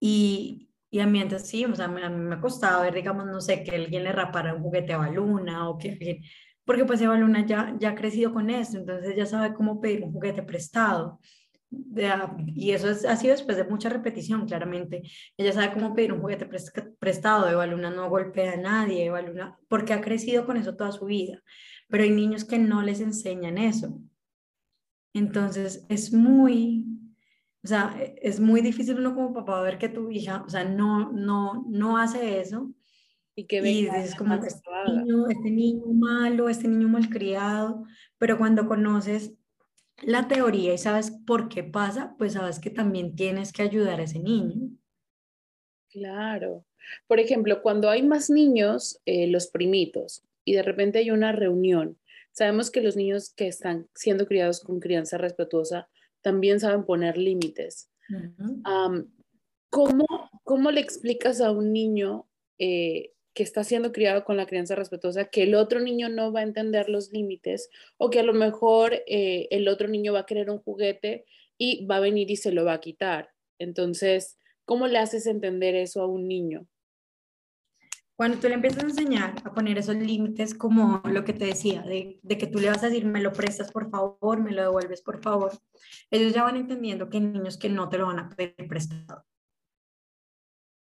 Y, 0.00 0.70
y 0.90 1.00
a 1.00 1.06
mí 1.06 1.20
entonces 1.20 1.48
sí, 1.48 1.66
o 1.66 1.74
sea, 1.74 1.84
a 1.84 1.88
mí, 1.88 2.00
me 2.00 2.34
ha 2.34 2.40
costado 2.40 2.80
ver, 2.82 2.94
digamos, 2.94 3.26
no 3.26 3.42
sé, 3.42 3.62
que 3.62 3.76
alguien 3.76 4.04
le 4.04 4.12
rapara 4.12 4.54
un 4.54 4.62
juguete 4.62 4.94
a 4.94 4.98
baluna 4.98 5.68
o 5.68 5.76
que 5.76 5.90
alguien 5.90 6.22
porque 6.66 6.84
pues 6.84 7.00
Eva 7.00 7.16
Luna 7.16 7.46
ya, 7.46 7.74
ya 7.78 7.90
ha 7.90 7.94
crecido 7.94 8.34
con 8.34 8.50
esto, 8.50 8.76
entonces 8.76 9.16
ya 9.16 9.24
sabe 9.24 9.54
cómo 9.54 9.80
pedir 9.80 10.02
un 10.02 10.12
juguete 10.12 10.42
prestado. 10.42 11.20
y 12.54 12.72
eso 12.72 12.90
es, 12.90 13.04
ha 13.04 13.16
sido 13.16 13.32
después 13.32 13.56
de 13.56 13.64
mucha 13.64 13.88
repetición, 13.88 14.46
claramente. 14.46 15.02
Ella 15.36 15.52
sabe 15.52 15.72
cómo 15.72 15.94
pedir 15.94 16.12
un 16.12 16.20
juguete 16.20 16.48
prestado. 16.98 17.48
Eva 17.48 17.66
Luna 17.66 17.90
no 17.90 18.10
golpea 18.10 18.54
a 18.54 18.56
nadie, 18.56 19.06
Eva 19.06 19.22
Luna, 19.22 19.56
porque 19.68 19.92
ha 19.92 20.00
crecido 20.00 20.44
con 20.44 20.56
eso 20.56 20.76
toda 20.76 20.92
su 20.92 21.06
vida. 21.06 21.40
Pero 21.88 22.02
hay 22.02 22.10
niños 22.10 22.44
que 22.44 22.58
no 22.58 22.82
les 22.82 23.00
enseñan 23.00 23.58
eso. 23.58 24.00
Entonces 25.14 25.86
es 25.88 26.12
muy, 26.12 26.84
o 27.64 27.68
sea, 27.68 27.96
es 28.20 28.40
muy 28.40 28.60
difícil 28.60 28.98
uno 28.98 29.14
como 29.14 29.32
papá 29.32 29.62
ver 29.62 29.78
que 29.78 29.88
tu 29.88 30.10
hija, 30.10 30.42
o 30.44 30.50
sea, 30.50 30.64
no, 30.64 31.12
no, 31.12 31.64
no 31.68 31.96
hace 31.96 32.40
eso 32.40 32.74
y 33.38 33.46
que 33.46 33.60
dices 33.60 34.14
como 34.14 34.34
este 34.34 34.62
niño, 34.88 35.28
este 35.28 35.50
niño 35.50 35.86
malo, 35.88 36.48
este 36.48 36.68
niño 36.68 36.88
malcriado, 36.88 37.84
pero 38.16 38.38
cuando 38.38 38.66
conoces 38.66 39.34
la 40.02 40.26
teoría 40.26 40.72
y 40.72 40.78
sabes 40.78 41.10
por 41.26 41.50
qué 41.50 41.62
pasa, 41.62 42.14
pues 42.16 42.32
sabes 42.32 42.58
que 42.58 42.70
también 42.70 43.14
tienes 43.14 43.52
que 43.52 43.62
ayudar 43.62 44.00
a 44.00 44.04
ese 44.04 44.20
niño. 44.20 44.70
Claro. 45.90 46.64
Por 47.06 47.20
ejemplo, 47.20 47.60
cuando 47.60 47.90
hay 47.90 48.02
más 48.02 48.30
niños, 48.30 49.00
eh, 49.04 49.26
los 49.26 49.48
primitos, 49.48 50.24
y 50.44 50.54
de 50.54 50.62
repente 50.62 50.98
hay 50.98 51.10
una 51.10 51.32
reunión, 51.32 51.98
sabemos 52.32 52.70
que 52.70 52.80
los 52.80 52.96
niños 52.96 53.34
que 53.34 53.48
están 53.48 53.86
siendo 53.94 54.26
criados 54.26 54.60
con 54.60 54.80
crianza 54.80 55.18
respetuosa 55.18 55.88
también 56.22 56.58
saben 56.58 56.84
poner 56.84 57.18
límites. 57.18 57.90
¿cómo, 59.68 60.06
¿cómo, 60.44 60.70
le 60.70 60.80
explicas 60.80 61.40
a 61.40 61.50
un 61.50 61.72
niño 61.72 62.28
eh, 62.58 63.12
que 63.36 63.42
está 63.42 63.64
siendo 63.64 63.92
criado 63.92 64.24
con 64.24 64.38
la 64.38 64.46
crianza 64.46 64.74
respetuosa 64.74 65.26
que 65.26 65.42
el 65.42 65.54
otro 65.54 65.78
niño 65.78 66.08
no 66.08 66.32
va 66.32 66.40
a 66.40 66.42
entender 66.42 66.88
los 66.88 67.12
límites 67.12 67.68
o 67.98 68.08
que 68.08 68.18
a 68.18 68.22
lo 68.22 68.32
mejor 68.32 68.94
eh, 69.06 69.46
el 69.50 69.68
otro 69.68 69.88
niño 69.88 70.14
va 70.14 70.20
a 70.20 70.26
querer 70.26 70.48
un 70.48 70.58
juguete 70.58 71.26
y 71.58 71.84
va 71.84 71.96
a 71.96 72.00
venir 72.00 72.30
y 72.30 72.36
se 72.36 72.50
lo 72.50 72.64
va 72.64 72.72
a 72.72 72.80
quitar? 72.80 73.28
Entonces, 73.58 74.38
¿cómo 74.64 74.86
le 74.86 74.96
haces 74.96 75.26
entender 75.26 75.74
eso 75.74 76.00
a 76.00 76.06
un 76.06 76.26
niño? 76.26 76.66
Cuando 78.16 78.38
tú 78.38 78.48
le 78.48 78.54
empiezas 78.54 78.84
a 78.84 78.86
enseñar 78.86 79.34
a 79.44 79.52
poner 79.52 79.76
esos 79.76 79.96
límites, 79.96 80.54
como 80.54 81.02
lo 81.04 81.22
que 81.24 81.34
te 81.34 81.44
decía, 81.44 81.82
de, 81.82 82.18
de, 82.22 82.38
que 82.38 82.46
tú 82.46 82.58
le 82.58 82.70
vas 82.70 82.82
a 82.84 82.86
decir, 82.86 83.04
me 83.04 83.20
lo 83.20 83.34
prestas 83.34 83.70
por 83.70 83.90
favor, 83.90 84.40
me 84.40 84.52
lo 84.52 84.62
devuelves 84.62 85.02
por 85.02 85.20
favor, 85.20 85.52
ellos 86.10 86.32
ya 86.32 86.42
van 86.42 86.56
entendiendo 86.56 87.10
que 87.10 87.18
hay 87.18 87.24
niños 87.24 87.58
que 87.58 87.68
no 87.68 87.90
te 87.90 87.98
lo 87.98 88.06
van 88.06 88.18
a 88.18 88.30
pedir 88.30 88.66
prestado. 88.66 89.26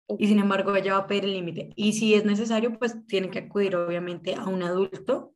Y 0.07 0.27
sin 0.27 0.39
embargo, 0.39 0.75
ella 0.75 0.93
va 0.93 0.99
a 0.99 1.07
pedir 1.07 1.25
el 1.25 1.33
límite. 1.33 1.69
Y 1.75 1.93
si 1.93 2.13
es 2.13 2.25
necesario, 2.25 2.77
pues 2.77 3.05
tienen 3.07 3.31
que 3.31 3.39
acudir 3.39 3.75
obviamente 3.75 4.35
a 4.35 4.45
un 4.45 4.61
adulto 4.63 5.33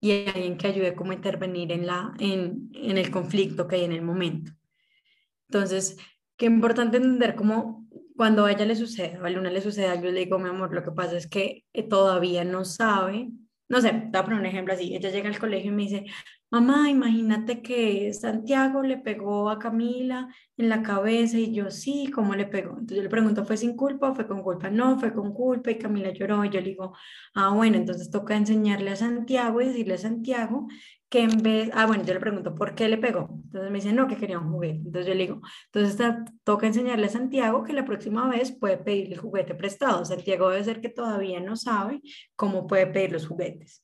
y 0.00 0.26
a 0.26 0.30
alguien 0.30 0.56
que 0.56 0.68
ayude 0.68 0.94
como 0.94 1.12
a 1.12 1.14
intervenir 1.14 1.72
en, 1.72 1.86
la, 1.86 2.14
en, 2.18 2.70
en 2.74 2.98
el 2.98 3.10
conflicto 3.10 3.66
que 3.66 3.76
hay 3.76 3.84
en 3.84 3.92
el 3.92 4.02
momento. 4.02 4.52
Entonces, 5.48 5.96
qué 6.36 6.46
importante 6.46 6.98
entender 6.98 7.34
cómo 7.34 7.88
cuando 8.18 8.44
a 8.44 8.52
ella 8.52 8.66
le 8.66 8.74
sucede, 8.74 9.16
a 9.22 9.30
Luna 9.30 9.48
le 9.48 9.60
sucede 9.60 9.86
algo, 9.86 10.06
yo 10.06 10.10
le 10.10 10.24
digo, 10.24 10.40
mi 10.40 10.48
amor, 10.48 10.74
lo 10.74 10.82
que 10.82 10.90
pasa 10.90 11.16
es 11.16 11.28
que 11.28 11.64
eh, 11.72 11.82
todavía 11.84 12.44
no 12.44 12.64
sabe, 12.64 13.30
no 13.68 13.80
sé, 13.80 13.90
te 13.90 14.08
voy 14.08 14.18
a 14.18 14.24
poner 14.24 14.40
un 14.40 14.46
ejemplo 14.46 14.74
así, 14.74 14.94
ella 14.94 15.10
llega 15.10 15.28
al 15.28 15.38
colegio 15.38 15.70
y 15.70 15.74
me 15.74 15.82
dice, 15.82 16.04
mamá, 16.50 16.90
imagínate 16.90 17.62
que 17.62 18.12
Santiago 18.12 18.82
le 18.82 18.96
pegó 18.98 19.50
a 19.50 19.58
Camila 19.58 20.28
en 20.56 20.68
la 20.68 20.82
cabeza 20.82 21.38
y 21.38 21.52
yo 21.54 21.70
sí, 21.70 22.10
¿cómo 22.14 22.34
le 22.34 22.46
pegó? 22.46 22.70
Entonces 22.70 22.96
yo 22.96 23.02
le 23.02 23.08
pregunto, 23.08 23.44
¿fue 23.44 23.56
sin 23.56 23.76
culpa 23.76 24.10
o 24.10 24.14
fue 24.14 24.26
con 24.26 24.42
culpa? 24.42 24.70
No, 24.70 24.98
fue 24.98 25.12
con 25.12 25.32
culpa 25.32 25.70
y 25.70 25.78
Camila 25.78 26.10
lloró 26.12 26.44
y 26.44 26.50
yo 26.50 26.60
le 26.60 26.70
digo, 26.70 26.94
ah, 27.34 27.50
bueno, 27.54 27.76
entonces 27.76 28.10
toca 28.10 28.36
enseñarle 28.36 28.90
a 28.90 28.96
Santiago 28.96 29.60
y 29.60 29.66
decirle 29.66 29.94
a 29.94 29.98
Santiago 29.98 30.68
que 31.08 31.22
en 31.22 31.42
vez, 31.42 31.70
ah, 31.74 31.86
bueno, 31.86 32.04
yo 32.04 32.14
le 32.14 32.20
pregunto, 32.20 32.54
¿por 32.54 32.74
qué 32.74 32.88
le 32.88 32.98
pegó? 32.98 33.28
Entonces 33.44 33.70
me 33.70 33.78
dice, 33.78 33.92
no, 33.92 34.06
que 34.08 34.16
quería 34.16 34.38
un 34.38 34.52
juguete. 34.52 34.76
Entonces 34.78 35.06
yo 35.06 35.14
le 35.14 35.20
digo, 35.20 35.40
entonces 35.72 36.06
toca 36.44 36.66
enseñarle 36.66 37.06
a 37.06 37.08
Santiago 37.10 37.64
que 37.64 37.72
la 37.72 37.84
próxima 37.84 38.28
vez 38.28 38.52
puede 38.52 38.76
pedirle 38.78 39.14
el 39.14 39.20
juguete 39.20 39.54
prestado. 39.54 40.04
Santiago 40.04 40.50
debe 40.50 40.64
ser 40.64 40.80
que 40.80 40.90
todavía 40.90 41.40
no 41.40 41.56
sabe 41.56 42.02
cómo 42.36 42.66
puede 42.66 42.86
pedir 42.88 43.12
los 43.12 43.26
juguetes. 43.26 43.82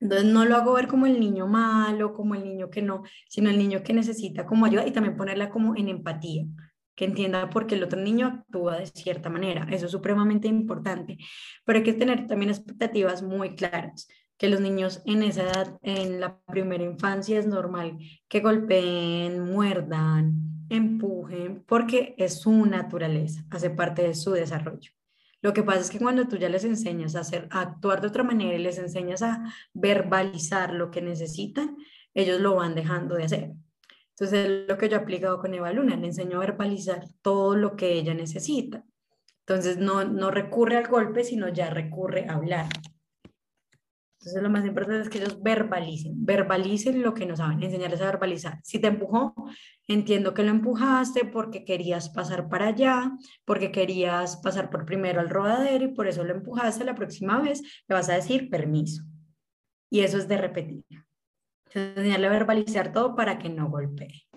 Entonces 0.00 0.28
no 0.28 0.44
lo 0.44 0.56
hago 0.56 0.74
ver 0.74 0.86
como 0.86 1.06
el 1.06 1.18
niño 1.18 1.46
malo, 1.46 2.12
como 2.12 2.34
el 2.34 2.44
niño 2.44 2.70
que 2.70 2.82
no, 2.82 3.02
sino 3.28 3.50
el 3.50 3.58
niño 3.58 3.82
que 3.82 3.92
necesita 3.92 4.46
como 4.46 4.66
ayuda 4.66 4.86
y 4.86 4.92
también 4.92 5.16
ponerla 5.16 5.50
como 5.50 5.76
en 5.76 5.88
empatía, 5.88 6.46
que 6.94 7.04
entienda 7.04 7.50
por 7.50 7.66
qué 7.66 7.74
el 7.74 7.84
otro 7.84 8.00
niño 8.00 8.26
actúa 8.26 8.78
de 8.78 8.86
cierta 8.86 9.28
manera. 9.28 9.66
Eso 9.70 9.86
es 9.86 9.92
supremamente 9.92 10.46
importante, 10.48 11.18
pero 11.64 11.78
hay 11.78 11.84
que 11.84 11.94
tener 11.94 12.26
también 12.26 12.50
expectativas 12.50 13.22
muy 13.22 13.54
claras 13.56 14.08
que 14.36 14.48
los 14.48 14.60
niños 14.60 15.02
en 15.04 15.24
esa 15.24 15.42
edad, 15.42 15.78
en 15.82 16.20
la 16.20 16.38
primera 16.46 16.84
infancia, 16.84 17.38
es 17.38 17.46
normal 17.46 17.98
que 18.28 18.40
golpeen, 18.40 19.40
muerdan, 19.40 20.32
empujen, 20.68 21.64
porque 21.66 22.14
es 22.18 22.40
su 22.40 22.64
naturaleza, 22.66 23.44
hace 23.50 23.70
parte 23.70 24.02
de 24.02 24.14
su 24.14 24.30
desarrollo. 24.30 24.92
Lo 25.40 25.52
que 25.52 25.62
pasa 25.62 25.80
es 25.80 25.90
que 25.90 25.98
cuando 25.98 26.26
tú 26.26 26.36
ya 26.36 26.48
les 26.48 26.64
enseñas 26.64 27.14
a, 27.14 27.20
hacer, 27.20 27.48
a 27.50 27.60
actuar 27.60 28.00
de 28.00 28.08
otra 28.08 28.24
manera 28.24 28.56
y 28.56 28.62
les 28.62 28.78
enseñas 28.78 29.22
a 29.22 29.44
verbalizar 29.72 30.72
lo 30.72 30.90
que 30.90 31.00
necesitan, 31.00 31.76
ellos 32.14 32.40
lo 32.40 32.56
van 32.56 32.74
dejando 32.74 33.14
de 33.14 33.24
hacer. 33.24 33.52
Entonces, 34.10 34.48
es 34.48 34.68
lo 34.68 34.76
que 34.76 34.88
yo 34.88 34.96
he 34.96 35.00
aplicado 35.00 35.38
con 35.38 35.54
Eva 35.54 35.72
Luna, 35.72 35.96
le 35.96 36.08
enseño 36.08 36.38
a 36.38 36.40
verbalizar 36.40 37.06
todo 37.22 37.54
lo 37.54 37.76
que 37.76 37.92
ella 37.92 38.14
necesita. 38.14 38.84
Entonces, 39.46 39.78
no, 39.78 40.04
no 40.04 40.32
recurre 40.32 40.76
al 40.76 40.88
golpe, 40.88 41.22
sino 41.22 41.48
ya 41.48 41.70
recurre 41.70 42.26
a 42.28 42.34
hablar. 42.34 42.66
Entonces 44.28 44.42
lo 44.42 44.50
más 44.50 44.66
importante 44.66 45.02
es 45.02 45.08
que 45.08 45.18
ellos 45.18 45.42
verbalicen, 45.42 46.12
verbalicen 46.26 47.02
lo 47.02 47.14
que 47.14 47.24
no 47.24 47.34
saben, 47.34 47.62
enseñarles 47.62 48.02
a 48.02 48.06
verbalizar. 48.06 48.58
Si 48.62 48.78
te 48.78 48.88
empujó, 48.88 49.34
entiendo 49.86 50.34
que 50.34 50.42
lo 50.42 50.50
empujaste 50.50 51.24
porque 51.24 51.64
querías 51.64 52.10
pasar 52.10 52.50
para 52.50 52.66
allá, 52.66 53.10
porque 53.46 53.72
querías 53.72 54.36
pasar 54.36 54.68
por 54.68 54.84
primero 54.84 55.20
al 55.20 55.30
rodadero 55.30 55.86
y 55.86 55.94
por 55.94 56.08
eso 56.08 56.24
lo 56.24 56.34
empujaste. 56.34 56.84
La 56.84 56.94
próxima 56.94 57.40
vez 57.40 57.62
le 57.88 57.94
vas 57.94 58.10
a 58.10 58.16
decir 58.16 58.50
permiso. 58.50 59.02
Y 59.88 60.00
eso 60.00 60.18
es 60.18 60.28
de 60.28 60.36
repetir. 60.36 60.84
Entonces, 60.90 61.96
enseñarle 61.96 62.26
a 62.26 62.30
verbalizar 62.30 62.92
todo 62.92 63.16
para 63.16 63.38
que 63.38 63.48
no 63.48 63.70
golpee. 63.70 64.28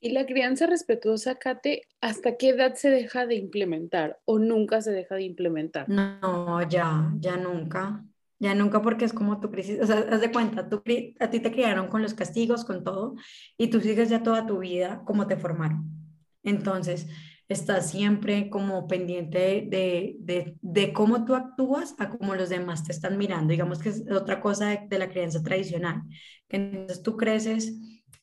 ¿Y 0.00 0.12
la 0.12 0.24
crianza 0.24 0.66
respetuosa, 0.66 1.34
Kate, 1.34 1.82
hasta 2.00 2.36
qué 2.36 2.50
edad 2.50 2.74
se 2.74 2.88
deja 2.88 3.26
de 3.26 3.34
implementar 3.34 4.18
o 4.24 4.38
nunca 4.38 4.80
se 4.80 4.92
deja 4.92 5.16
de 5.16 5.24
implementar? 5.24 5.88
No, 5.90 6.66
ya, 6.66 7.12
ya 7.18 7.36
nunca. 7.36 8.02
Ya 8.38 8.54
nunca 8.54 8.82
porque 8.82 9.06
es 9.06 9.12
como 9.12 9.40
tu 9.40 9.50
crisis, 9.50 9.80
o 9.80 9.86
sea, 9.86 10.06
haz 10.10 10.20
de 10.20 10.30
cuenta, 10.30 10.68
tú, 10.68 10.82
a 11.20 11.30
ti 11.30 11.40
te 11.40 11.52
criaron 11.52 11.88
con 11.88 12.02
los 12.02 12.12
castigos, 12.12 12.64
con 12.66 12.84
todo, 12.84 13.14
y 13.56 13.68
tú 13.68 13.80
sigues 13.80 14.10
ya 14.10 14.22
toda 14.22 14.46
tu 14.46 14.58
vida 14.58 15.02
como 15.06 15.26
te 15.26 15.38
formaron. 15.38 15.90
Entonces, 16.42 17.08
estás 17.48 17.90
siempre 17.90 18.50
como 18.50 18.86
pendiente 18.88 19.66
de, 19.68 20.16
de, 20.20 20.56
de, 20.60 20.92
cómo 20.92 21.24
tú 21.24 21.34
actúas 21.34 21.94
a 21.98 22.10
cómo 22.10 22.34
los 22.34 22.48
demás 22.48 22.84
te 22.84 22.92
están 22.92 23.18
mirando. 23.18 23.52
Digamos 23.52 23.78
que 23.78 23.90
es 23.90 24.04
otra 24.10 24.40
cosa 24.40 24.86
de, 24.88 24.98
la 24.98 25.08
crianza 25.08 25.42
tradicional. 25.42 26.02
Entonces 26.48 27.02
tú 27.02 27.16
creces 27.16 27.74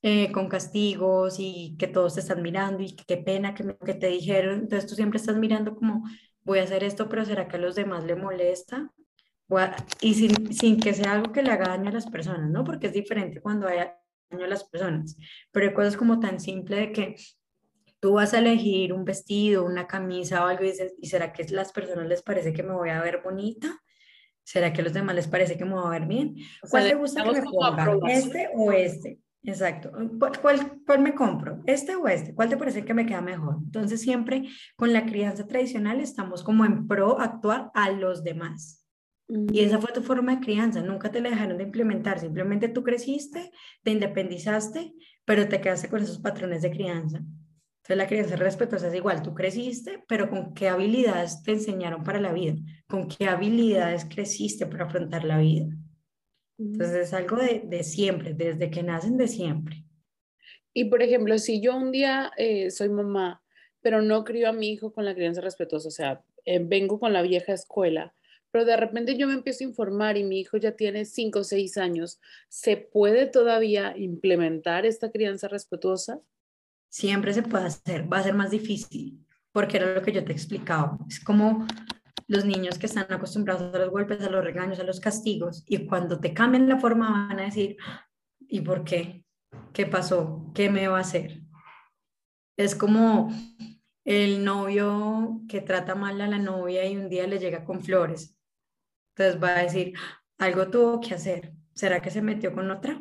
eh, 0.02 0.32
con 0.32 0.50
castigos 0.50 1.38
y 1.40 1.76
que 1.80 1.88
todos 1.88 2.16
te 2.16 2.20
están 2.20 2.42
mirando 2.42 2.84
y 2.84 2.96
qué 2.96 3.18
pena 3.18 3.54
que, 3.54 3.76
que 3.86 3.94
te 3.94 4.08
dijeron. 4.08 4.62
Entonces 4.62 4.90
tú 4.90 4.96
siempre 4.96 5.18
estás 5.20 5.38
mirando 5.38 5.76
como, 5.76 6.04
voy 6.44 6.60
a 6.60 6.64
hacer 6.64 6.84
esto, 6.84 7.08
pero 7.10 7.26
¿será 7.26 7.48
que 7.48 7.58
a 7.58 7.60
los 7.60 7.76
demás 7.76 8.04
le 8.04 8.16
molesta? 8.16 8.92
Y 10.02 10.14
sin, 10.14 10.54
sin, 10.54 10.80
que 10.80 10.94
sea 10.94 11.14
algo 11.14 11.32
que 11.32 11.44
le 11.44 11.52
haga 11.52 11.70
daño 11.70 11.90
a 11.90 11.94
las 11.94 12.08
personas, 12.08 12.50
¿no? 12.50 12.64
Porque 12.64 12.88
es 12.88 12.94
diferente 12.94 13.42
cuando 13.42 13.68
hay 13.68 13.80
daño 14.30 14.46
a 14.46 14.48
las 14.48 14.64
personas, 14.64 15.18
pero 15.52 15.68
hay 15.68 15.74
cosas 15.74 15.98
como 15.98 16.20
tan 16.20 16.40
simple 16.40 16.78
de 16.78 16.92
que 16.92 17.16
tú 18.00 18.14
vas 18.14 18.34
a 18.34 18.40
elegir 18.40 18.92
un 18.92 19.06
vestido, 19.06 19.66
una 19.66 19.88
camisa 19.88 20.44
o 20.44 20.48
algo 20.48 20.64
y 20.64 20.72
dices, 20.72 20.94
¿y 21.00 21.08
será 21.08 21.32
que 21.32 21.44
a 21.44 21.46
las 21.52 21.72
personas 21.72 22.08
les 22.08 22.22
parece 22.22 22.52
que 22.52 22.62
me 22.62 22.74
voy 22.74 22.90
a 22.90 23.02
ver 23.02 23.22
bonita? 23.24 23.82
¿Será 24.44 24.74
que 24.74 24.82
a 24.82 24.84
los 24.84 24.94
demás 24.94 25.16
les 25.16 25.28
parece 25.28 25.58
que 25.58 25.64
me 25.64 25.74
voy 25.74 25.86
a 25.86 26.00
ver 26.00 26.06
bien? 26.06 26.36
¿Cuál 26.70 26.90
le 26.90 26.96
gusta 26.96 27.24
que 27.24 27.32
me 27.32 27.42
ponga? 27.44 27.98
¿Este 28.10 28.50
o 28.54 28.74
este? 28.74 29.22
Exacto. 29.44 29.92
¿Cuál, 30.20 30.82
¿Cuál, 30.86 31.00
me 31.02 31.16
compro? 31.16 31.62
¿Este 31.66 31.96
o 31.96 32.08
este? 32.08 32.34
¿Cuál 32.34 32.50
te 32.50 32.58
parece 32.58 32.84
que 32.86 32.94
me 32.94 33.06
queda 33.06 33.22
mejor? 33.22 33.58
Entonces 33.64 34.02
siempre 34.02 34.50
con 34.76 34.94
la 34.94 35.06
crianza 35.06 35.48
tradicional 35.48 36.00
estamos 36.00 36.44
como 36.44 36.66
en 36.66 36.88
pro 36.88 37.20
actuar 37.20 37.72
a 37.74 37.90
los 37.92 38.24
demás. 38.24 38.83
Y 39.52 39.62
esa 39.62 39.80
fue 39.80 39.92
tu 39.92 40.04
forma 40.04 40.36
de 40.36 40.46
crianza, 40.46 40.82
nunca 40.82 41.10
te 41.10 41.20
la 41.20 41.32
dejaron 41.32 41.58
de 41.58 41.64
implementar, 41.64 42.20
simplemente 42.20 42.70
tú 42.70 42.84
creciste, 42.84 43.52
te 43.82 43.90
independizaste, 43.90 44.94
pero 45.26 45.48
te 45.48 45.60
quedaste 45.60 45.90
con 45.90 46.04
esos 46.04 46.20
patrones 46.20 46.62
de 46.62 46.70
crianza. 46.70 47.18
Entonces 47.18 47.98
la 47.98 48.08
crianza 48.08 48.36
respetuosa 48.36 48.90
es 48.90 48.94
igual, 48.94 49.24
tú 49.24 49.34
creciste, 49.34 50.04
pero 50.08 50.30
con 50.30 50.54
qué 50.54 50.70
habilidades 50.70 51.42
te 51.42 51.54
enseñaron 51.54 52.04
para 52.04 52.22
la 52.22 52.32
vida, 52.32 52.56
con 52.88 53.08
qué 53.08 53.26
habilidades 53.26 54.06
creciste 54.06 54.68
para 54.68 54.86
afrontar 54.86 55.24
la 55.24 55.40
vida. 55.40 55.66
Entonces 56.60 57.08
es 57.08 57.14
algo 57.14 57.38
de, 57.38 57.64
de 57.66 57.84
siempre, 57.84 58.36
desde 58.36 58.70
que 58.70 58.84
nacen 58.84 59.18
de 59.18 59.28
siempre. 59.28 59.84
Y 60.74 60.86
por 60.86 61.02
ejemplo, 61.02 61.38
si 61.40 61.60
yo 61.60 61.76
un 61.76 61.92
día 61.92 62.32
eh, 62.38 62.70
soy 62.70 62.90
mamá, 62.90 63.42
pero 63.82 64.02
no 64.02 64.24
crío 64.24 64.48
a 64.48 64.54
mi 64.54 64.72
hijo 64.72 64.94
con 64.94 65.06
la 65.06 65.16
crianza 65.16 65.42
respetuosa, 65.42 65.88
o 65.88 65.92
sea, 65.92 66.24
eh, 66.46 66.60
vengo 66.64 67.00
con 67.00 67.14
la 67.14 67.22
vieja 67.24 67.54
escuela, 67.54 68.14
pero 68.54 68.66
de 68.66 68.78
repente 68.78 69.18
yo 69.18 69.26
me 69.26 69.34
empiezo 69.34 69.64
a 69.64 69.68
informar 69.68 70.16
y 70.16 70.24
mi 70.24 70.40
hijo 70.40 70.58
ya 70.58 70.74
tiene 70.74 71.06
5 71.06 71.40
o 71.40 71.44
6 71.44 71.76
años, 71.78 72.22
¿se 72.50 72.78
puede 72.78 73.26
todavía 73.26 73.98
implementar 73.98 74.86
esta 74.86 75.12
crianza 75.12 75.48
respetuosa? 75.48 76.22
Siempre 76.88 77.34
se 77.34 77.42
puede 77.42 77.66
hacer, 77.66 78.14
va 78.14 78.20
a 78.20 78.24
ser 78.24 78.36
más 78.36 78.52
difícil, 78.52 79.26
porque 79.52 79.78
era 79.78 79.96
lo 79.96 80.04
que 80.04 80.12
yo 80.12 80.24
te 80.24 80.34
explicaba. 80.34 81.00
Es 81.10 81.20
como 81.20 81.66
los 82.28 82.46
niños 82.46 82.78
que 82.78 82.86
están 82.86 83.12
acostumbrados 83.12 83.74
a 83.74 83.80
los 83.80 83.90
golpes, 83.90 84.22
a 84.22 84.30
los 84.30 84.44
regaños, 84.44 84.80
a 84.80 84.84
los 84.84 85.00
castigos, 85.00 85.64
y 85.66 85.88
cuando 85.88 86.20
te 86.20 86.36
cambian 86.36 86.70
la 86.70 86.80
forma 86.80 87.28
van 87.28 87.40
a 87.40 87.46
decir, 87.46 87.76
¿y 88.40 88.62
por 88.62 88.84
qué? 88.84 89.26
¿Qué 89.74 89.88
pasó? 89.88 90.52
¿Qué 90.54 90.70
me 90.70 90.88
va 90.88 91.00
a 91.00 91.02
hacer? 91.02 91.42
Es 92.56 92.76
como 92.76 93.34
el 94.06 94.46
novio 94.46 95.42
que 95.50 95.62
trata 95.62 95.96
mal 95.96 96.22
a 96.22 96.28
la 96.28 96.38
novia 96.38 96.86
y 96.86 96.96
un 96.96 97.10
día 97.10 97.26
le 97.26 97.40
llega 97.40 97.66
con 97.66 97.82
flores. 97.82 98.38
Entonces 99.16 99.42
va 99.42 99.58
a 99.58 99.64
decir, 99.64 99.94
algo 100.38 100.70
tuvo 100.70 101.00
que 101.00 101.14
hacer. 101.16 101.54
¿Será 101.74 102.02
que 102.02 102.12
se 102.12 102.22
metió 102.22 102.54
con 102.54 102.70
otra? 102.72 103.00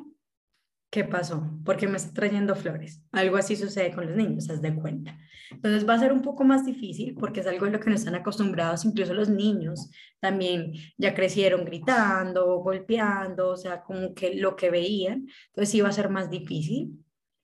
¿qué 0.93 1.05
pasó? 1.05 1.43
¿Por 1.65 1.79
qué 1.79 1.89
me 1.89 1.97
está 1.97 2.13
trayendo 2.13 2.55
flores? 2.55 3.03
Algo 3.13 3.39
así 3.39 3.57
sucede 3.57 3.95
con 3.95 4.07
los 4.07 4.15
niños, 4.15 4.51
haz 4.51 4.61
de 4.61 4.75
cuenta. 4.75 5.19
Entonces 5.51 5.89
va 5.89 5.95
a 5.95 5.99
ser 5.99 6.13
un 6.13 6.21
poco 6.21 6.45
más 6.45 6.67
difícil 6.67 7.17
porque 7.19 7.41
es 7.41 7.47
algo 7.47 7.65
a 7.65 7.71
lo 7.71 7.81
que 7.81 7.89
no 7.89 7.97
están 7.97 8.15
acostumbrados, 8.15 8.85
incluso 8.85 9.15
los 9.15 9.31
niños 9.31 9.91
también 10.21 10.75
ya 10.99 11.15
crecieron 11.15 11.65
gritando, 11.65 12.59
golpeando, 12.59 13.49
o 13.49 13.57
sea, 13.57 13.81
como 13.83 14.15
que 14.15 14.35
lo 14.35 14.55
que 14.55 14.71
veían, 14.71 15.27
entonces 15.47 15.71
sí 15.71 15.81
va 15.81 15.89
a 15.89 15.93
ser 15.93 16.11
más 16.11 16.29
difícil. 16.29 17.03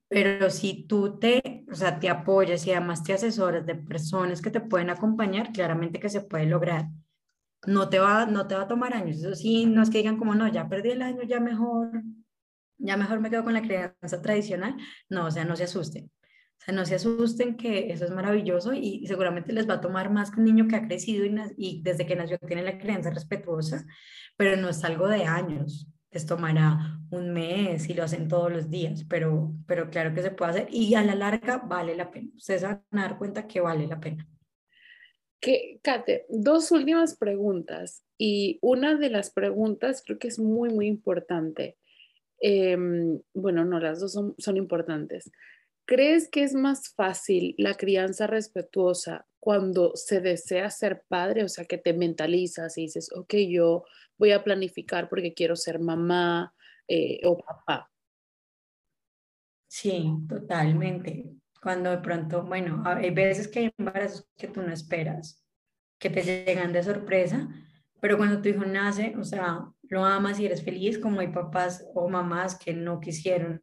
Pero 0.08 0.50
si 0.50 0.86
tú 0.86 1.18
te, 1.18 1.64
o 1.72 1.74
sea, 1.74 1.98
te 1.98 2.10
apoyas 2.10 2.66
y 2.66 2.72
además 2.72 3.02
te 3.02 3.14
asesoras 3.14 3.64
de 3.64 3.76
personas 3.76 4.42
que 4.42 4.50
te 4.50 4.60
pueden 4.60 4.90
acompañar, 4.90 5.52
claramente 5.52 6.00
que 6.00 6.10
se 6.10 6.20
puede 6.20 6.44
lograr. 6.46 6.86
No 7.66 7.88
te 7.88 7.98
va, 7.98 8.26
no 8.26 8.46
te 8.46 8.54
va 8.54 8.62
a 8.62 8.68
tomar 8.68 8.94
años. 8.94 9.18
Eso 9.18 9.34
sí, 9.34 9.66
no 9.66 9.82
es 9.82 9.90
que 9.90 9.98
digan 9.98 10.16
como, 10.18 10.34
no, 10.34 10.48
ya 10.48 10.68
perdí 10.68 10.90
el 10.90 11.02
año, 11.02 11.22
ya 11.22 11.40
mejor, 11.40 12.02
ya 12.78 12.96
mejor 12.96 13.20
me 13.20 13.30
quedo 13.30 13.44
con 13.44 13.54
la 13.54 13.62
crianza 13.62 14.22
tradicional. 14.22 14.76
No, 15.08 15.26
o 15.26 15.30
sea, 15.30 15.44
no 15.44 15.56
se 15.56 15.64
asusten. 15.64 16.06
O 16.06 16.64
sea, 16.64 16.74
no 16.74 16.84
se 16.86 16.96
asusten 16.96 17.56
que 17.56 17.92
eso 17.92 18.04
es 18.04 18.10
maravilloso 18.10 18.72
y, 18.74 19.06
seguramente 19.06 19.52
les 19.52 19.68
va 19.68 19.74
a 19.74 19.80
tomar 19.80 20.10
más 20.10 20.30
que 20.30 20.40
un 20.40 20.46
niño 20.46 20.68
que 20.68 20.76
ha 20.76 20.86
crecido 20.86 21.24
y, 21.56 21.82
desde 21.82 22.06
que 22.06 22.16
nació 22.16 22.38
tiene 22.38 22.62
la 22.62 22.78
crianza 22.78 23.10
respetuosa, 23.10 23.86
pero 24.36 24.56
no 24.56 24.68
es 24.68 24.84
algo 24.84 25.08
de 25.08 25.24
años 25.24 25.88
les 26.10 26.26
tomará 26.26 26.98
un 27.10 27.32
mes 27.32 27.88
y 27.88 27.94
lo 27.94 28.04
hacen 28.04 28.28
todos 28.28 28.50
los 28.50 28.70
días, 28.70 29.04
pero, 29.08 29.52
pero 29.66 29.90
claro 29.90 30.14
que 30.14 30.22
se 30.22 30.30
puede 30.30 30.50
hacer 30.50 30.68
y 30.70 30.94
a 30.94 31.02
la 31.02 31.14
larga 31.14 31.58
vale 31.58 31.96
la 31.96 32.10
pena. 32.10 32.30
Ustedes 32.34 32.62
van 32.62 32.82
a 32.92 33.02
dar 33.02 33.18
cuenta 33.18 33.46
que 33.46 33.60
vale 33.60 33.86
la 33.86 34.00
pena. 34.00 34.26
Kate, 35.40 36.26
dos 36.28 36.72
últimas 36.72 37.16
preguntas 37.16 38.02
y 38.18 38.58
una 38.60 38.96
de 38.96 39.10
las 39.10 39.30
preguntas 39.30 40.02
creo 40.04 40.18
que 40.18 40.28
es 40.28 40.38
muy, 40.38 40.70
muy 40.70 40.86
importante. 40.86 41.76
Em, 42.40 43.20
bueno, 43.34 43.64
no, 43.64 43.78
las 43.80 44.00
dos 44.00 44.12
son, 44.12 44.34
son 44.38 44.56
importantes. 44.56 45.30
¿Crees 45.84 46.28
que 46.28 46.42
es 46.42 46.54
más 46.54 46.92
fácil 46.94 47.54
la 47.56 47.74
crianza 47.74 48.26
respetuosa 48.26 49.26
cuando 49.40 49.92
se 49.94 50.20
desea 50.20 50.70
ser 50.70 51.04
padre? 51.08 51.44
O 51.44 51.48
sea, 51.48 51.64
que 51.64 51.78
te 51.78 51.94
mentalizas 51.94 52.76
y 52.76 52.82
dices, 52.82 53.10
ok, 53.14 53.34
yo 53.48 53.84
voy 54.18 54.32
a 54.32 54.44
planificar 54.44 55.08
porque 55.08 55.34
quiero 55.34 55.56
ser 55.56 55.78
mamá 55.78 56.52
eh, 56.88 57.20
o 57.24 57.38
papá. 57.38 57.90
Sí, 59.68 60.10
totalmente. 60.28 61.38
Cuando 61.60 61.90
de 61.90 61.98
pronto, 61.98 62.44
bueno, 62.44 62.82
hay 62.84 63.10
veces 63.10 63.48
que 63.48 63.58
hay 63.58 63.74
embarazos 63.76 64.28
que 64.36 64.48
tú 64.48 64.62
no 64.62 64.72
esperas, 64.72 65.44
que 65.98 66.10
te 66.10 66.22
llegan 66.22 66.72
de 66.72 66.82
sorpresa, 66.82 67.48
pero 68.00 68.16
cuando 68.16 68.40
tu 68.40 68.48
hijo 68.48 68.64
nace, 68.64 69.14
o 69.18 69.24
sea, 69.24 69.64
lo 69.82 70.04
amas 70.04 70.38
y 70.38 70.46
eres 70.46 70.62
feliz, 70.62 70.98
como 70.98 71.20
hay 71.20 71.28
papás 71.28 71.84
o 71.94 72.08
mamás 72.08 72.56
que 72.56 72.72
no 72.72 73.00
quisieron 73.00 73.62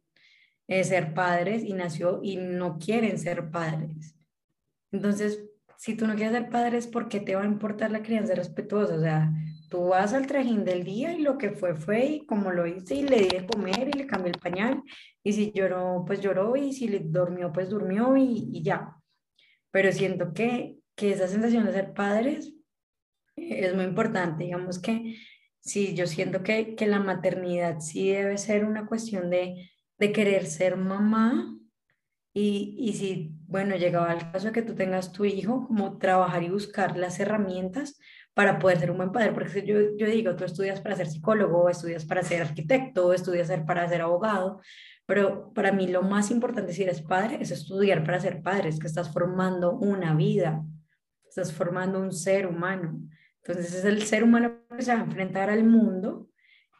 eh, 0.68 0.84
ser 0.84 1.14
padres 1.14 1.62
y 1.64 1.72
nació 1.72 2.20
y 2.22 2.36
no 2.36 2.78
quieren 2.78 3.18
ser 3.18 3.50
padres. 3.50 4.16
Entonces, 4.92 5.42
si 5.78 5.94
tú 5.94 6.06
no 6.06 6.14
quieres 6.14 6.32
ser 6.32 6.50
padre 6.50 6.78
es 6.78 6.86
porque 6.86 7.20
te 7.20 7.34
va 7.34 7.42
a 7.42 7.46
importar 7.46 7.90
la 7.90 8.02
crianza 8.02 8.34
respetuosa, 8.34 8.94
o 8.94 9.00
sea, 9.00 9.32
Tú 9.68 9.88
vas 9.88 10.12
al 10.12 10.26
trajín 10.26 10.64
del 10.64 10.84
día 10.84 11.12
y 11.12 11.22
lo 11.22 11.38
que 11.38 11.50
fue 11.50 11.74
fue 11.74 12.04
y 12.04 12.26
como 12.26 12.52
lo 12.52 12.66
hice 12.66 12.94
y 12.94 13.02
le 13.02 13.20
di 13.22 13.28
de 13.28 13.46
comer 13.46 13.88
y 13.88 13.98
le 13.98 14.06
cambié 14.06 14.32
el 14.32 14.38
pañal 14.38 14.82
y 15.22 15.32
si 15.32 15.52
lloró 15.52 16.04
pues 16.06 16.20
lloró 16.20 16.56
y 16.56 16.72
si 16.72 16.88
le 16.88 17.00
durmió 17.00 17.52
pues 17.52 17.68
durmió 17.68 18.16
y, 18.16 18.50
y 18.52 18.62
ya. 18.62 18.96
Pero 19.70 19.92
siento 19.92 20.32
que, 20.32 20.78
que 20.94 21.12
esa 21.12 21.28
sensación 21.28 21.66
de 21.66 21.72
ser 21.72 21.92
padres 21.92 22.54
es 23.36 23.74
muy 23.74 23.84
importante. 23.84 24.44
Digamos 24.44 24.78
que 24.78 25.16
sí, 25.60 25.94
yo 25.94 26.06
siento 26.06 26.42
que, 26.42 26.74
que 26.74 26.86
la 26.86 27.00
maternidad 27.00 27.80
sí 27.80 28.10
debe 28.10 28.38
ser 28.38 28.64
una 28.64 28.86
cuestión 28.86 29.30
de, 29.30 29.70
de 29.98 30.12
querer 30.12 30.46
ser 30.46 30.76
mamá 30.76 31.52
y, 32.32 32.76
y, 32.78 32.92
si, 32.92 33.32
bueno, 33.46 33.76
llegaba 33.76 34.12
el 34.12 34.30
caso 34.30 34.48
de 34.48 34.52
que 34.52 34.60
tú 34.60 34.74
tengas 34.74 35.10
tu 35.10 35.24
hijo, 35.24 35.66
como 35.66 35.96
trabajar 35.96 36.42
y 36.42 36.50
buscar 36.50 36.96
las 36.96 37.18
herramientas 37.18 37.98
para 38.36 38.58
poder 38.58 38.78
ser 38.78 38.90
un 38.90 38.98
buen 38.98 39.12
padre, 39.12 39.32
porque 39.32 39.64
yo, 39.64 39.96
yo 39.96 40.06
digo, 40.06 40.36
tú 40.36 40.44
estudias 40.44 40.82
para 40.82 40.94
ser 40.94 41.06
psicólogo, 41.06 41.70
estudias 41.70 42.04
para 42.04 42.22
ser 42.22 42.42
arquitecto, 42.42 43.14
estudias 43.14 43.50
para 43.66 43.88
ser 43.88 44.02
abogado, 44.02 44.60
pero 45.06 45.54
para 45.54 45.72
mí 45.72 45.86
lo 45.86 46.02
más 46.02 46.30
importante 46.30 46.74
si 46.74 46.82
eres 46.82 47.00
padre 47.00 47.38
es 47.40 47.50
estudiar 47.50 48.04
para 48.04 48.20
ser 48.20 48.42
padre, 48.42 48.68
es 48.68 48.78
que 48.78 48.88
estás 48.88 49.10
formando 49.10 49.78
una 49.78 50.14
vida, 50.14 50.62
estás 51.26 51.50
formando 51.50 51.98
un 51.98 52.12
ser 52.12 52.46
humano. 52.46 53.00
Entonces 53.42 53.72
es 53.72 53.86
el 53.86 54.02
ser 54.02 54.22
humano 54.22 54.66
que 54.76 54.82
se 54.82 54.92
va 54.92 55.00
a 55.00 55.04
enfrentar 55.04 55.48
al 55.48 55.64
mundo 55.64 56.28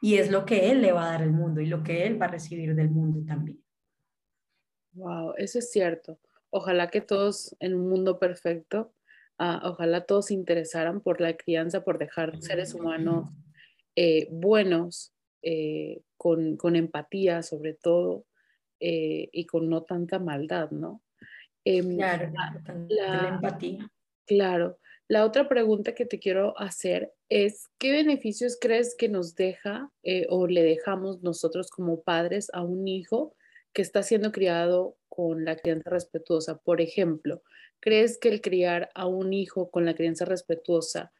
y 0.02 0.16
es 0.16 0.30
lo 0.30 0.44
que 0.44 0.70
él 0.70 0.82
le 0.82 0.92
va 0.92 1.08
a 1.08 1.12
dar 1.12 1.22
al 1.22 1.32
mundo 1.32 1.62
y 1.62 1.66
lo 1.68 1.82
que 1.82 2.06
él 2.06 2.20
va 2.20 2.26
a 2.26 2.32
recibir 2.32 2.74
del 2.74 2.90
mundo 2.90 3.24
también. 3.26 3.64
Wow, 4.92 5.32
eso 5.38 5.58
es 5.58 5.70
cierto. 5.70 6.18
Ojalá 6.50 6.90
que 6.90 7.00
todos 7.00 7.56
en 7.60 7.74
un 7.74 7.88
mundo 7.88 8.18
perfecto 8.18 8.92
ojalá 9.38 10.04
todos 10.04 10.26
se 10.26 10.34
interesaran 10.34 11.00
por 11.00 11.20
la 11.20 11.36
crianza, 11.36 11.84
por 11.84 11.98
dejar 11.98 12.40
seres 12.42 12.74
humanos 12.74 13.28
eh, 13.94 14.28
buenos, 14.30 15.14
eh, 15.42 16.02
con, 16.16 16.56
con, 16.56 16.76
empatía 16.76 17.42
sobre 17.42 17.74
todo, 17.74 18.26
eh, 18.80 19.28
y 19.32 19.46
con 19.46 19.68
no 19.68 19.84
tanta 19.84 20.18
maldad, 20.18 20.70
¿no? 20.70 21.02
Em, 21.64 21.96
claro, 21.96 22.30
la, 22.88 23.28
empatía. 23.28 23.90
Claro. 24.26 24.78
La 25.08 25.24
otra 25.24 25.48
pregunta 25.48 25.94
que 25.94 26.04
te 26.04 26.18
quiero 26.18 26.58
hacer 26.58 27.12
es, 27.28 27.68
¿qué 27.78 27.92
beneficios 27.92 28.58
crees 28.60 28.94
que 28.96 29.08
nos 29.08 29.34
deja 29.34 29.90
o 30.28 30.46
le 30.48 30.62
dejamos 30.62 31.22
nosotros 31.22 31.70
como 31.70 32.02
padres 32.02 32.50
a 32.52 32.62
un 32.62 32.88
hijo 32.88 33.34
que 33.72 33.82
está 33.82 34.02
siendo 34.02 34.32
criado 34.32 34.96
con 35.08 35.44
la 35.44 35.56
crianza 35.56 35.90
respetuosa? 35.90 36.58
Por 36.58 36.80
ejemplo, 36.80 37.42
¿Crees 37.80 38.18
que 38.18 38.28
el 38.28 38.40
criar 38.40 38.90
a 38.94 39.06
un 39.06 39.32
hijo 39.32 39.70
con 39.70 39.84
la 39.84 39.94
crianza 39.94 40.24
respetuosa 40.24 41.12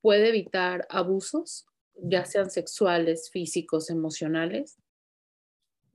puede 0.00 0.28
evitar 0.28 0.86
abusos, 0.90 1.66
ya 1.94 2.24
sean 2.24 2.50
sexuales, 2.50 3.30
físicos, 3.30 3.90
emocionales? 3.90 4.78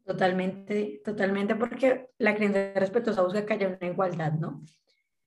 Totalmente, 0.09 1.01
totalmente, 1.05 1.55
porque 1.55 2.09
la 2.17 2.36
crianza 2.36 2.72
respetuosa 2.74 3.22
busca 3.22 3.45
que 3.45 3.53
haya 3.53 3.78
una 3.80 3.91
igualdad, 3.91 4.34
¿no? 4.34 4.63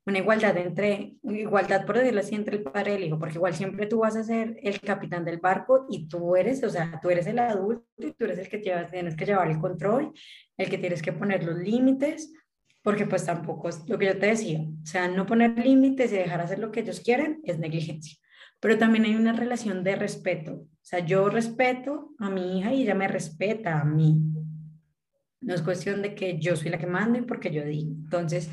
Una 0.05 0.19
igualdad 0.19 0.57
entre, 0.57 1.19
igualdad 1.23 1.87
por 1.87 1.99
decirlo 1.99 2.19
así, 2.19 2.35
entre 2.35 2.57
el 2.57 2.65
padre 2.65 2.91
y 2.91 2.97
el 2.97 3.05
hijo, 3.05 3.19
porque 3.21 3.37
igual 3.37 3.55
siempre 3.55 3.87
tú 3.87 4.01
vas 4.01 4.17
a 4.17 4.25
ser 4.25 4.57
el 4.61 4.81
capitán 4.81 5.25
del 5.25 5.39
barco 5.39 5.87
y 5.89 6.09
tú 6.09 6.35
eres, 6.35 6.65
o 6.65 6.71
sea, 6.71 6.99
tú 7.01 7.11
eres 7.11 7.29
el 7.29 7.39
adulto 7.39 7.87
y 7.99 8.11
tú 8.11 8.25
eres 8.25 8.39
el 8.39 8.49
que 8.49 8.59
tienes 8.59 9.15
que 9.15 9.25
llevar 9.25 9.49
el 9.49 9.61
control, 9.61 10.13
el 10.57 10.69
que 10.69 10.79
tienes 10.79 11.01
que 11.01 11.13
poner 11.13 11.45
los 11.45 11.59
límites, 11.59 12.33
porque 12.83 13.07
pues 13.07 13.25
tampoco 13.25 13.69
es 13.69 13.89
lo 13.89 13.99
que 13.99 14.07
yo 14.07 14.19
te 14.19 14.27
decía, 14.27 14.61
o 14.61 14.87
sea, 14.87 15.09
no 15.09 15.27
poner 15.27 15.59
límites 15.59 16.13
y 16.13 16.17
dejar 16.17 16.41
hacer 16.41 16.59
lo 16.59 16.71
que 16.73 16.81
ellos 16.81 17.01
quieren 17.01 17.41
es 17.45 17.59
negligencia, 17.59 18.19
pero 18.61 18.79
también 18.79 19.05
hay 19.05 19.15
una 19.15 19.33
relación 19.33 19.85
de 19.85 19.97
respeto, 19.97 20.53
o 20.55 20.85
sea, 20.85 20.99
yo 20.99 21.29
respeto 21.29 22.11
a 22.19 22.29
mi 22.29 22.59
hija 22.59 22.75
y 22.75 22.83
ella 22.83 22.95
me 22.95 23.09
respeta 23.09 23.81
a 23.81 23.85
mí. 23.85 24.21
No 25.41 25.55
es 25.55 25.63
cuestión 25.63 26.03
de 26.03 26.15
que 26.15 26.39
yo 26.39 26.57
soy 26.57 26.71
la 26.71 26.79
que 26.79 26.87
mande 26.87 27.23
porque 27.25 27.51
yo 27.51 27.65
digo. 27.65 27.91
Entonces, 27.91 28.49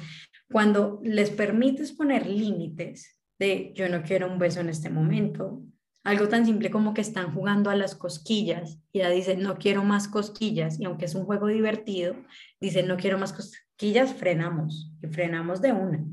cuando 0.52 1.00
les 1.04 1.30
permites 1.30 1.92
poner 1.92 2.26
límites 2.26 3.20
de 3.38 3.72
yo 3.76 3.88
no 3.90 4.02
quiero 4.02 4.32
un 4.32 4.40
beso 4.40 4.60
en 4.60 4.70
este 4.70 4.90
momento, 4.90 5.64
algo 6.10 6.28
tan 6.28 6.46
simple 6.46 6.70
como 6.72 6.94
que 6.94 7.02
están 7.02 7.34
jugando 7.34 7.70
a 7.70 7.76
las 7.76 7.96
cosquillas 7.96 8.80
y 8.92 9.00
ella 9.00 9.10
dice 9.10 9.38
no 9.38 9.58
quiero 9.58 9.84
más 9.84 10.08
cosquillas 10.08 10.80
y 10.80 10.86
aunque 10.86 11.06
es 11.06 11.16
un 11.16 11.26
juego 11.26 11.48
divertido, 11.48 12.16
dice 12.60 12.84
no 12.84 12.98
quiero 12.98 13.18
más 13.18 13.34
cosquillas 13.34 13.70
quillas 13.80 14.14
frenamos 14.14 14.92
y 15.02 15.08
frenamos 15.08 15.62
de 15.62 15.72
una. 15.72 16.04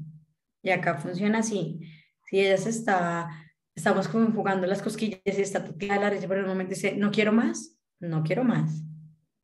Y 0.63 0.71
acá 0.71 0.99
funciona 0.99 1.41
así. 1.41 1.81
Si 2.31 2.39
ella 2.41 2.57
se 2.57 2.71
está, 2.71 3.29
estamos 3.75 4.07
como 4.07 4.31
jugando 4.31 4.69
las 4.69 4.83
cosquillas 4.83 5.21
y 5.25 5.43
está 5.43 5.65
toqueada 5.65 6.01
la 6.01 6.11
risa, 6.11 6.29
pero 6.29 6.41
en 6.41 6.47
el 6.47 6.53
momento 6.53 6.75
dice, 6.75 6.97
no 6.97 7.11
quiero 7.11 7.33
más, 7.33 7.77
no 7.99 8.23
quiero 8.23 8.45
más. 8.45 8.85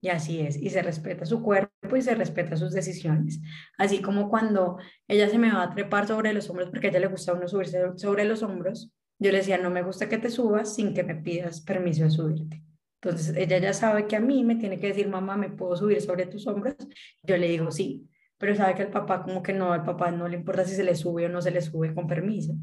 Y 0.01 0.09
así 0.09 0.41
es. 0.41 0.57
Y 0.57 0.71
se 0.71 0.83
respeta 0.83 1.27
su 1.27 1.43
cuerpo 1.43 1.97
y 1.97 2.03
se 2.03 2.15
respeta 2.15 2.57
sus 2.57 2.73
decisiones. 2.73 3.41
Así 3.77 4.01
como 4.01 4.31
cuando 4.31 4.79
ella 5.09 5.29
se 5.29 5.39
me 5.39 5.53
va 5.53 5.65
a 5.65 5.71
trepar 5.75 6.07
sobre 6.07 6.33
los 6.33 6.49
hombros, 6.49 6.71
porque 6.71 6.87
a 6.87 6.91
ella 6.91 7.01
le 7.01 7.09
gusta 7.09 7.33
uno 7.33 7.49
subirse 7.49 7.81
sobre 7.97 8.25
los 8.25 8.45
hombros, 8.45 8.93
yo 9.23 9.33
le 9.33 9.39
decía, 9.39 9.59
no 9.59 9.71
me 9.71 9.83
gusta 9.83 10.09
que 10.09 10.19
te 10.19 10.31
subas 10.31 10.75
sin 10.75 10.95
que 10.95 11.03
me 11.05 11.15
pidas 11.15 11.61
permiso 11.61 12.05
de 12.05 12.11
subirte. 12.11 12.63
Entonces 13.01 13.37
ella 13.37 13.59
ya 13.59 13.73
sabe 13.73 14.07
que 14.07 14.17
a 14.17 14.21
mí 14.21 14.45
me 14.45 14.57
tiene 14.57 14.79
que 14.79 14.89
decir, 14.89 15.09
mamá, 15.09 15.37
¿me 15.37 15.51
puedo 15.51 15.77
subir 15.77 16.01
sobre 16.01 16.27
tus 16.27 16.47
hombros? 16.47 16.77
Yo 17.23 17.37
le 17.37 17.49
digo, 17.49 17.71
sí 17.71 18.09
pero 18.43 18.57
sabe 18.57 18.75
que 18.75 18.83
el 18.83 18.89
papá 18.89 19.23
como 19.23 19.41
que 19.41 19.53
no, 19.53 19.73
al 19.73 19.85
papá 19.85 20.11
no 20.11 20.27
le 20.27 20.37
importa 20.37 20.65
si 20.65 20.75
se 20.75 20.83
le 20.83 20.97
sube 20.97 21.27
o 21.27 21.29
no 21.29 21.41
se 21.41 21.53
le 21.53 21.61
sube 21.61 21.95
con 21.95 22.09
permiso. 22.09 22.57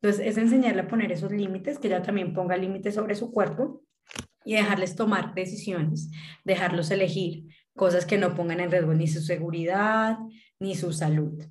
Entonces 0.00 0.26
es 0.26 0.38
enseñarle 0.38 0.80
a 0.80 0.88
poner 0.88 1.12
esos 1.12 1.30
límites, 1.30 1.78
que 1.78 1.88
ella 1.88 2.00
también 2.00 2.32
ponga 2.32 2.56
límites 2.56 2.94
sobre 2.94 3.14
su 3.14 3.30
cuerpo 3.30 3.82
y 4.46 4.54
dejarles 4.54 4.96
tomar 4.96 5.34
decisiones, 5.34 6.10
dejarlos 6.42 6.90
elegir 6.90 7.48
cosas 7.74 8.06
que 8.06 8.16
no 8.16 8.34
pongan 8.34 8.60
en 8.60 8.70
riesgo 8.70 8.94
ni 8.94 9.08
su 9.08 9.20
seguridad 9.20 10.16
ni 10.58 10.74
su 10.74 10.94
salud. 10.94 11.44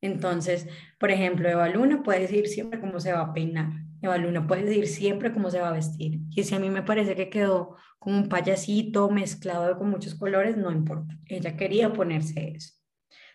Entonces, 0.00 0.66
por 0.98 1.10
ejemplo, 1.10 1.46
Eva 1.46 1.68
Luna 1.68 2.02
puede 2.02 2.20
decir 2.20 2.46
siempre 2.46 2.80
cómo 2.80 3.00
se 3.00 3.12
va 3.12 3.20
a 3.20 3.34
peinar. 3.34 3.68
Eva 4.02 4.18
Luna 4.18 4.46
puede 4.46 4.64
decir 4.64 4.86
siempre 4.86 5.32
cómo 5.32 5.50
se 5.50 5.60
va 5.60 5.68
a 5.68 5.72
vestir. 5.72 6.20
Y 6.30 6.44
si 6.44 6.54
a 6.54 6.58
mí 6.58 6.70
me 6.70 6.82
parece 6.82 7.14
que 7.14 7.30
quedó 7.30 7.76
como 7.98 8.18
un 8.18 8.28
payasito 8.28 9.10
mezclado 9.10 9.78
con 9.78 9.90
muchos 9.90 10.14
colores, 10.14 10.56
no 10.56 10.70
importa. 10.70 11.18
Ella 11.26 11.56
quería 11.56 11.92
ponerse 11.92 12.52
eso. 12.54 12.74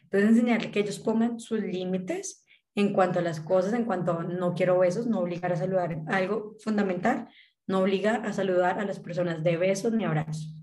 Entonces, 0.04 0.30
enseñarle 0.30 0.72
que 0.72 0.82
ellos 0.82 1.00
pongan 1.00 1.40
sus 1.40 1.60
límites 1.62 2.46
en 2.76 2.94
cuanto 2.94 3.20
a 3.20 3.22
las 3.22 3.40
cosas, 3.40 3.74
en 3.74 3.86
cuanto 3.86 4.24
no 4.24 4.54
quiero 4.54 4.80
besos, 4.80 5.08
no 5.08 5.20
obligar 5.20 5.52
a 5.52 5.56
saludar. 5.56 6.02
Algo 6.08 6.56
fundamental, 6.64 7.28
no 7.68 7.80
obliga 7.80 8.16
a 8.16 8.34
saludar 8.34 8.80
a 8.80 8.86
las 8.86 9.00
personas 9.00 9.44
de 9.44 9.58
besos 9.58 9.94
ni 9.94 10.04
abrazos. 10.04 10.56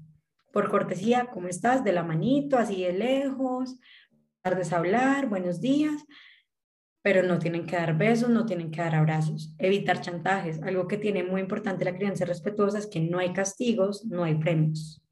Por 0.53 0.71
cortesía, 0.71 1.29
¿cómo 1.33 1.49
estás? 1.49 1.85
De 1.85 1.93
la 1.93 2.03
manito, 2.03 2.57
así 2.57 2.83
de 2.83 2.93
lejos, 2.93 3.79
tardes 4.43 4.73
a 4.73 4.79
hablar, 4.79 5.29
buenos 5.29 5.61
días, 5.61 6.05
pero 7.09 7.23
no 7.23 7.39
tienen 7.39 7.65
que 7.65 7.75
dar 7.75 7.97
besos, 7.97 8.29
no 8.29 8.45
tienen 8.45 8.71
que 8.71 8.83
dar 8.83 8.95
abrazos. 8.95 9.55
Evitar 9.57 10.03
chantajes. 10.03 10.61
Algo 10.61 10.87
que 10.87 10.99
tiene 10.99 11.23
muy 11.23 11.41
importante 11.41 11.87
la 11.87 11.97
crianza 11.97 12.27
respetuosa 12.27 12.79
es 12.79 12.87
que 12.87 13.01
no 13.01 13.19
hay 13.19 13.33
castigos, 13.33 14.05
no 14.05 14.25
hay 14.25 14.35
premios. 14.35 15.03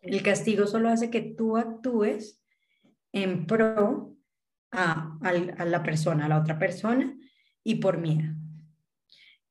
El 0.00 0.20
castigo 0.24 0.66
solo 0.66 0.88
hace 0.88 1.10
que 1.10 1.20
tú 1.20 1.56
actúes 1.56 2.42
en 3.12 3.46
pro 3.46 4.16
a, 4.72 5.16
la 5.64 5.84
persona, 5.84 6.24
a 6.24 6.28
la 6.28 6.40
otra 6.40 6.58
persona 6.58 7.16
y 7.62 7.76
por 7.76 7.98
miedo. 7.98 8.34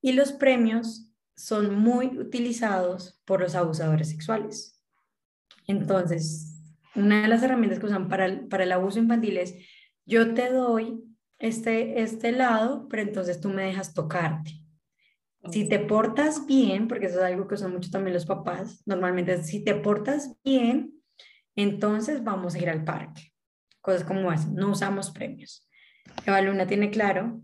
Y 0.01 0.11
los 0.11 0.33
premios 0.33 1.09
son 1.37 1.73
muy 1.73 2.07
utilizados 2.19 3.21
por 3.23 3.39
los 3.39 3.55
abusadores 3.55 4.09
sexuales. 4.09 4.77
Entonces, 5.67 6.53
una 6.95 7.21
de 7.21 7.29
las 7.29 7.41
herramientas 7.43 7.79
que 7.79 7.85
usan 7.85 8.09
para 8.09 8.25
el 8.25 8.71
abuso 8.73 8.99
infantil 8.99 9.37
es, 9.37 9.55
yo 10.05 10.33
te 10.33 10.49
doy 10.49 11.01
este, 11.41 12.01
este 12.01 12.31
lado, 12.31 12.87
pero 12.87 13.01
entonces 13.01 13.41
tú 13.41 13.49
me 13.49 13.63
dejas 13.63 13.93
tocarte. 13.93 14.51
Si 15.51 15.67
te 15.67 15.79
portas 15.79 16.45
bien, 16.45 16.87
porque 16.87 17.07
eso 17.07 17.17
es 17.17 17.25
algo 17.25 17.47
que 17.47 17.55
usan 17.55 17.73
mucho 17.73 17.89
también 17.89 18.13
los 18.13 18.27
papás, 18.27 18.83
normalmente 18.85 19.41
si 19.43 19.63
te 19.63 19.73
portas 19.73 20.37
bien, 20.43 20.93
entonces 21.55 22.23
vamos 22.23 22.53
a 22.53 22.59
ir 22.59 22.69
al 22.69 22.83
parque. 22.83 23.33
Cosas 23.81 24.03
como 24.03 24.31
eso, 24.31 24.49
no 24.53 24.69
usamos 24.69 25.09
premios. 25.09 25.67
Eva 26.27 26.41
Luna 26.41 26.67
tiene 26.67 26.91
claro 26.91 27.41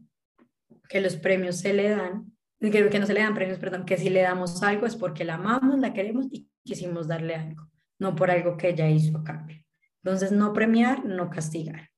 que 0.88 1.02
los 1.02 1.16
premios 1.16 1.58
se 1.58 1.74
le 1.74 1.90
dan, 1.90 2.32
que, 2.60 2.90
que 2.90 3.00
no 3.00 3.08
se 3.08 3.16
le 3.16 3.22
dan 3.22 3.34
premios, 3.34 3.58
perdón, 3.58 3.84
que 3.84 3.98
si 3.98 4.12
le 4.12 4.22
damos 4.22 4.62
algo 4.62 4.86
es 4.86 4.96
porque 4.96 5.26
la 5.26 5.36
amamos, 5.36 5.80
la 5.80 5.94
queremos 5.94 6.28
y 6.32 6.48
quisimos 6.64 7.08
darle 7.08 7.34
algo, 7.34 7.68
no 7.98 8.16
por 8.16 8.30
algo 8.30 8.58
que 8.58 8.70
ella 8.70 8.88
hizo 8.88 9.18
a 9.18 9.24
cambio. 9.24 9.58
Entonces, 10.04 10.32
no 10.32 10.54
premiar, 10.54 11.04
no 11.04 11.32
castigar 11.32 11.90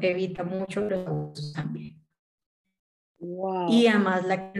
evita 0.00 0.44
mucho 0.44 0.80
los 0.82 1.06
abusos 1.06 1.52
también. 1.52 2.02
Y 3.70 3.86
además 3.86 4.26
la 4.26 4.52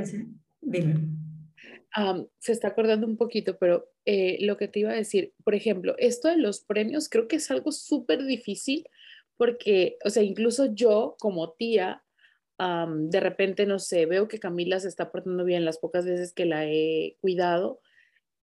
dime. 0.60 1.00
se 2.38 2.52
está 2.52 2.68
acordando 2.68 3.06
un 3.06 3.16
poquito, 3.16 3.58
pero 3.58 3.90
eh, 4.04 4.38
lo 4.40 4.56
que 4.56 4.68
te 4.68 4.80
iba 4.80 4.92
a 4.92 4.96
decir, 4.96 5.34
por 5.44 5.54
ejemplo, 5.54 5.94
esto 5.98 6.28
de 6.28 6.36
los 6.36 6.60
premios 6.60 7.08
creo 7.08 7.26
que 7.26 7.36
es 7.36 7.50
algo 7.50 7.72
súper 7.72 8.24
difícil 8.24 8.86
porque, 9.36 9.98
o 10.04 10.10
sea, 10.10 10.22
incluso 10.22 10.72
yo 10.72 11.16
como 11.18 11.52
tía, 11.52 12.04
de 12.58 13.18
repente, 13.18 13.66
no 13.66 13.80
sé, 13.80 14.06
veo 14.06 14.28
que 14.28 14.38
Camila 14.38 14.78
se 14.78 14.86
está 14.86 15.10
portando 15.10 15.44
bien 15.44 15.64
las 15.64 15.78
pocas 15.78 16.04
veces 16.04 16.32
que 16.32 16.46
la 16.46 16.64
he 16.64 17.16
cuidado 17.20 17.80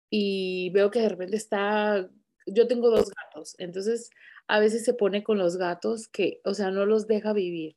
y 0.10 0.72
veo 0.72 0.92
que 0.92 1.00
de 1.00 1.08
repente 1.08 1.38
está, 1.38 2.10
yo 2.46 2.68
tengo 2.68 2.90
dos 2.90 3.12
gatos, 3.12 3.56
entonces 3.60 4.10
a 4.50 4.60
veces 4.60 4.84
se 4.84 4.96
pone 4.96 5.24
con 5.24 5.38
los 5.38 5.58
gatos 5.58 6.08
que, 6.08 6.42
o 6.44 6.56
sea, 6.56 6.72
no 6.72 6.86
los 6.88 7.06
deja 7.06 7.34
vivir. 7.34 7.76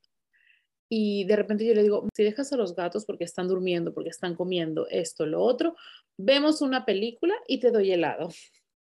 Y 0.89 1.25
de 1.25 1.37
repente 1.37 1.67
yo 1.67 1.75
le 1.75 1.83
digo, 1.83 2.09
si 2.17 2.25
dejas 2.25 2.51
a 2.53 2.57
los 2.57 2.75
gatos 2.75 3.05
porque 3.05 3.25
están 3.25 3.47
durmiendo, 3.47 3.93
porque 3.93 4.09
están 4.09 4.35
comiendo 4.35 4.89
esto, 4.89 5.27
lo 5.27 5.43
otro, 5.43 5.77
vemos 6.17 6.63
una 6.63 6.87
película 6.87 7.35
y 7.47 7.61
te 7.61 7.71
doy 7.71 7.93
helado. 7.93 8.31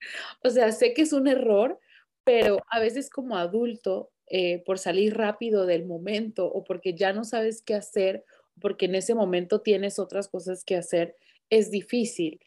o 0.45 0.51
sea, 0.51 0.73
sé 0.73 0.93
que 0.93 1.03
es 1.03 1.15
un 1.15 1.27
error, 1.27 1.81
pero 2.23 2.59
a 2.71 2.81
veces 2.81 3.09
como 3.09 3.39
adulto, 3.39 4.11
eh, 4.27 4.63
por 4.67 4.79
salir 4.79 5.17
rápido 5.17 5.65
del 5.65 5.87
momento 5.87 6.47
o 6.47 6.63
porque 6.65 6.95
ya 6.95 7.15
no 7.15 7.25
sabes 7.25 7.63
qué 7.63 7.75
hacer, 7.75 8.25
porque 8.61 8.87
en 8.87 8.95
ese 8.95 9.15
momento 9.15 9.63
tienes 9.63 9.99
otras 9.99 10.29
cosas 10.29 10.65
que 10.65 10.77
hacer, 10.77 11.17
es 11.49 11.71
difícil 11.71 12.41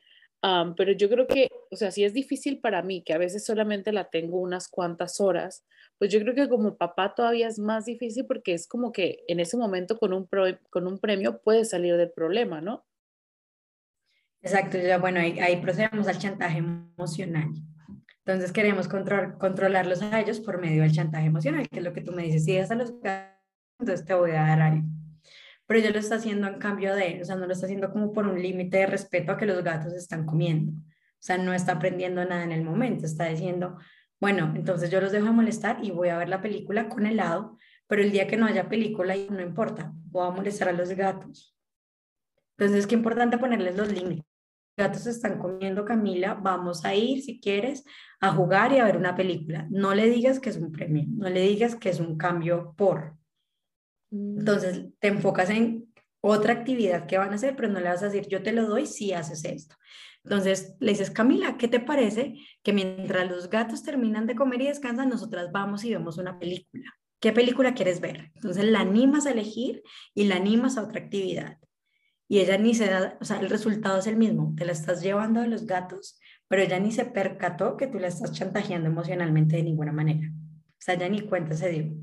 pero 0.76 0.92
yo 0.92 1.10
creo 1.10 1.28
que, 1.28 1.50
o 1.74 1.76
sea, 1.76 1.92
si 1.92 2.04
es 2.04 2.14
difícil 2.14 2.60
para 2.60 2.82
mí, 2.82 3.04
que 3.04 3.14
a 3.14 3.18
veces 3.18 3.46
solamente 3.46 3.92
la 3.92 4.10
tengo 4.10 4.40
unas 4.40 4.68
cuantas 4.68 5.20
horas, 5.20 5.66
pues 5.98 6.12
yo 6.12 6.20
creo 6.22 6.36
que 6.36 6.50
como 6.50 6.78
papá 6.78 7.14
todavía 7.16 7.48
es 7.48 7.60
más 7.60 7.86
difícil 7.86 8.26
porque 8.26 8.54
es 8.54 8.68
como 8.68 8.92
que 8.92 9.24
en 9.28 9.40
ese 9.40 9.58
momento 9.58 9.98
con 9.98 10.14
un, 10.14 10.28
con 10.70 10.88
un 10.88 11.00
premio 11.00 11.42
puedes 11.42 11.70
salir 11.70 11.98
del 11.98 12.12
problema, 12.12 12.62
¿no? 12.62 12.86
Exacto, 14.42 14.78
ya 14.78 14.98
bueno, 14.98 15.20
ahí, 15.20 15.40
ahí 15.40 15.62
procedemos 15.62 16.08
al 16.08 16.20
chantaje 16.20 16.60
emocional. 16.60 17.50
Entonces 18.26 18.52
queremos 18.52 18.88
control, 18.88 19.38
controlarlos 19.38 20.02
a 20.02 20.20
ellos 20.20 20.40
por 20.40 20.60
medio 20.60 20.84
del 20.84 20.92
chantaje 20.92 21.28
emocional, 21.28 21.68
que 21.70 21.80
es 21.80 21.84
lo 21.84 21.94
que 21.94 22.02
tú 22.02 22.12
me 22.12 22.24
dices, 22.24 22.46
si 22.46 22.58
das 22.58 22.72
a 22.72 22.76
los 22.76 22.94
entonces 23.80 24.06
te 24.06 24.14
voy 24.14 24.32
a 24.32 24.44
dar 24.44 24.62
algo 24.62 24.88
pero 25.66 25.80
ella 25.80 25.92
lo 25.92 26.00
está 26.00 26.16
haciendo 26.16 26.48
en 26.48 26.60
cambio 26.60 26.94
de, 26.94 27.22
o 27.22 27.26
sea, 27.26 27.36
no 27.36 27.48
lo 27.48 27.54
está 27.54 27.66
haciendo 27.66 27.92
como 27.92 28.14
por 28.14 28.28
un 28.28 28.42
límite 28.42 28.78
de 28.78 28.86
respeto 28.86 29.32
a 29.32 29.38
que 29.38 29.46
los 29.46 29.64
gatos 29.64 29.94
están 29.94 30.26
comiendo. 30.26 30.74
O 31.24 31.26
sea, 31.26 31.38
no 31.38 31.54
está 31.54 31.74
aprendiendo 31.74 32.24
nada 32.26 32.44
en 32.44 32.52
el 32.52 32.64
momento, 32.64 33.06
está 33.06 33.26
diciendo, 33.26 33.78
bueno, 34.20 34.52
entonces 34.56 34.90
yo 34.90 35.00
los 35.00 35.12
dejo 35.12 35.28
de 35.28 35.32
molestar 35.32 35.84
y 35.84 35.92
voy 35.92 36.10
a 36.10 36.18
ver 36.18 36.28
la 36.28 36.42
película 36.42 36.90
con 36.90 37.06
helado, 37.06 37.58
pero 37.88 38.02
el 38.02 38.12
día 38.12 38.28
que 38.28 38.36
no 38.36 38.46
haya 38.46 38.68
película 38.68 39.16
no 39.30 39.42
importa, 39.42 39.94
voy 40.12 40.28
a 40.28 40.32
molestar 40.32 40.70
a 40.70 40.74
los 40.74 40.90
gatos. 40.90 41.56
Entonces, 42.58 42.86
qué 42.88 42.96
importante 42.96 43.38
ponerles 43.38 43.78
los 43.78 43.92
límites. 43.92 44.26
Los 44.76 44.88
gatos 44.88 45.08
están 45.08 45.40
comiendo, 45.40 45.86
Camila, 45.86 46.34
vamos 46.34 46.84
a 46.84 46.94
ir, 46.94 47.22
si 47.22 47.40
quieres, 47.40 47.86
a 48.20 48.32
jugar 48.32 48.74
y 48.74 48.80
a 48.80 48.86
ver 48.86 48.98
una 48.98 49.16
película. 49.16 49.66
No 49.70 49.96
le 49.96 50.10
digas 50.10 50.40
que 50.40 50.50
es 50.50 50.58
un 50.58 50.72
premio, 50.72 51.06
no 51.08 51.30
le 51.30 51.42
digas 51.42 51.76
que 51.76 51.90
es 51.90 52.00
un 52.00 52.18
cambio 52.18 52.74
por, 52.78 53.18
Mm. 54.14 54.40
Entonces, 54.40 54.86
te 55.00 55.08
enfocas 55.08 55.50
en 55.50 55.92
otra 56.22 56.54
actividad 56.54 57.08
que 57.08 57.18
van 57.18 57.32
a 57.32 57.36
hacer, 57.36 57.56
pero 57.56 57.68
no 57.68 57.80
le 57.80 57.90
vas 57.90 58.04
a 58.04 58.06
decir, 58.06 58.28
yo 58.28 58.44
te 58.44 58.54
lo 58.54 58.68
doy 58.68 58.86
si 58.86 59.12
haces 59.12 59.44
esto. 59.44 59.76
Entonces, 60.24 60.76
le 60.80 60.92
dices, 60.92 61.12
Camila, 61.12 61.58
¿qué 61.58 61.68
te 61.68 61.80
parece 61.80 62.36
que 62.64 62.74
mientras 62.74 63.30
los 63.30 63.50
gatos 63.50 63.84
terminan 63.84 64.26
de 64.26 64.36
comer 64.36 64.62
y 64.62 64.68
descansan, 64.68 65.10
nosotras 65.10 65.52
vamos 65.52 65.84
y 65.84 65.92
vemos 65.92 66.18
una 66.18 66.40
película? 66.40 66.86
¿Qué 67.20 67.34
película 67.34 67.74
quieres 67.74 68.00
ver? 68.00 68.32
Entonces, 68.36 68.66
la 68.66 68.80
animas 68.80 69.26
a 69.26 69.32
elegir 69.32 69.84
y 70.14 70.26
la 70.26 70.36
animas 70.36 70.78
a 70.78 70.84
otra 70.84 71.02
actividad. 71.02 71.58
Y 72.28 72.40
ella 72.40 72.58
ni 72.58 72.74
se 72.74 72.88
da, 72.88 73.18
o 73.20 73.26
sea, 73.26 73.40
el 73.40 73.50
resultado 73.50 74.00
es 74.00 74.08
el 74.08 74.16
mismo, 74.16 74.54
te 74.58 74.66
la 74.66 74.72
estás 74.72 75.02
llevando 75.02 75.42
a 75.42 75.48
los 75.48 75.66
gatos, 75.66 76.20
pero 76.48 76.62
ella 76.62 76.80
ni 76.80 76.92
se 76.92 77.06
percató 77.06 77.78
que 77.78 77.88
tú 77.88 78.00
la 78.00 78.08
estás 78.08 78.32
chantajeando 78.32 78.88
emocionalmente 78.90 79.58
de 79.58 79.64
ninguna 79.64 79.92
manera. 79.92 80.30
O 80.30 80.80
sea, 80.80 80.96
ella 80.96 81.10
ni 81.10 81.22
cuenta 81.22 81.56
se 81.56 81.70
dio. 81.70 81.94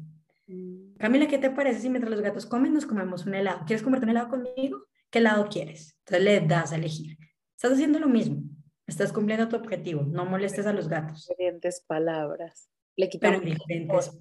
Camila, 0.98 1.26
¿qué 1.26 1.38
te 1.38 1.50
parece 1.50 1.80
si 1.80 1.88
mientras 1.88 2.10
los 2.10 2.20
gatos 2.20 2.44
comen 2.44 2.74
nos 2.74 2.84
comemos 2.84 3.24
un 3.24 3.34
helado? 3.34 3.62
¿Quieres 3.66 3.82
comerte 3.82 4.04
un 4.04 4.10
helado 4.10 4.28
conmigo? 4.28 4.86
¿Qué 5.10 5.20
helado 5.20 5.48
quieres? 5.48 5.96
Entonces 6.00 6.24
le 6.24 6.40
das 6.46 6.72
a 6.72 6.76
elegir. 6.76 7.16
Estás 7.62 7.74
haciendo 7.74 7.98
lo 7.98 8.08
mismo. 8.08 8.40
Estás 8.86 9.12
cumpliendo 9.12 9.46
tu 9.46 9.56
objetivo. 9.56 10.02
No 10.02 10.24
molestes 10.24 10.66
a 10.66 10.72
los 10.72 10.88
gatos. 10.88 11.26
Diferentes 11.28 11.82
palabras. 11.82 12.70
Le 12.96 13.10
quitamos 13.10 13.42
diferentes 13.42 14.18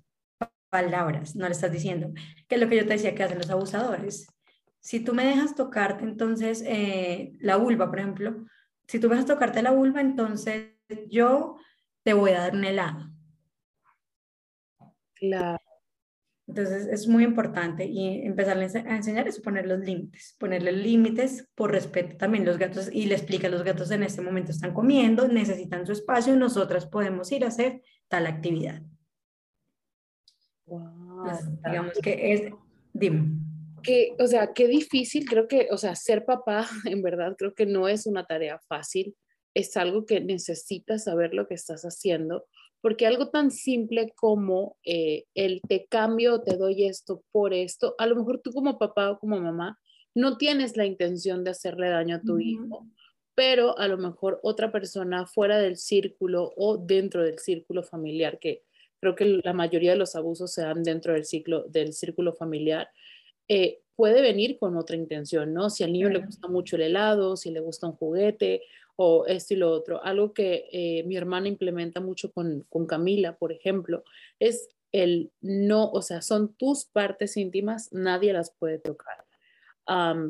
palabras. 0.68 1.38
No 1.38 1.46
le 1.46 1.54
estás 1.54 1.72
diciendo. 1.72 2.12
Que 2.50 2.56
es 2.56 2.62
lo 2.62 2.68
que 2.68 2.76
yo 2.76 2.86
te 2.86 2.96
decía 2.96 3.16
que 3.16 3.24
hacen 3.24 3.38
los 3.38 3.50
abusadores. 3.50 4.28
Si 4.82 5.00
tú 5.00 5.14
me 5.14 5.24
dejas 5.24 5.56
tocarte, 5.56 6.04
entonces, 6.04 6.62
eh, 6.68 7.32
la 7.40 7.56
vulva, 7.56 7.90
por 7.90 8.00
ejemplo, 8.00 8.46
si 8.90 9.00
tú 9.00 9.08
me 9.08 9.16
dejas 9.16 9.28
tocarte 9.28 9.62
la 9.62 9.72
vulva, 9.72 10.02
entonces 10.02 10.74
yo 11.10 11.56
te 12.04 12.12
voy 12.12 12.32
a 12.32 12.40
dar 12.40 12.54
un 12.54 12.66
helado. 12.66 13.10
Claro. 15.14 15.59
Entonces 16.50 16.88
es 16.88 17.08
muy 17.08 17.24
importante 17.24 17.86
y 17.86 18.26
empezarles 18.26 18.76
a 18.76 18.80
enseñar 18.96 19.28
es 19.28 19.40
poner 19.40 19.68
los 19.68 19.80
límites, 19.82 20.36
ponerle 20.40 20.72
límites 20.72 21.48
por 21.54 21.72
respeto 21.72 22.18
también 22.18 22.44
los 22.44 22.58
gatos 22.58 22.90
y 22.92 23.06
le 23.06 23.14
explica 23.14 23.50
los 23.50 23.64
gatos 23.64 23.92
en 23.92 24.02
este 24.02 24.24
momento 24.24 24.52
están 24.52 24.74
comiendo, 24.74 25.28
necesitan 25.28 25.86
su 25.86 25.92
espacio, 25.92 26.36
nosotras 26.36 26.88
podemos 26.88 27.32
ir 27.32 27.46
a 27.46 27.50
hacer 27.50 27.84
tal 28.08 28.26
actividad. 28.26 28.82
Wow, 30.66 31.28
digamos 31.68 31.94
que 32.02 32.34
es, 32.34 32.52
dime. 32.94 33.28
Que, 33.84 34.16
o 34.18 34.26
sea, 34.26 34.52
qué 34.52 34.68
difícil, 34.68 35.30
creo 35.30 35.48
que, 35.48 35.68
o 35.70 35.78
sea, 35.78 35.96
ser 35.96 36.26
papá, 36.26 36.68
en 36.86 37.04
verdad, 37.04 37.36
creo 37.38 37.54
que 37.54 37.68
no 37.68 37.88
es 37.88 38.08
una 38.08 38.26
tarea 38.26 38.60
fácil, 38.68 39.16
es 39.54 39.78
algo 39.78 40.08
que 40.08 40.20
necesitas 40.20 41.04
saber 41.04 41.36
lo 41.36 41.48
que 41.48 41.54
estás 41.54 41.84
haciendo, 41.84 42.48
porque 42.82 43.06
algo 43.06 43.30
tan 43.30 43.52
simple 43.52 44.14
como 44.16 44.78
eh, 44.84 45.26
el 45.36 45.62
te 45.68 45.86
cambio, 45.88 46.42
te 46.42 46.56
doy 46.56 46.86
esto 46.86 47.24
por 47.32 47.54
esto, 47.54 47.96
a 47.98 48.08
lo 48.08 48.16
mejor 48.16 48.40
tú 48.42 48.52
como 48.52 48.78
papá 48.78 49.12
o 49.12 49.20
como 49.20 49.40
mamá 49.40 49.80
no 50.16 50.38
tienes 50.38 50.78
la 50.78 50.86
intención 50.86 51.44
de 51.44 51.52
hacerle 51.52 51.90
daño 51.90 52.16
a 52.16 52.22
tu 52.22 52.40
hijo, 52.40 52.88
pero 53.36 53.78
a 53.78 53.88
lo 53.88 53.98
mejor 53.98 54.40
otra 54.44 54.72
persona 54.72 55.26
fuera 55.26 55.60
del 55.60 55.78
círculo 55.78 56.52
o 56.58 56.78
dentro 56.78 57.24
del 57.24 57.40
círculo 57.40 57.84
familiar, 57.84 58.40
que 58.40 58.64
creo 59.00 59.16
que 59.16 59.40
la 59.44 59.54
mayoría 59.54 59.92
de 59.92 59.98
los 59.98 60.16
abusos 60.16 60.52
se 60.52 60.62
dan 60.62 60.84
dentro 60.84 61.14
del, 61.14 61.26
ciclo, 61.26 61.64
del 61.70 61.94
círculo 61.94 62.34
familiar, 62.34 62.90
eh, 63.48 63.82
puede 63.96 64.22
venir 64.22 64.58
con 64.58 64.78
otra 64.78 64.96
intención, 64.96 65.54
¿no? 65.54 65.70
Si 65.70 65.84
al 65.84 65.94
niño 65.94 66.10
le 66.10 66.20
gusta 66.20 66.48
mucho 66.48 66.76
el 66.76 66.84
helado, 66.84 67.38
si 67.38 67.52
le 67.52 67.60
gusta 67.60 67.88
un 67.88 67.94
juguete 67.94 68.64
o 69.02 69.26
esto 69.26 69.54
y 69.54 69.58
lo 69.58 69.72
otro. 69.72 70.04
Algo 70.04 70.34
que 70.34 70.68
eh, 70.74 71.04
mi 71.06 71.16
hermana 71.16 71.48
implementa 71.48 72.02
mucho 72.02 72.34
con, 72.34 72.66
con 72.68 72.86
Camila, 72.86 73.38
por 73.38 73.54
ejemplo, 73.54 74.04
es 74.40 74.68
el 74.92 75.32
no, 75.40 75.90
o 75.90 76.02
sea, 76.02 76.22
son 76.22 76.54
tus 76.56 76.84
partes 76.84 77.38
íntimas, 77.38 77.94
nadie 77.94 78.34
las 78.34 78.52
puede 78.52 78.78
tocar. 78.78 79.24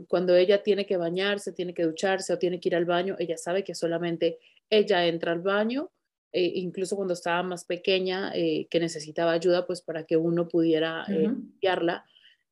cuando 0.08 0.36
ella 0.36 0.62
tiene 0.62 0.86
que 0.86 0.98
bañarse, 0.98 1.52
tiene 1.52 1.74
que 1.74 1.84
ducharse 1.84 2.32
o 2.32 2.38
tiene 2.38 2.60
que 2.60 2.70
ir 2.70 2.76
al 2.76 2.86
baño, 2.86 3.16
ella 3.18 3.38
sabe 3.38 3.64
que 3.64 3.74
solamente 3.74 4.38
ella 4.70 5.08
entra 5.08 5.32
al 5.32 5.42
baño, 5.42 5.90
eh, 6.32 6.52
incluso 6.56 6.96
cuando 6.96 7.16
estaba 7.16 7.42
más 7.42 7.66
pequeña, 7.66 8.32
eh, 8.36 8.68
que 8.70 8.80
necesitaba 8.80 9.32
ayuda, 9.32 9.66
pues 9.66 9.82
para 9.82 10.04
que 10.04 10.16
uno 10.16 10.48
pudiera 10.48 11.06
eh, 11.08 11.22
limpiarla. 11.22 12.06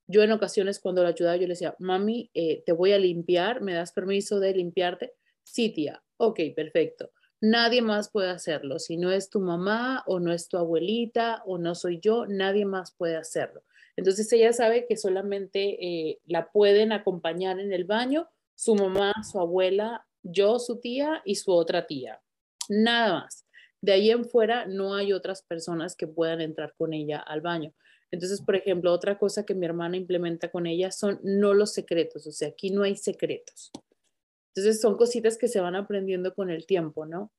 Yo 0.07 0.24
en 0.24 0.32
ocasiones 0.32 0.80
cuando 0.80 1.03
la 1.03 1.09
ayudaba, 1.09 1.36
yo 1.36 1.43
le 1.43 1.49
decía, 1.53 1.76
mami, 1.78 2.32
te 2.34 2.72
voy 2.72 2.93
a 2.93 2.97
limpiar, 2.97 3.61
¿me 3.61 3.74
das 3.74 3.91
permiso 3.91 4.39
de 4.39 4.55
limpiarte? 4.55 5.13
Sí, 5.43 5.70
tía, 5.70 6.01
ok, 6.18 6.39
perfecto. 6.55 7.11
Nadie 7.39 7.82
más 7.82 8.09
puede 8.09 8.30
hacerlo. 8.30 8.80
Si 8.80 8.97
no 8.97 9.11
es 9.11 9.30
tu 9.30 9.39
mamá 9.39 10.03
o 10.07 10.20
no 10.20 10.34
es 10.34 10.47
tu 10.49 10.57
abuelita 10.57 11.43
o 11.45 11.57
no 11.57 11.76
soy 11.76 11.99
yo, 11.99 12.26
nadie 12.26 12.65
más 12.65 12.95
puede 12.95 13.15
hacerlo. 13.15 13.63
Entonces 13.95 14.32
ella 14.34 14.53
sabe 14.53 14.86
que 14.88 14.97
solamente 14.97 15.78
eh, 15.84 16.20
la 16.26 16.51
pueden 16.51 16.91
acompañar 16.91 17.59
en 17.59 17.74
el 17.74 17.86
baño 17.86 18.28
su 18.55 18.76
mamá, 18.76 19.13
su 19.30 19.39
abuela, 19.39 20.07
yo, 20.24 20.57
su 20.59 20.80
tía 20.80 21.22
y 21.26 21.36
su 21.36 21.51
otra 21.51 21.86
tía. 21.86 22.22
Nada 22.70 23.22
más. 23.22 23.45
De 23.82 23.91
ahí 23.91 24.09
en 24.09 24.26
fuera 24.26 24.65
no 24.65 24.95
hay 24.95 25.13
otras 25.13 25.43
personas 25.43 25.95
que 25.95 26.07
puedan 26.07 26.41
entrar 26.41 26.74
con 26.76 26.93
ella 26.93 27.20
al 27.20 27.41
baño. 27.41 27.74
Entonces, 28.09 28.41
por 28.41 28.55
ejemplo, 28.55 28.91
otra 28.91 29.20
cosa 29.20 29.45
que 29.45 29.53
mi 29.53 29.65
hermana 29.65 29.97
implementa 29.97 30.49
con 30.49 30.65
ella 30.65 30.91
son 30.91 31.20
no 31.24 31.53
los 31.53 31.74
secretos, 31.74 32.26
o 32.26 32.32
sea, 32.32 32.49
aquí 32.49 32.72
no 32.72 32.84
hay 32.84 32.95
secretos. 32.95 33.72
Entonces 34.58 34.82
son 34.82 34.97
cositas 34.97 35.38
que 35.38 35.47
se 35.47 35.62
van 35.62 35.76
aprendiendo 35.76 36.34
con 36.34 36.49
el 36.49 36.66
tiempo, 36.66 37.05
¿no? 37.05 37.32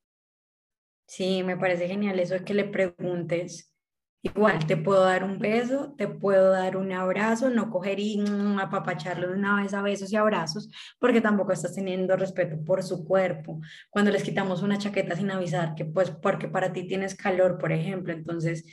Sí, 1.06 1.42
me 1.42 1.56
parece 1.56 1.88
genial 1.88 2.20
eso 2.20 2.34
de 2.34 2.44
que 2.44 2.54
le 2.54 2.64
preguntes. 2.64 3.74
Igual, 4.22 4.66
te 4.66 4.76
puedo 4.76 5.04
dar 5.04 5.24
un 5.24 5.38
beso, 5.40 5.94
te 5.96 6.06
puedo 6.06 6.50
dar 6.52 6.76
un 6.76 6.92
abrazo, 6.92 7.50
no 7.50 7.70
coger 7.70 7.98
y 7.98 8.18
mm, 8.20 8.58
apapacharlo 8.60 9.28
de 9.28 9.34
una 9.34 9.62
vez 9.62 9.74
a 9.74 9.82
besos 9.82 10.12
y 10.12 10.16
abrazos, 10.16 10.70
porque 11.00 11.20
tampoco 11.20 11.52
estás 11.52 11.74
teniendo 11.74 12.16
respeto 12.16 12.62
por 12.64 12.84
su 12.84 13.04
cuerpo. 13.04 13.60
Cuando 13.90 14.12
les 14.12 14.22
quitamos 14.22 14.62
una 14.62 14.78
chaqueta 14.78 15.16
sin 15.16 15.30
avisar, 15.30 15.74
que 15.74 15.84
pues 15.84 16.10
porque 16.10 16.46
para 16.48 16.72
ti 16.72 16.86
tienes 16.86 17.16
calor, 17.16 17.58
por 17.58 17.72
ejemplo, 17.72 18.12
entonces 18.12 18.64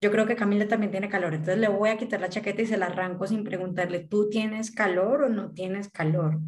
yo 0.00 0.12
creo 0.12 0.26
que 0.26 0.36
Camila 0.36 0.68
también 0.68 0.92
tiene 0.92 1.08
calor, 1.08 1.34
entonces 1.34 1.58
le 1.58 1.68
voy 1.68 1.88
a 1.90 1.96
quitar 1.96 2.20
la 2.20 2.28
chaqueta 2.28 2.62
y 2.62 2.66
se 2.66 2.76
la 2.76 2.86
arranco 2.86 3.26
sin 3.26 3.42
preguntarle, 3.44 4.00
¿tú 4.00 4.28
tienes 4.30 4.70
calor 4.70 5.24
o 5.24 5.28
no 5.28 5.52
tienes 5.52 5.88
calor? 5.90 6.38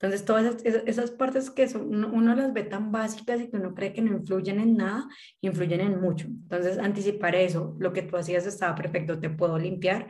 Entonces, 0.00 0.24
todas 0.24 0.64
esas, 0.64 1.10
partes 1.10 1.50
que 1.50 1.68
uno, 1.76 2.34
las 2.36 2.52
ve 2.52 2.62
tan 2.62 2.92
básicas 2.92 3.40
y 3.40 3.48
que 3.48 3.56
uno 3.56 3.74
cree 3.74 3.92
que 3.92 4.00
no 4.00 4.12
influyen 4.12 4.60
en 4.60 4.76
nada, 4.76 5.08
influyen 5.40 5.80
en 5.80 6.00
mucho. 6.00 6.28
Entonces, 6.28 6.78
anticipar 6.78 7.34
eso, 7.34 7.74
lo 7.80 7.92
que 7.92 8.02
tú 8.02 8.16
hacías 8.16 8.46
estaba 8.46 8.76
perfecto, 8.76 9.18
te 9.18 9.28
puedo 9.28 9.58
limpiar, 9.58 10.06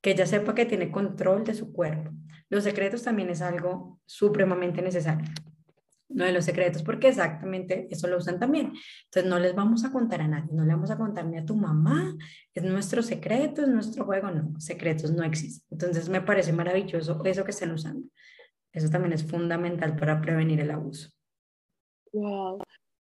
que 0.00 0.12
ella 0.12 0.24
sepa 0.24 0.54
que 0.54 0.64
tiene 0.64 0.90
control 0.90 1.44
de 1.44 1.52
su 1.52 1.70
cuerpo. 1.70 2.12
Los 2.48 2.64
secretos 2.64 3.02
también 3.02 3.28
es 3.28 3.42
algo 3.42 4.00
supremamente 4.06 4.80
necesario. 4.80 5.26
No 6.08 6.24
de 6.24 6.32
los 6.32 6.46
secretos, 6.46 6.82
porque 6.82 7.08
exactamente 7.08 7.88
eso 7.90 8.06
lo 8.06 8.16
usan 8.16 8.38
también. 8.38 8.72
Entonces, 9.04 9.28
no 9.28 9.38
les 9.38 9.54
vamos 9.54 9.84
a 9.84 9.92
contar 9.92 10.22
a 10.22 10.28
nadie, 10.28 10.48
no 10.54 10.64
le 10.64 10.72
vamos 10.72 10.90
a 10.90 10.96
contar 10.96 11.26
ni 11.26 11.36
a 11.36 11.44
tu 11.44 11.56
mamá, 11.56 12.16
es 12.54 12.62
nuestro 12.62 13.02
secreto, 13.02 13.60
es 13.60 13.68
nuestro 13.68 14.06
juego, 14.06 14.30
no, 14.30 14.58
secretos 14.58 15.10
no 15.12 15.24
existen. 15.24 15.66
Entonces, 15.70 16.08
me 16.08 16.22
parece 16.22 16.54
maravilloso 16.54 17.22
eso 17.22 17.44
que 17.44 17.50
estén 17.50 17.72
usando. 17.72 18.08
Eso 18.76 18.90
también 18.90 19.14
es 19.14 19.24
fundamental 19.24 19.96
para 19.96 20.20
prevenir 20.20 20.60
el 20.60 20.70
abuso. 20.70 21.08
Wow. 22.12 22.58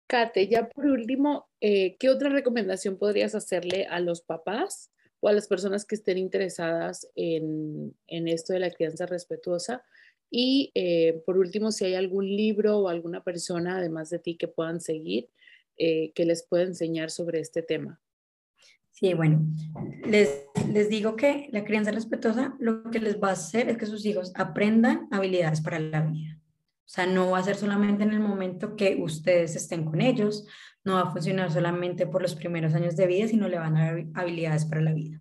Kate, 0.07 0.49
ya 0.49 0.69
por 0.69 0.85
último, 0.85 1.49
eh, 1.63 1.97
¿qué 1.99 2.11
otra 2.11 2.29
recomendación 2.29 2.99
podrías 2.99 3.35
hacerle 3.35 3.87
a 3.87 3.99
los 4.01 4.21
papás 4.21 4.93
o 5.21 5.29
a 5.29 5.33
las 5.33 5.49
personas 5.49 5.87
que 5.87 5.95
estén 5.95 6.19
interesadas 6.19 7.09
en, 7.15 7.95
esto 8.07 8.53
de 8.53 8.61
la 8.61 8.71
crianza 8.71 9.07
respetuosa? 9.07 9.83
Y 10.31 10.73
eh, 10.75 11.23
por 11.25 11.39
último, 11.39 11.73
si 11.73 11.87
hay 11.87 11.95
algún 11.95 12.27
libro 12.27 12.81
o 12.81 12.89
alguna 12.91 13.25
persona, 13.25 13.79
además 13.79 14.11
de 14.11 14.19
ti, 14.19 14.37
que 14.37 14.49
puedan 14.49 14.83
seguir, 14.83 15.31
eh, 15.79 16.13
que 16.13 16.27
les 16.27 16.47
pueda 16.47 16.65
enseñar 16.65 17.11
sobre 17.11 17.41
este 17.41 17.63
tema. 17.63 17.99
Sí, 18.99 19.12
bueno, 19.12 19.47
les, 20.07 20.47
les 20.72 20.88
digo 20.88 21.16
que 21.16 21.51
la 21.53 21.64
crianza 21.64 21.90
respetuosa 21.90 22.57
lo 22.59 22.82
que 22.90 22.99
les 22.99 23.20
va 23.20 23.28
a 23.28 23.32
hacer 23.32 23.68
es 23.68 23.76
que 23.76 23.84
sus 23.84 24.07
hijos 24.07 24.32
aprendan 24.34 25.07
habilidades 25.11 25.61
para 25.61 25.78
la 25.78 26.01
vida. 26.01 26.38
O 26.38 26.88
sea, 26.88 27.05
no 27.05 27.30
va 27.30 27.40
a 27.40 27.42
ser 27.42 27.57
solamente 27.57 28.05
en 28.05 28.14
el 28.14 28.20
momento 28.20 28.74
que 28.74 28.97
ustedes 28.99 29.55
estén 29.55 29.84
con 29.84 30.01
ellos, 30.01 30.47
no 30.82 30.94
va 30.94 31.03
a 31.03 31.11
funcionar 31.12 31.53
solamente 31.53 32.07
por 32.07 32.22
los 32.22 32.34
primeros 32.34 32.72
años 32.72 32.97
de 32.97 33.07
vida, 33.07 33.28
sino 33.28 33.49
le 33.49 33.59
van 33.59 33.76
a 33.76 33.84
dar 33.84 34.05
habilidades 34.14 34.64
para 34.64 34.80
la 34.80 34.94
vida. 34.94 35.20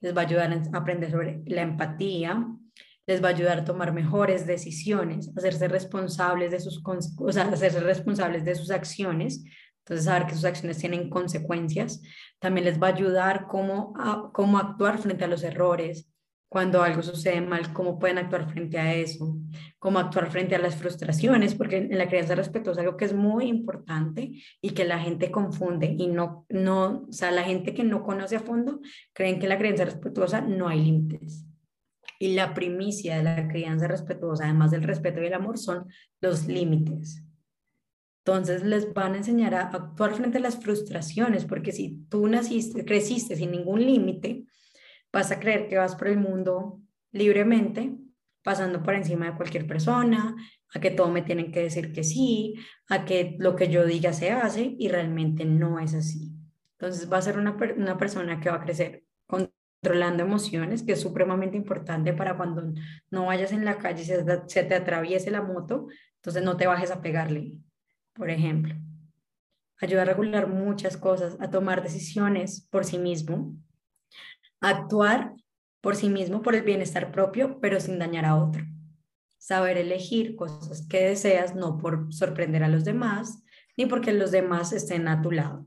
Les 0.00 0.16
va 0.16 0.20
a 0.20 0.24
ayudar 0.24 0.52
a 0.52 0.78
aprender 0.78 1.10
sobre 1.10 1.42
la 1.46 1.62
empatía, 1.62 2.46
les 3.08 3.20
va 3.20 3.30
a 3.30 3.32
ayudar 3.32 3.58
a 3.58 3.64
tomar 3.64 3.92
mejores 3.92 4.46
decisiones, 4.46 5.32
hacerse 5.36 5.66
responsables 5.66 6.52
de 6.52 6.60
sus, 6.60 6.80
o 6.86 7.32
sea, 7.32 7.48
hacerse 7.48 7.80
responsables 7.80 8.44
de 8.44 8.54
sus 8.54 8.70
acciones, 8.70 9.42
entonces, 9.88 10.04
saber 10.04 10.26
que 10.26 10.34
sus 10.34 10.44
acciones 10.44 10.76
tienen 10.76 11.08
consecuencias 11.08 12.02
también 12.38 12.66
les 12.66 12.78
va 12.78 12.88
a 12.88 12.94
ayudar 12.94 13.46
cómo, 13.48 13.94
cómo 14.34 14.58
actuar 14.58 14.98
frente 14.98 15.24
a 15.24 15.28
los 15.28 15.42
errores, 15.42 16.12
cuando 16.50 16.82
algo 16.82 17.02
sucede 17.02 17.40
mal, 17.40 17.72
cómo 17.72 17.98
pueden 17.98 18.18
actuar 18.18 18.50
frente 18.50 18.78
a 18.78 18.94
eso, 18.94 19.38
cómo 19.78 19.98
actuar 19.98 20.30
frente 20.30 20.54
a 20.54 20.58
las 20.58 20.76
frustraciones, 20.76 21.54
porque 21.54 21.78
en 21.78 21.96
la 21.96 22.06
crianza 22.06 22.34
respetuosa 22.34 22.82
algo 22.82 22.98
que 22.98 23.06
es 23.06 23.14
muy 23.14 23.46
importante 23.46 24.32
y 24.60 24.70
que 24.70 24.84
la 24.84 24.98
gente 24.98 25.30
confunde 25.30 25.94
y 25.98 26.08
no, 26.08 26.44
no, 26.50 27.06
o 27.08 27.12
sea, 27.12 27.30
la 27.30 27.44
gente 27.44 27.72
que 27.72 27.84
no 27.84 28.02
conoce 28.02 28.36
a 28.36 28.40
fondo 28.40 28.80
creen 29.14 29.38
que 29.38 29.46
en 29.46 29.50
la 29.50 29.58
crianza 29.58 29.86
respetuosa 29.86 30.42
no 30.42 30.68
hay 30.68 30.84
límites. 30.84 31.46
Y 32.18 32.34
la 32.34 32.52
primicia 32.52 33.16
de 33.16 33.22
la 33.22 33.48
crianza 33.48 33.88
respetuosa, 33.88 34.44
además 34.44 34.70
del 34.70 34.82
respeto 34.82 35.22
y 35.22 35.26
el 35.26 35.34
amor, 35.34 35.56
son 35.56 35.86
los 36.20 36.46
límites. 36.46 37.24
Entonces 38.28 38.62
les 38.62 38.92
van 38.92 39.14
a 39.14 39.16
enseñar 39.16 39.54
a 39.54 39.68
actuar 39.68 40.12
frente 40.12 40.36
a 40.36 40.42
las 40.42 40.62
frustraciones, 40.62 41.46
porque 41.46 41.72
si 41.72 42.04
tú 42.10 42.28
naciste, 42.28 42.84
creciste 42.84 43.36
sin 43.36 43.52
ningún 43.52 43.80
límite, 43.80 44.44
vas 45.10 45.30
a 45.30 45.40
creer 45.40 45.66
que 45.66 45.78
vas 45.78 45.96
por 45.96 46.08
el 46.08 46.18
mundo 46.18 46.78
libremente, 47.10 47.96
pasando 48.42 48.82
por 48.82 48.94
encima 48.94 49.30
de 49.30 49.34
cualquier 49.34 49.66
persona, 49.66 50.36
a 50.74 50.78
que 50.78 50.90
todo 50.90 51.08
me 51.08 51.22
tienen 51.22 51.50
que 51.50 51.62
decir 51.62 51.90
que 51.90 52.04
sí, 52.04 52.56
a 52.90 53.06
que 53.06 53.34
lo 53.38 53.56
que 53.56 53.68
yo 53.68 53.86
diga 53.86 54.12
se 54.12 54.30
hace 54.30 54.76
y 54.78 54.88
realmente 54.88 55.46
no 55.46 55.78
es 55.78 55.94
así. 55.94 56.30
Entonces 56.72 57.10
va 57.10 57.16
a 57.16 57.22
ser 57.22 57.38
una, 57.38 57.56
una 57.78 57.96
persona 57.96 58.40
que 58.40 58.50
va 58.50 58.56
a 58.56 58.62
crecer 58.62 59.04
controlando 59.26 60.22
emociones, 60.22 60.82
que 60.82 60.92
es 60.92 61.00
supremamente 61.00 61.56
importante 61.56 62.12
para 62.12 62.36
cuando 62.36 62.74
no 63.10 63.24
vayas 63.24 63.52
en 63.52 63.64
la 63.64 63.78
calle 63.78 64.02
y 64.02 64.04
se, 64.04 64.22
se 64.48 64.64
te 64.64 64.74
atraviese 64.74 65.30
la 65.30 65.40
moto, 65.40 65.86
entonces 66.16 66.42
no 66.42 66.58
te 66.58 66.66
bajes 66.66 66.90
a 66.90 67.00
pegarle, 67.00 67.56
por 68.18 68.30
ejemplo. 68.30 68.74
Ayuda 69.80 70.02
a 70.02 70.06
regular 70.06 70.48
muchas 70.48 70.96
cosas, 70.96 71.36
a 71.40 71.50
tomar 71.50 71.82
decisiones 71.82 72.66
por 72.68 72.84
sí 72.84 72.98
mismo, 72.98 73.56
a 74.60 74.70
actuar 74.70 75.34
por 75.80 75.94
sí 75.94 76.08
mismo, 76.08 76.42
por 76.42 76.56
el 76.56 76.62
bienestar 76.62 77.12
propio, 77.12 77.60
pero 77.60 77.78
sin 77.78 77.98
dañar 77.98 78.24
a 78.24 78.34
otro. 78.34 78.64
Saber 79.38 79.78
elegir 79.78 80.34
cosas 80.34 80.86
que 80.88 81.00
deseas, 81.04 81.54
no 81.54 81.78
por 81.78 82.12
sorprender 82.12 82.64
a 82.64 82.68
los 82.68 82.84
demás, 82.84 83.44
ni 83.76 83.86
porque 83.86 84.12
los 84.12 84.32
demás 84.32 84.72
estén 84.72 85.06
a 85.06 85.22
tu 85.22 85.30
lado. 85.30 85.64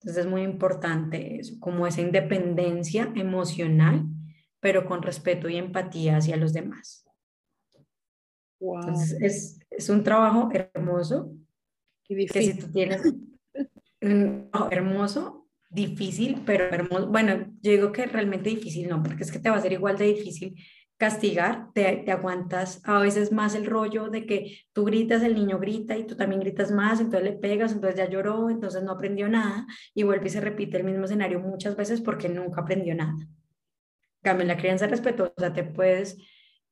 Entonces 0.00 0.24
es 0.24 0.30
muy 0.30 0.42
importante 0.42 1.38
eso, 1.38 1.54
como 1.60 1.86
esa 1.86 2.00
independencia 2.00 3.12
emocional, 3.14 4.06
pero 4.58 4.84
con 4.84 5.02
respeto 5.02 5.48
y 5.48 5.56
empatía 5.56 6.16
hacia 6.16 6.36
los 6.36 6.52
demás. 6.52 7.06
Entonces 8.60 9.16
es, 9.20 9.58
es 9.70 9.88
un 9.88 10.02
trabajo 10.02 10.50
hermoso. 10.52 11.32
Y 12.08 12.14
difícil. 12.14 12.40
Que 12.40 12.52
si 12.52 12.58
tú 12.58 12.72
tienes 12.72 13.02
un 14.02 14.50
trabajo 14.50 14.72
hermoso, 14.72 15.48
difícil, 15.70 16.42
pero 16.44 16.64
hermoso. 16.64 17.06
Bueno, 17.08 17.46
yo 17.62 17.72
digo 17.72 17.92
que 17.92 18.06
realmente 18.06 18.50
difícil 18.50 18.88
no, 18.88 19.02
porque 19.02 19.22
es 19.22 19.32
que 19.32 19.38
te 19.38 19.50
va 19.50 19.56
a 19.56 19.60
ser 19.60 19.72
igual 19.72 19.96
de 19.96 20.06
difícil 20.06 20.56
castigar, 21.00 21.72
te, 21.72 22.02
te, 22.04 22.12
aguantas 22.12 22.82
a 22.84 22.98
veces 22.98 23.32
más 23.32 23.54
el 23.54 23.64
rollo 23.64 24.10
de 24.10 24.26
que 24.26 24.58
tú 24.74 24.84
gritas, 24.84 25.22
el 25.22 25.34
niño 25.34 25.58
grita 25.58 25.96
y 25.96 26.06
tú 26.06 26.14
también 26.14 26.42
gritas 26.42 26.70
más, 26.70 27.00
entonces 27.00 27.22
le 27.22 27.38
pegas, 27.38 27.72
entonces 27.72 27.96
ya 27.96 28.06
lloró, 28.06 28.50
entonces 28.50 28.82
no 28.82 28.92
aprendió 28.92 29.26
nada 29.26 29.66
y 29.94 30.02
vuelve 30.02 30.26
y 30.26 30.28
se 30.28 30.42
repite 30.42 30.76
el 30.76 30.84
mismo 30.84 31.06
escenario 31.06 31.40
muchas 31.40 31.74
veces 31.74 32.02
porque 32.02 32.28
nunca 32.28 32.60
aprendió 32.60 32.94
nada. 32.94 33.16
Cambio, 34.20 34.42
en 34.42 34.48
la 34.48 34.58
crianza 34.58 34.86
respetuosa 34.88 35.54
te 35.54 35.64
puedes 35.64 36.18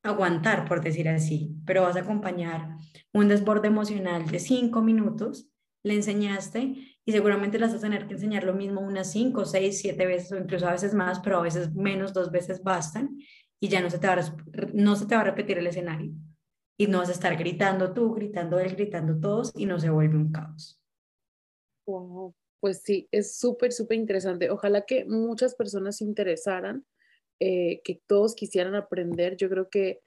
aguantar, 0.02 0.66
por 0.68 0.82
decir 0.82 1.08
así, 1.08 1.56
pero 1.66 1.82
vas 1.82 1.96
a 1.96 2.00
acompañar 2.00 2.76
un 3.12 3.28
desborde 3.28 3.68
emocional 3.68 4.26
de 4.26 4.38
cinco 4.38 4.80
minutos, 4.82 5.50
le 5.82 5.94
enseñaste 5.94 6.74
y 7.04 7.12
seguramente 7.12 7.58
las 7.58 7.72
vas 7.72 7.78
a 7.78 7.86
tener 7.86 8.06
que 8.06 8.14
enseñar 8.14 8.44
lo 8.44 8.54
mismo 8.54 8.80
unas 8.80 9.10
cinco, 9.10 9.44
seis, 9.44 9.80
siete 9.80 10.06
veces 10.06 10.30
o 10.32 10.36
incluso 10.36 10.66
a 10.68 10.72
veces 10.72 10.94
más, 10.94 11.20
pero 11.20 11.38
a 11.38 11.42
veces 11.42 11.74
menos, 11.74 12.12
dos 12.12 12.30
veces 12.30 12.62
bastan. 12.62 13.18
y 13.60 13.68
ya 13.68 13.80
no 13.80 13.90
se 13.90 13.98
te 13.98 14.06
va 14.06 14.14
a, 14.14 14.36
no 14.72 14.94
se 14.94 15.06
te 15.06 15.14
va 15.14 15.22
a 15.22 15.24
repetir 15.24 15.58
el 15.58 15.66
escenario. 15.66 16.12
Y 16.78 16.86
no 16.86 16.98
vas 16.98 17.08
a 17.08 17.12
estar 17.12 17.36
gritando 17.36 17.92
tú, 17.92 18.14
gritando 18.14 18.60
él, 18.60 18.76
gritando 18.76 19.18
todos 19.18 19.52
y 19.56 19.66
no 19.66 19.80
se 19.80 19.90
vuelve 19.90 20.16
un 20.16 20.30
caos. 20.30 20.80
Wow. 21.86 22.34
Pues 22.60 22.82
sí, 22.82 23.08
es 23.10 23.36
súper, 23.36 23.72
súper 23.72 23.98
interesante. 23.98 24.50
Ojalá 24.50 24.82
que 24.82 25.04
muchas 25.04 25.54
personas 25.54 25.96
se 25.96 26.04
interesaran, 26.04 26.84
eh, 27.40 27.80
que 27.84 28.00
todos 28.06 28.34
quisieran 28.34 28.74
aprender. 28.74 29.36
Yo 29.36 29.48
creo 29.48 29.68
que 29.68 30.00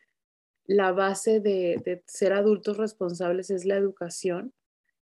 la 0.65 0.91
base 0.91 1.39
de, 1.39 1.81
de, 1.83 2.03
ser 2.07 2.33
adultos 2.33 2.77
responsables 2.77 3.49
es 3.49 3.65
la 3.65 3.75
educación. 3.75 4.53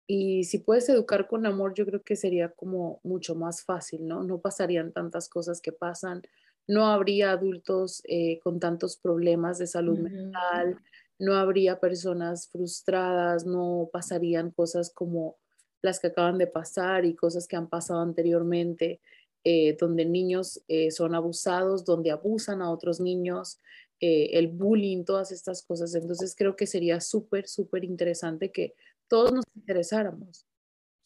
Y 0.07 0.45
si 0.45 0.59
puedes 0.59 0.89
educar 0.89 1.29
con 1.29 1.47
amor, 1.47 1.75
yo 1.75 1.85
creo 1.85 2.03
que 2.03 2.17
sería 2.17 2.51
como 2.51 3.01
mucho 3.03 3.35
más 3.35 3.63
fácil, 3.63 4.07
¿no? 4.07 4.23
No 4.23 4.41
pasarían 4.41 4.93
tantas 4.93 5.29
cosas 5.29 5.61
que 5.61 5.73
pasan, 5.73 6.23
no 6.69 6.87
habría 6.87 7.33
adultos 7.33 8.03
eh, 8.05 8.39
con 8.41 8.61
tantos 8.61 8.97
problemas 8.97 9.59
de 9.59 9.67
salud 9.67 9.99
mental, 9.99 10.79
no 11.19 11.35
habría 11.35 11.81
personas 11.81 12.49
frustradas, 12.49 13.47
no 13.47 13.89
pasarían 13.91 14.51
cosas 14.51 14.91
como 14.91 15.37
las 15.81 15.99
que 15.99 16.09
acaban 16.09 16.39
de 16.39 16.47
pasar 16.47 17.05
y 17.05 17.15
cosas 17.15 17.49
que 17.49 17.57
han 17.57 17.69
pasado 17.69 18.01
anteriormente, 18.01 19.01
eh, 19.45 19.77
donde 19.79 20.05
niños 20.05 20.63
eh, 20.69 20.91
son 20.91 21.15
abusados, 21.15 21.85
donde 21.85 22.11
abusan 22.11 22.63
a 22.63 22.71
otros 22.71 23.01
niños, 23.01 23.61
el 24.01 24.47
bullying, 24.47 25.05
todas 25.05 25.33
estas 25.33 25.65
cosas. 25.65 25.93
Entonces 25.97 26.37
creo 26.37 26.55
que 26.55 26.69
sería 26.69 27.01
súper, 27.01 27.49
súper 27.49 27.83
interesante 27.83 28.53
que 28.53 28.75
todos 29.09 29.33
nos 29.33 29.45
interesáramos. 29.57 30.47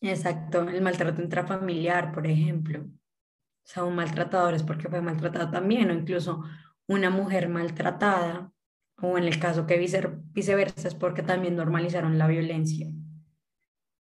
Exacto, 0.02 0.68
el 0.68 0.82
maltrato 0.82 1.22
intrafamiliar, 1.22 2.12
por 2.12 2.26
ejemplo. 2.26 2.80
O 2.80 3.66
sea, 3.66 3.84
un 3.84 3.94
maltratador 3.94 4.54
es 4.54 4.62
porque 4.62 4.88
fue 4.88 5.00
maltratado 5.00 5.50
también, 5.50 5.90
o 5.90 5.94
incluso 5.94 6.42
una 6.86 7.08
mujer 7.08 7.48
maltratada, 7.48 8.52
o 9.00 9.16
en 9.16 9.24
el 9.24 9.38
caso 9.38 9.66
que 9.66 9.78
viceversa, 9.78 10.88
es 10.88 10.94
porque 10.94 11.22
también 11.22 11.56
normalizaron 11.56 12.18
la 12.18 12.26
violencia. 12.26 12.88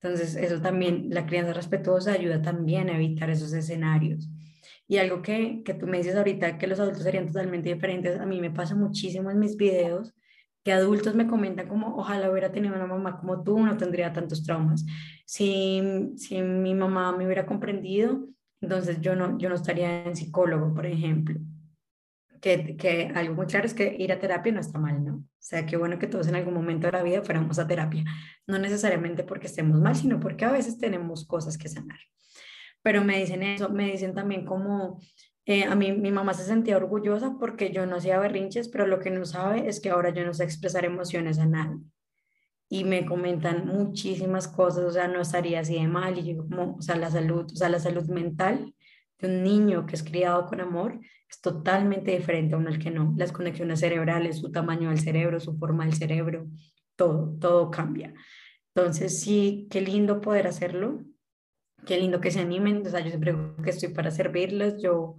Entonces, 0.04 0.36
eso 0.36 0.60
también, 0.60 1.06
la 1.08 1.24
crianza 1.24 1.54
respetuosa 1.54 2.12
ayuda 2.12 2.42
también 2.42 2.90
a 2.90 2.96
evitar 2.96 3.30
esos 3.30 3.54
escenarios. 3.54 4.28
Y 4.86 4.98
algo 4.98 5.22
que, 5.22 5.62
que 5.64 5.72
tú 5.72 5.86
me 5.86 5.96
dices 5.96 6.14
ahorita, 6.14 6.58
que 6.58 6.66
los 6.66 6.78
adultos 6.78 7.04
serían 7.04 7.26
totalmente 7.26 7.72
diferentes, 7.72 8.20
a 8.20 8.26
mí 8.26 8.38
me 8.38 8.50
pasa 8.50 8.74
muchísimo 8.74 9.30
en 9.30 9.38
mis 9.38 9.56
videos, 9.56 10.12
que 10.62 10.72
adultos 10.72 11.14
me 11.14 11.26
comentan 11.26 11.68
como, 11.68 11.96
ojalá 11.96 12.30
hubiera 12.30 12.52
tenido 12.52 12.74
una 12.74 12.86
mamá 12.86 13.18
como 13.18 13.42
tú, 13.42 13.58
no 13.58 13.78
tendría 13.78 14.12
tantos 14.12 14.42
traumas. 14.42 14.84
Si, 15.24 15.80
si 16.16 16.42
mi 16.42 16.74
mamá 16.74 17.16
me 17.16 17.24
hubiera 17.24 17.46
comprendido, 17.46 18.28
entonces 18.60 19.00
yo 19.00 19.16
no, 19.16 19.38
yo 19.38 19.48
no 19.48 19.54
estaría 19.54 20.04
en 20.04 20.16
psicólogo, 20.16 20.74
por 20.74 20.84
ejemplo. 20.84 21.40
Que, 22.44 22.76
que, 22.76 23.10
algo 23.14 23.34
muy 23.34 23.46
claro 23.46 23.64
es 23.64 23.72
que 23.72 23.96
ir 23.98 24.12
a 24.12 24.18
terapia 24.18 24.52
no 24.52 24.60
está 24.60 24.78
mal, 24.78 25.02
¿no? 25.02 25.14
O 25.14 25.24
sea, 25.38 25.64
qué 25.64 25.78
bueno 25.78 25.98
que 25.98 26.06
todos 26.06 26.28
en 26.28 26.34
algún 26.34 26.52
momento 26.52 26.86
de 26.86 26.92
la 26.92 27.02
vida 27.02 27.22
fuéramos 27.22 27.58
a 27.58 27.66
terapia. 27.66 28.04
No 28.46 28.58
necesariamente 28.58 29.24
porque 29.24 29.46
estemos 29.46 29.80
mal, 29.80 29.96
sino 29.96 30.20
porque 30.20 30.44
a 30.44 30.52
veces 30.52 30.76
tenemos 30.76 31.26
cosas 31.26 31.56
que 31.56 31.70
sanar. 31.70 31.98
Pero 32.82 33.02
me 33.02 33.18
dicen 33.18 33.42
eso, 33.42 33.70
me 33.70 33.90
dicen 33.90 34.12
también 34.12 34.44
como, 34.44 35.00
eh, 35.46 35.64
a 35.64 35.74
mí 35.74 35.92
mi 35.92 36.10
mamá 36.10 36.34
se 36.34 36.44
sentía 36.44 36.76
orgullosa 36.76 37.38
porque 37.40 37.72
yo 37.72 37.86
no 37.86 37.96
hacía 37.96 38.18
berrinches, 38.18 38.68
pero 38.68 38.86
lo 38.86 38.98
que 38.98 39.10
no 39.10 39.24
sabe 39.24 39.66
es 39.66 39.80
que 39.80 39.88
ahora 39.88 40.10
yo 40.10 40.26
no 40.26 40.34
sé 40.34 40.44
expresar 40.44 40.84
emociones 40.84 41.38
a 41.38 41.46
nadie. 41.46 41.78
Y 42.68 42.84
me 42.84 43.06
comentan 43.06 43.66
muchísimas 43.66 44.48
cosas, 44.48 44.84
o 44.84 44.90
sea, 44.90 45.08
no 45.08 45.22
estaría 45.22 45.60
así 45.60 45.76
de 45.76 45.88
mal. 45.88 46.18
Y 46.18 46.34
yo 46.34 46.46
como, 46.46 46.74
o 46.74 46.82
sea, 46.82 46.96
la 46.96 47.10
salud, 47.10 47.46
o 47.50 47.56
sea, 47.56 47.70
la 47.70 47.80
salud 47.80 48.04
mental 48.10 48.74
de 49.18 49.28
un 49.28 49.42
niño 49.42 49.86
que 49.86 49.96
es 49.96 50.02
criado 50.02 50.46
con 50.46 50.60
amor 50.60 51.00
es 51.28 51.40
totalmente 51.40 52.10
diferente 52.16 52.54
a 52.54 52.58
uno 52.58 52.68
al 52.68 52.78
que 52.78 52.90
no. 52.90 53.14
Las 53.16 53.32
conexiones 53.32 53.80
cerebrales, 53.80 54.38
su 54.38 54.50
tamaño 54.52 54.90
del 54.90 55.00
cerebro, 55.00 55.40
su 55.40 55.56
forma 55.56 55.84
del 55.84 55.94
cerebro, 55.94 56.46
todo, 56.96 57.36
todo 57.40 57.70
cambia. 57.70 58.14
Entonces, 58.74 59.20
sí, 59.20 59.66
qué 59.70 59.80
lindo 59.80 60.20
poder 60.20 60.46
hacerlo, 60.46 61.04
qué 61.86 61.98
lindo 61.98 62.20
que 62.20 62.30
se 62.30 62.40
animen. 62.40 62.86
O 62.86 62.90
sea, 62.90 63.00
yo 63.00 63.08
siempre 63.08 63.32
digo 63.32 63.56
que 63.62 63.70
estoy 63.70 63.90
para 63.90 64.10
servirles. 64.10 64.80
Yo 64.82 65.18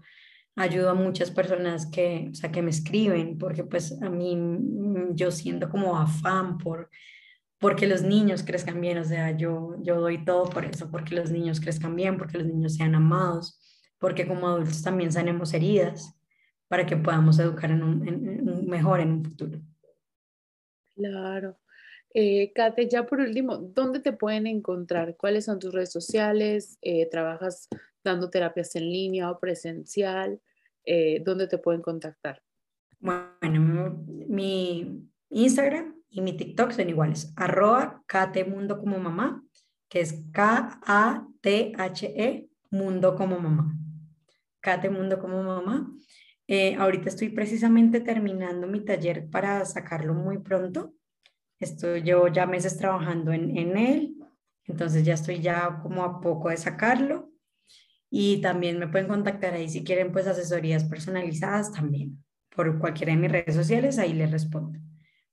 ayudo 0.55 0.89
a 0.89 0.93
muchas 0.95 1.31
personas 1.31 1.87
que, 1.87 2.29
o 2.31 2.35
sea, 2.35 2.51
que 2.51 2.61
me 2.61 2.69
escriben, 2.69 3.37
porque 3.37 3.63
pues 3.63 4.01
a 4.01 4.09
mí 4.09 4.35
mm, 4.35 5.15
yo 5.15 5.31
siento 5.31 5.69
como 5.69 5.97
afán 5.97 6.57
por 6.57 6.89
porque 7.59 7.87
los 7.87 8.01
niños 8.01 8.43
crezcan 8.43 8.79
bien, 8.81 8.97
o 8.97 9.03
sea, 9.03 9.35
yo, 9.35 9.75
yo 9.81 9.99
doy 9.99 10.23
todo 10.23 10.43
por 10.45 10.65
eso, 10.65 10.91
porque 10.91 11.15
los 11.15 11.31
niños 11.31 11.59
crezcan 11.59 11.95
bien, 11.95 12.17
porque 12.17 12.37
los 12.37 12.47
niños 12.47 12.75
sean 12.75 12.95
amados, 12.95 13.59
porque 14.05 14.27
como 14.27 14.47
adultos 14.47 14.83
también 14.83 15.11
sanemos 15.11 15.51
heridas 15.55 16.15
para 16.67 16.85
que 16.85 16.95
podamos 16.95 17.39
educar 17.39 17.71
en 17.71 17.81
un, 17.81 18.67
mejor 18.67 18.99
en 18.99 19.13
un 19.13 19.25
futuro. 19.25 19.59
Claro. 20.95 21.57
Eh, 22.13 22.53
Kate, 22.53 22.87
ya 22.87 23.07
por 23.07 23.19
último, 23.19 23.57
¿dónde 23.57 24.01
te 24.01 24.13
pueden 24.13 24.45
encontrar? 24.45 25.17
¿Cuáles 25.17 25.45
son 25.45 25.57
tus 25.57 25.73
redes 25.73 25.91
sociales? 25.91 26.77
Eh, 26.83 27.09
¿Trabajas 27.09 27.67
dando 28.03 28.29
terapias 28.29 28.75
en 28.75 28.83
línea 28.83 29.31
o 29.31 29.39
presencial? 29.39 30.39
Eh, 30.83 31.23
¿Dónde 31.25 31.47
te 31.47 31.57
pueden 31.57 31.81
contactar? 31.81 32.43
Bueno, 32.99 34.05
mi 34.27 35.09
Instagram 35.31 35.95
y 36.11 36.21
mi 36.21 36.37
TikTok 36.37 36.73
son 36.73 36.89
iguales. 36.89 37.33
Arroba 37.35 38.03
Kate 38.05 38.45
Mundo 38.45 38.77
como 38.77 38.99
mamá, 38.99 39.43
que 39.89 40.01
es 40.01 40.23
K-A-T-H-E 40.31 40.89
Mundo 42.69 43.15
como 43.15 43.39
mamá. 43.39 43.75
Kate 44.65 44.89
Mundo 44.89 45.19
como 45.19 45.43
mamá. 45.43 45.87
Eh, 46.47 46.75
ahorita 46.75 47.09
estoy 47.09 47.29
precisamente 47.29 48.01
terminando 48.01 48.65
mi 48.65 48.83
taller 48.83 49.29
para 49.29 49.63
sacarlo 49.63 50.15
muy 50.15 50.39
pronto. 50.39 50.95
Estoy, 51.59 52.01
llevo 52.01 52.27
ya 52.29 52.47
meses 52.47 52.75
trabajando 52.75 53.31
en, 53.31 53.55
en 53.55 53.77
él, 53.77 54.15
entonces 54.65 55.05
ya 55.05 55.13
estoy 55.13 55.39
ya 55.39 55.79
como 55.83 56.03
a 56.03 56.19
poco 56.19 56.49
de 56.49 56.57
sacarlo 56.57 57.31
y 58.09 58.41
también 58.41 58.79
me 58.79 58.87
pueden 58.87 59.07
contactar 59.07 59.53
ahí 59.53 59.69
si 59.69 59.83
quieren 59.83 60.11
pues 60.11 60.27
asesorías 60.27 60.83
personalizadas 60.83 61.71
también 61.71 62.23
por 62.49 62.79
cualquiera 62.79 63.13
de 63.13 63.19
mis 63.19 63.31
redes 63.31 63.55
sociales, 63.55 63.99
ahí 63.99 64.13
les 64.13 64.31
respondo. 64.31 64.79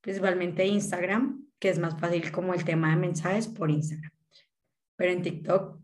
Principalmente 0.01 0.66
Instagram, 0.66 1.47
que 1.59 1.70
es 1.70 1.78
más 1.78 1.99
fácil 1.99 2.30
como 2.30 2.53
el 2.53 2.64
tema 2.64 2.91
de 2.91 2.97
mensajes 2.97 3.49
por 3.49 3.70
Instagram. 3.70 4.12
Pero 4.97 5.12
en 5.12 5.22
TikTok 5.22 5.82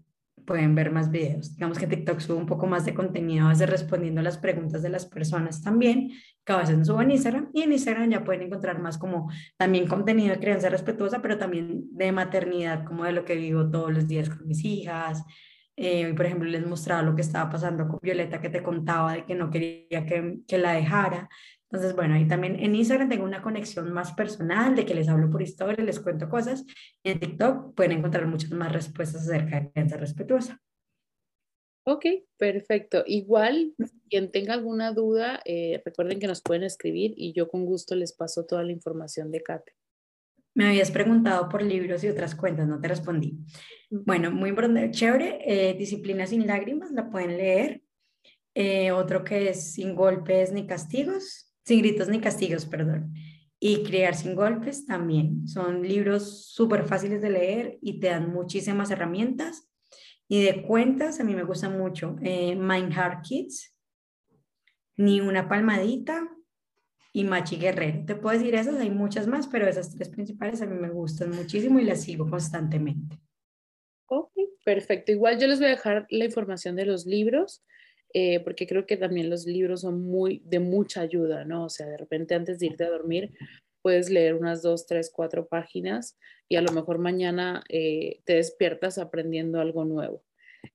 pueden 0.49 0.75
ver 0.75 0.91
más 0.91 1.11
videos. 1.11 1.55
Digamos 1.55 1.79
que 1.79 1.87
TikTok 1.87 2.21
sube 2.21 2.39
un 2.39 2.47
poco 2.47 2.67
más 2.67 2.87
de 2.87 2.95
contenido, 2.95 3.47
a 3.47 3.51
veces 3.51 3.69
respondiendo 3.69 4.23
las 4.23 4.39
preguntas 4.39 4.83
de 4.83 4.89
las 4.89 5.05
personas 5.05 5.63
también, 5.63 6.11
que 6.43 6.53
a 6.55 6.57
veces 6.57 6.79
no 6.79 6.87
subo 6.87 7.03
en 7.03 7.11
Instagram. 7.11 7.51
Y 7.53 7.63
en 7.63 7.73
Instagram 7.73 8.11
ya 8.11 8.25
pueden 8.25 8.43
encontrar 8.43 8.81
más 8.81 8.97
como 8.97 9.31
también 9.59 9.87
contenido 9.87 10.35
de 10.35 10.41
crianza 10.41 10.71
respetuosa, 10.71 11.21
pero 11.21 11.37
también 11.37 11.85
de 11.93 12.13
maternidad, 12.13 12.85
como 12.85 13.05
de 13.05 13.13
lo 13.13 13.27
que 13.27 13.37
vivo 13.37 13.71
todos 13.71 13.93
los 13.93 14.09
días 14.09 14.31
con 14.31 14.49
mis 14.49 14.65
hijas, 14.65 15.23
eh, 15.81 16.13
por 16.15 16.27
ejemplo, 16.27 16.49
les 16.49 16.67
mostraba 16.67 17.03
lo 17.03 17.15
que 17.15 17.23
estaba 17.23 17.49
pasando 17.51 17.87
con 17.87 18.01
Violeta, 18.03 18.41
que 18.41 18.49
te 18.49 18.65
contaba 18.65 19.13
de 19.13 19.25
que 19.27 19.37
no 19.37 19.49
quería 19.49 20.07
que, 20.07 20.39
que, 20.49 20.59
la 20.59 20.73
dejara. 20.73 21.29
Entonces, 21.71 21.95
bueno, 21.95 22.15
ahí 22.15 22.27
también 22.27 22.57
en 22.59 22.75
Instagram 22.75 23.11
tengo 23.11 23.25
una 23.25 23.43
conexión 23.43 23.93
más 23.93 24.13
personal, 24.13 24.75
de 24.75 24.87
que 24.87 24.95
les 24.95 25.09
hablo 25.09 25.29
por 25.29 25.43
historia, 25.43 25.85
les 25.85 26.01
cuento 26.01 26.29
cosas. 26.29 26.65
En 27.05 27.21
TikTok 27.21 27.75
pueden 27.75 27.93
encontrar 27.93 28.27
muchas 28.27 28.51
más 28.53 28.73
respuestas 28.73 29.23
acerca 29.23 29.61
de 29.61 29.71
crianza 29.71 29.99
respetuosa. 29.99 30.61
Ok, 31.85 32.05
perfecto. 32.37 33.03
Igual, 33.07 33.75
quien 34.11 34.31
tenga 34.31 34.55
alguna 34.55 34.93
duda, 34.93 35.41
eh, 35.45 35.83
recuerden 35.85 36.19
que 36.19 36.27
nos 36.27 36.43
pueden 36.43 36.63
escribir 36.63 37.15
y 37.17 37.33
yo 37.33 37.49
con 37.49 37.65
gusto 37.65 37.95
les 37.95 38.13
paso 38.13 38.45
toda 38.47 38.63
la 38.63 38.73
información 38.73 39.31
de 39.31 39.43
Kate. 39.43 39.73
Me 40.55 40.69
habías 40.69 40.91
preguntado 40.91 41.49
por 41.49 41.63
libros 41.63 42.03
y 42.03 42.09
otras 42.09 42.35
cuentas, 42.35 42.67
no 42.67 42.81
te 42.81 42.89
respondí. 42.89 43.39
Bueno, 43.91 44.31
muy 44.31 44.55
chévere. 44.91 45.39
Eh, 45.47 45.75
Disciplina 45.75 46.27
sin 46.27 46.47
lágrimas, 46.47 46.91
la 46.91 47.11
pueden 47.11 47.37
leer. 47.37 47.83
Eh, 48.55 48.91
otro 48.91 49.23
que 49.23 49.51
es 49.51 49.73
Sin 49.73 49.95
golpes 49.95 50.53
ni 50.53 50.67
castigos, 50.67 51.48
sin 51.69 51.81
gritos 51.81 52.09
ni 52.09 52.19
castigos, 52.19 52.65
perdón. 52.65 53.13
Y 53.61 53.83
Criar 53.83 54.15
sin 54.15 54.35
golpes 54.35 54.87
también. 54.87 55.47
Son 55.47 55.83
libros 55.83 56.47
súper 56.47 56.87
fáciles 56.87 57.21
de 57.21 57.29
leer 57.29 57.79
y 57.83 58.01
te 58.01 58.07
dan 58.07 58.33
muchísimas 58.33 58.91
herramientas. 58.91 59.69
Y 60.29 60.43
de 60.43 60.63
cuentas, 60.63 61.21
a 61.21 61.25
mí 61.25 61.35
me 61.35 61.45
gusta 61.45 61.69
mucho 61.69 62.17
eh, 62.23 62.57
Mind 62.57 62.93
Heart 62.93 63.23
Kids, 63.23 63.77
Ni 64.97 65.21
una 65.21 65.47
palmadita, 65.47 66.29
y 67.13 67.25
Machi 67.25 67.57
Guerrero. 67.57 68.05
Te 68.07 68.15
puedo 68.15 68.39
decir 68.39 68.55
esas, 68.55 68.77
hay 68.77 68.91
muchas 68.91 69.27
más, 69.27 69.47
pero 69.47 69.67
esas 69.67 69.95
tres 69.95 70.09
principales 70.09 70.63
a 70.63 70.67
mí 70.67 70.75
me 70.75 70.89
gustan 70.89 71.31
muchísimo 71.31 71.79
y 71.81 71.85
las 71.85 72.03
sigo 72.03 72.29
constantemente. 72.31 73.19
Ok, 74.07 74.33
perfecto. 74.65 75.13
Igual 75.13 75.39
yo 75.39 75.49
les 75.49 75.59
voy 75.59 75.67
a 75.67 75.71
dejar 75.71 76.07
la 76.09 76.25
información 76.25 76.77
de 76.77 76.87
los 76.87 77.05
libros, 77.05 77.63
eh, 78.15 78.41
porque 78.41 78.67
creo 78.67 78.87
que 78.87 78.97
también 78.97 79.31
los 79.31 79.47
libros 79.47 79.83
son 79.83 80.03
muy 80.03 80.43
de 80.45 80.61
mucha 80.61 81.03
ayuda, 81.03 81.45
¿no? 81.45 81.65
O 81.65 81.69
sea, 81.69 81.87
de 81.87 81.97
repente 81.97 82.35
antes 82.35 82.59
de 82.59 82.67
irte 82.67 82.85
a 82.85 82.91
dormir 82.91 83.33
puedes 83.83 84.11
leer 84.11 84.35
unas 84.35 84.63
dos, 84.63 84.87
tres, 84.87 85.11
cuatro 85.15 85.47
páginas 85.47 86.19
y 86.49 86.57
a 86.57 86.63
lo 86.63 86.73
mejor 86.73 86.99
mañana 86.99 87.63
eh, 87.69 88.21
te 88.25 88.35
despiertas 88.35 88.99
aprendiendo 88.99 89.61
algo 89.61 89.85
nuevo. 89.85 90.23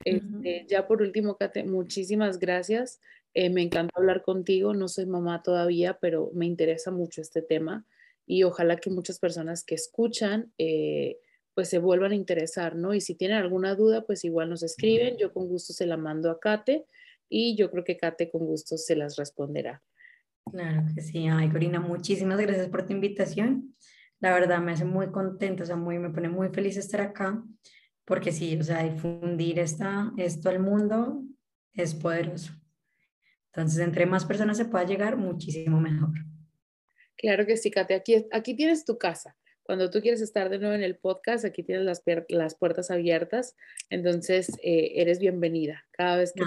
Este, 0.05 0.65
ya 0.67 0.87
por 0.87 1.01
último, 1.01 1.35
Kate, 1.37 1.63
muchísimas 1.63 2.39
gracias 2.39 2.99
Eh, 3.35 3.49
me 3.49 3.63
encanta 3.63 3.91
hablar 3.95 4.21
contigo, 4.21 4.75
no 4.75 4.87
soy 4.87 5.07
mamá 5.07 5.41
todavía, 5.41 5.97
pero 5.99 6.29
me 6.35 6.45
interesa 6.45 6.91
mucho 6.91 7.19
este 7.19 7.41
tema 7.41 7.83
y 8.27 8.43
ojalá 8.43 8.77
que 8.77 8.91
muchas 8.91 9.17
personas 9.19 9.63
que 9.63 9.73
escuchan 9.73 10.53
eh, 10.59 11.17
pues 11.55 11.67
se 11.69 11.79
vuelvan 11.79 12.11
a 12.11 12.15
interesar, 12.15 12.75
¿no? 12.75 12.93
Y 12.93 13.01
si 13.01 13.15
tienen 13.15 13.37
alguna 13.37 13.73
duda, 13.75 14.05
pues 14.05 14.23
igual 14.23 14.49
nos 14.49 14.61
escriben, 14.61 15.17
yo 15.17 15.33
con 15.33 15.47
gusto 15.47 15.73
se 15.73 15.87
la 15.87 15.97
mando 15.97 16.29
a 16.29 16.39
Kate 16.39 16.85
y 17.29 17.55
yo 17.55 17.71
creo 17.71 17.83
que 17.83 17.97
Kate 17.97 18.29
con 18.29 18.45
gusto 18.45 18.77
se 18.77 18.95
las 18.95 19.15
responderá. 19.15 19.81
Claro 20.51 20.83
que 20.93 21.01
sí. 21.01 21.27
Ay, 21.27 21.49
Corina, 21.49 21.79
muchísimas 21.79 22.39
gracias 22.39 22.67
por 22.67 22.85
tu 22.85 22.93
invitación. 22.93 23.75
La 24.19 24.33
verdad 24.33 24.59
me 24.59 24.71
hace 24.71 24.85
muy 24.85 25.11
contenta, 25.11 25.63
o 25.63 25.65
sea, 25.65 25.75
muy, 25.75 25.99
me 25.99 26.09
pone 26.09 26.29
muy 26.29 26.49
feliz 26.49 26.77
estar 26.77 27.01
acá, 27.01 27.43
porque 28.05 28.31
sí, 28.31 28.57
o 28.57 28.63
sea, 28.63 28.83
difundir 28.83 29.59
esta, 29.59 30.11
esto 30.17 30.49
al 30.49 30.59
mundo 30.59 31.23
es 31.73 31.93
poderoso. 31.93 32.53
Entonces, 33.47 33.79
entre 33.79 34.05
más 34.05 34.25
personas 34.25 34.57
se 34.57 34.65
pueda 34.65 34.85
llegar, 34.85 35.17
muchísimo 35.17 35.79
mejor. 35.79 36.11
Claro 37.17 37.45
que 37.45 37.57
sí, 37.57 37.69
Kate. 37.69 37.93
Aquí, 37.95 38.25
aquí 38.31 38.55
tienes 38.55 38.85
tu 38.85 38.97
casa. 38.97 39.37
Cuando 39.63 39.89
tú 39.89 40.01
quieres 40.01 40.21
estar 40.21 40.49
de 40.49 40.59
nuevo 40.59 40.73
en 40.73 40.83
el 40.83 40.97
podcast, 40.97 41.45
aquí 41.45 41.63
tienes 41.63 41.85
las, 41.85 42.01
las 42.29 42.55
puertas 42.55 42.91
abiertas. 42.91 43.55
Entonces, 43.89 44.49
eh, 44.61 44.93
eres 44.95 45.19
bienvenida 45.19 45.85
cada 45.91 46.17
vez 46.17 46.33
que... 46.33 46.43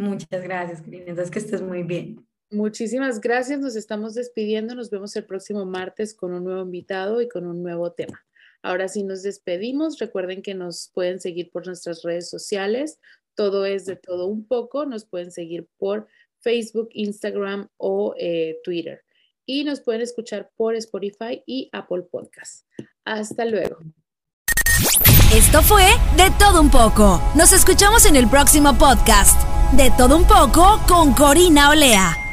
muchas 0.00 0.42
gracias, 0.42 0.80
Karina. 0.82 1.04
Entonces, 1.06 1.30
que 1.30 1.38
estés 1.38 1.62
muy 1.62 1.82
bien. 1.82 2.26
Muchísimas 2.50 3.20
gracias. 3.20 3.60
Nos 3.60 3.76
estamos 3.76 4.14
despidiendo. 4.14 4.74
Nos 4.74 4.90
vemos 4.90 5.14
el 5.16 5.24
próximo 5.24 5.64
martes 5.64 6.14
con 6.14 6.32
un 6.32 6.44
nuevo 6.44 6.62
invitado 6.62 7.20
y 7.20 7.28
con 7.28 7.46
un 7.46 7.62
nuevo 7.62 7.92
tema. 7.92 8.24
Ahora 8.62 8.88
sí 8.88 9.04
nos 9.04 9.22
despedimos. 9.22 9.98
Recuerden 9.98 10.42
que 10.42 10.54
nos 10.54 10.90
pueden 10.92 11.20
seguir 11.20 11.50
por 11.50 11.66
nuestras 11.66 12.02
redes 12.02 12.28
sociales. 12.28 12.98
Todo 13.34 13.64
es 13.64 13.86
de 13.86 13.96
todo 13.96 14.26
un 14.26 14.46
poco. 14.46 14.84
Nos 14.84 15.04
pueden 15.04 15.30
seguir 15.30 15.68
por 15.78 16.08
Facebook, 16.40 16.88
Instagram 16.92 17.68
o 17.76 18.14
eh, 18.18 18.58
Twitter. 18.64 19.02
Y 19.46 19.64
nos 19.64 19.80
pueden 19.80 20.00
escuchar 20.00 20.50
por 20.56 20.74
Spotify 20.74 21.42
y 21.46 21.68
Apple 21.72 22.02
Podcast. 22.02 22.66
Hasta 23.04 23.44
luego. 23.44 23.78
Esto 25.34 25.62
fue 25.62 25.84
De 26.16 26.30
Todo 26.38 26.60
Un 26.60 26.70
poco. 26.70 27.22
Nos 27.36 27.52
escuchamos 27.52 28.04
en 28.06 28.16
el 28.16 28.28
próximo 28.28 28.76
podcast. 28.76 29.59
De 29.72 29.90
Todo 29.92 30.16
Un 30.16 30.24
poco 30.24 30.80
con 30.88 31.12
Corina 31.12 31.70
Olea. 31.70 32.29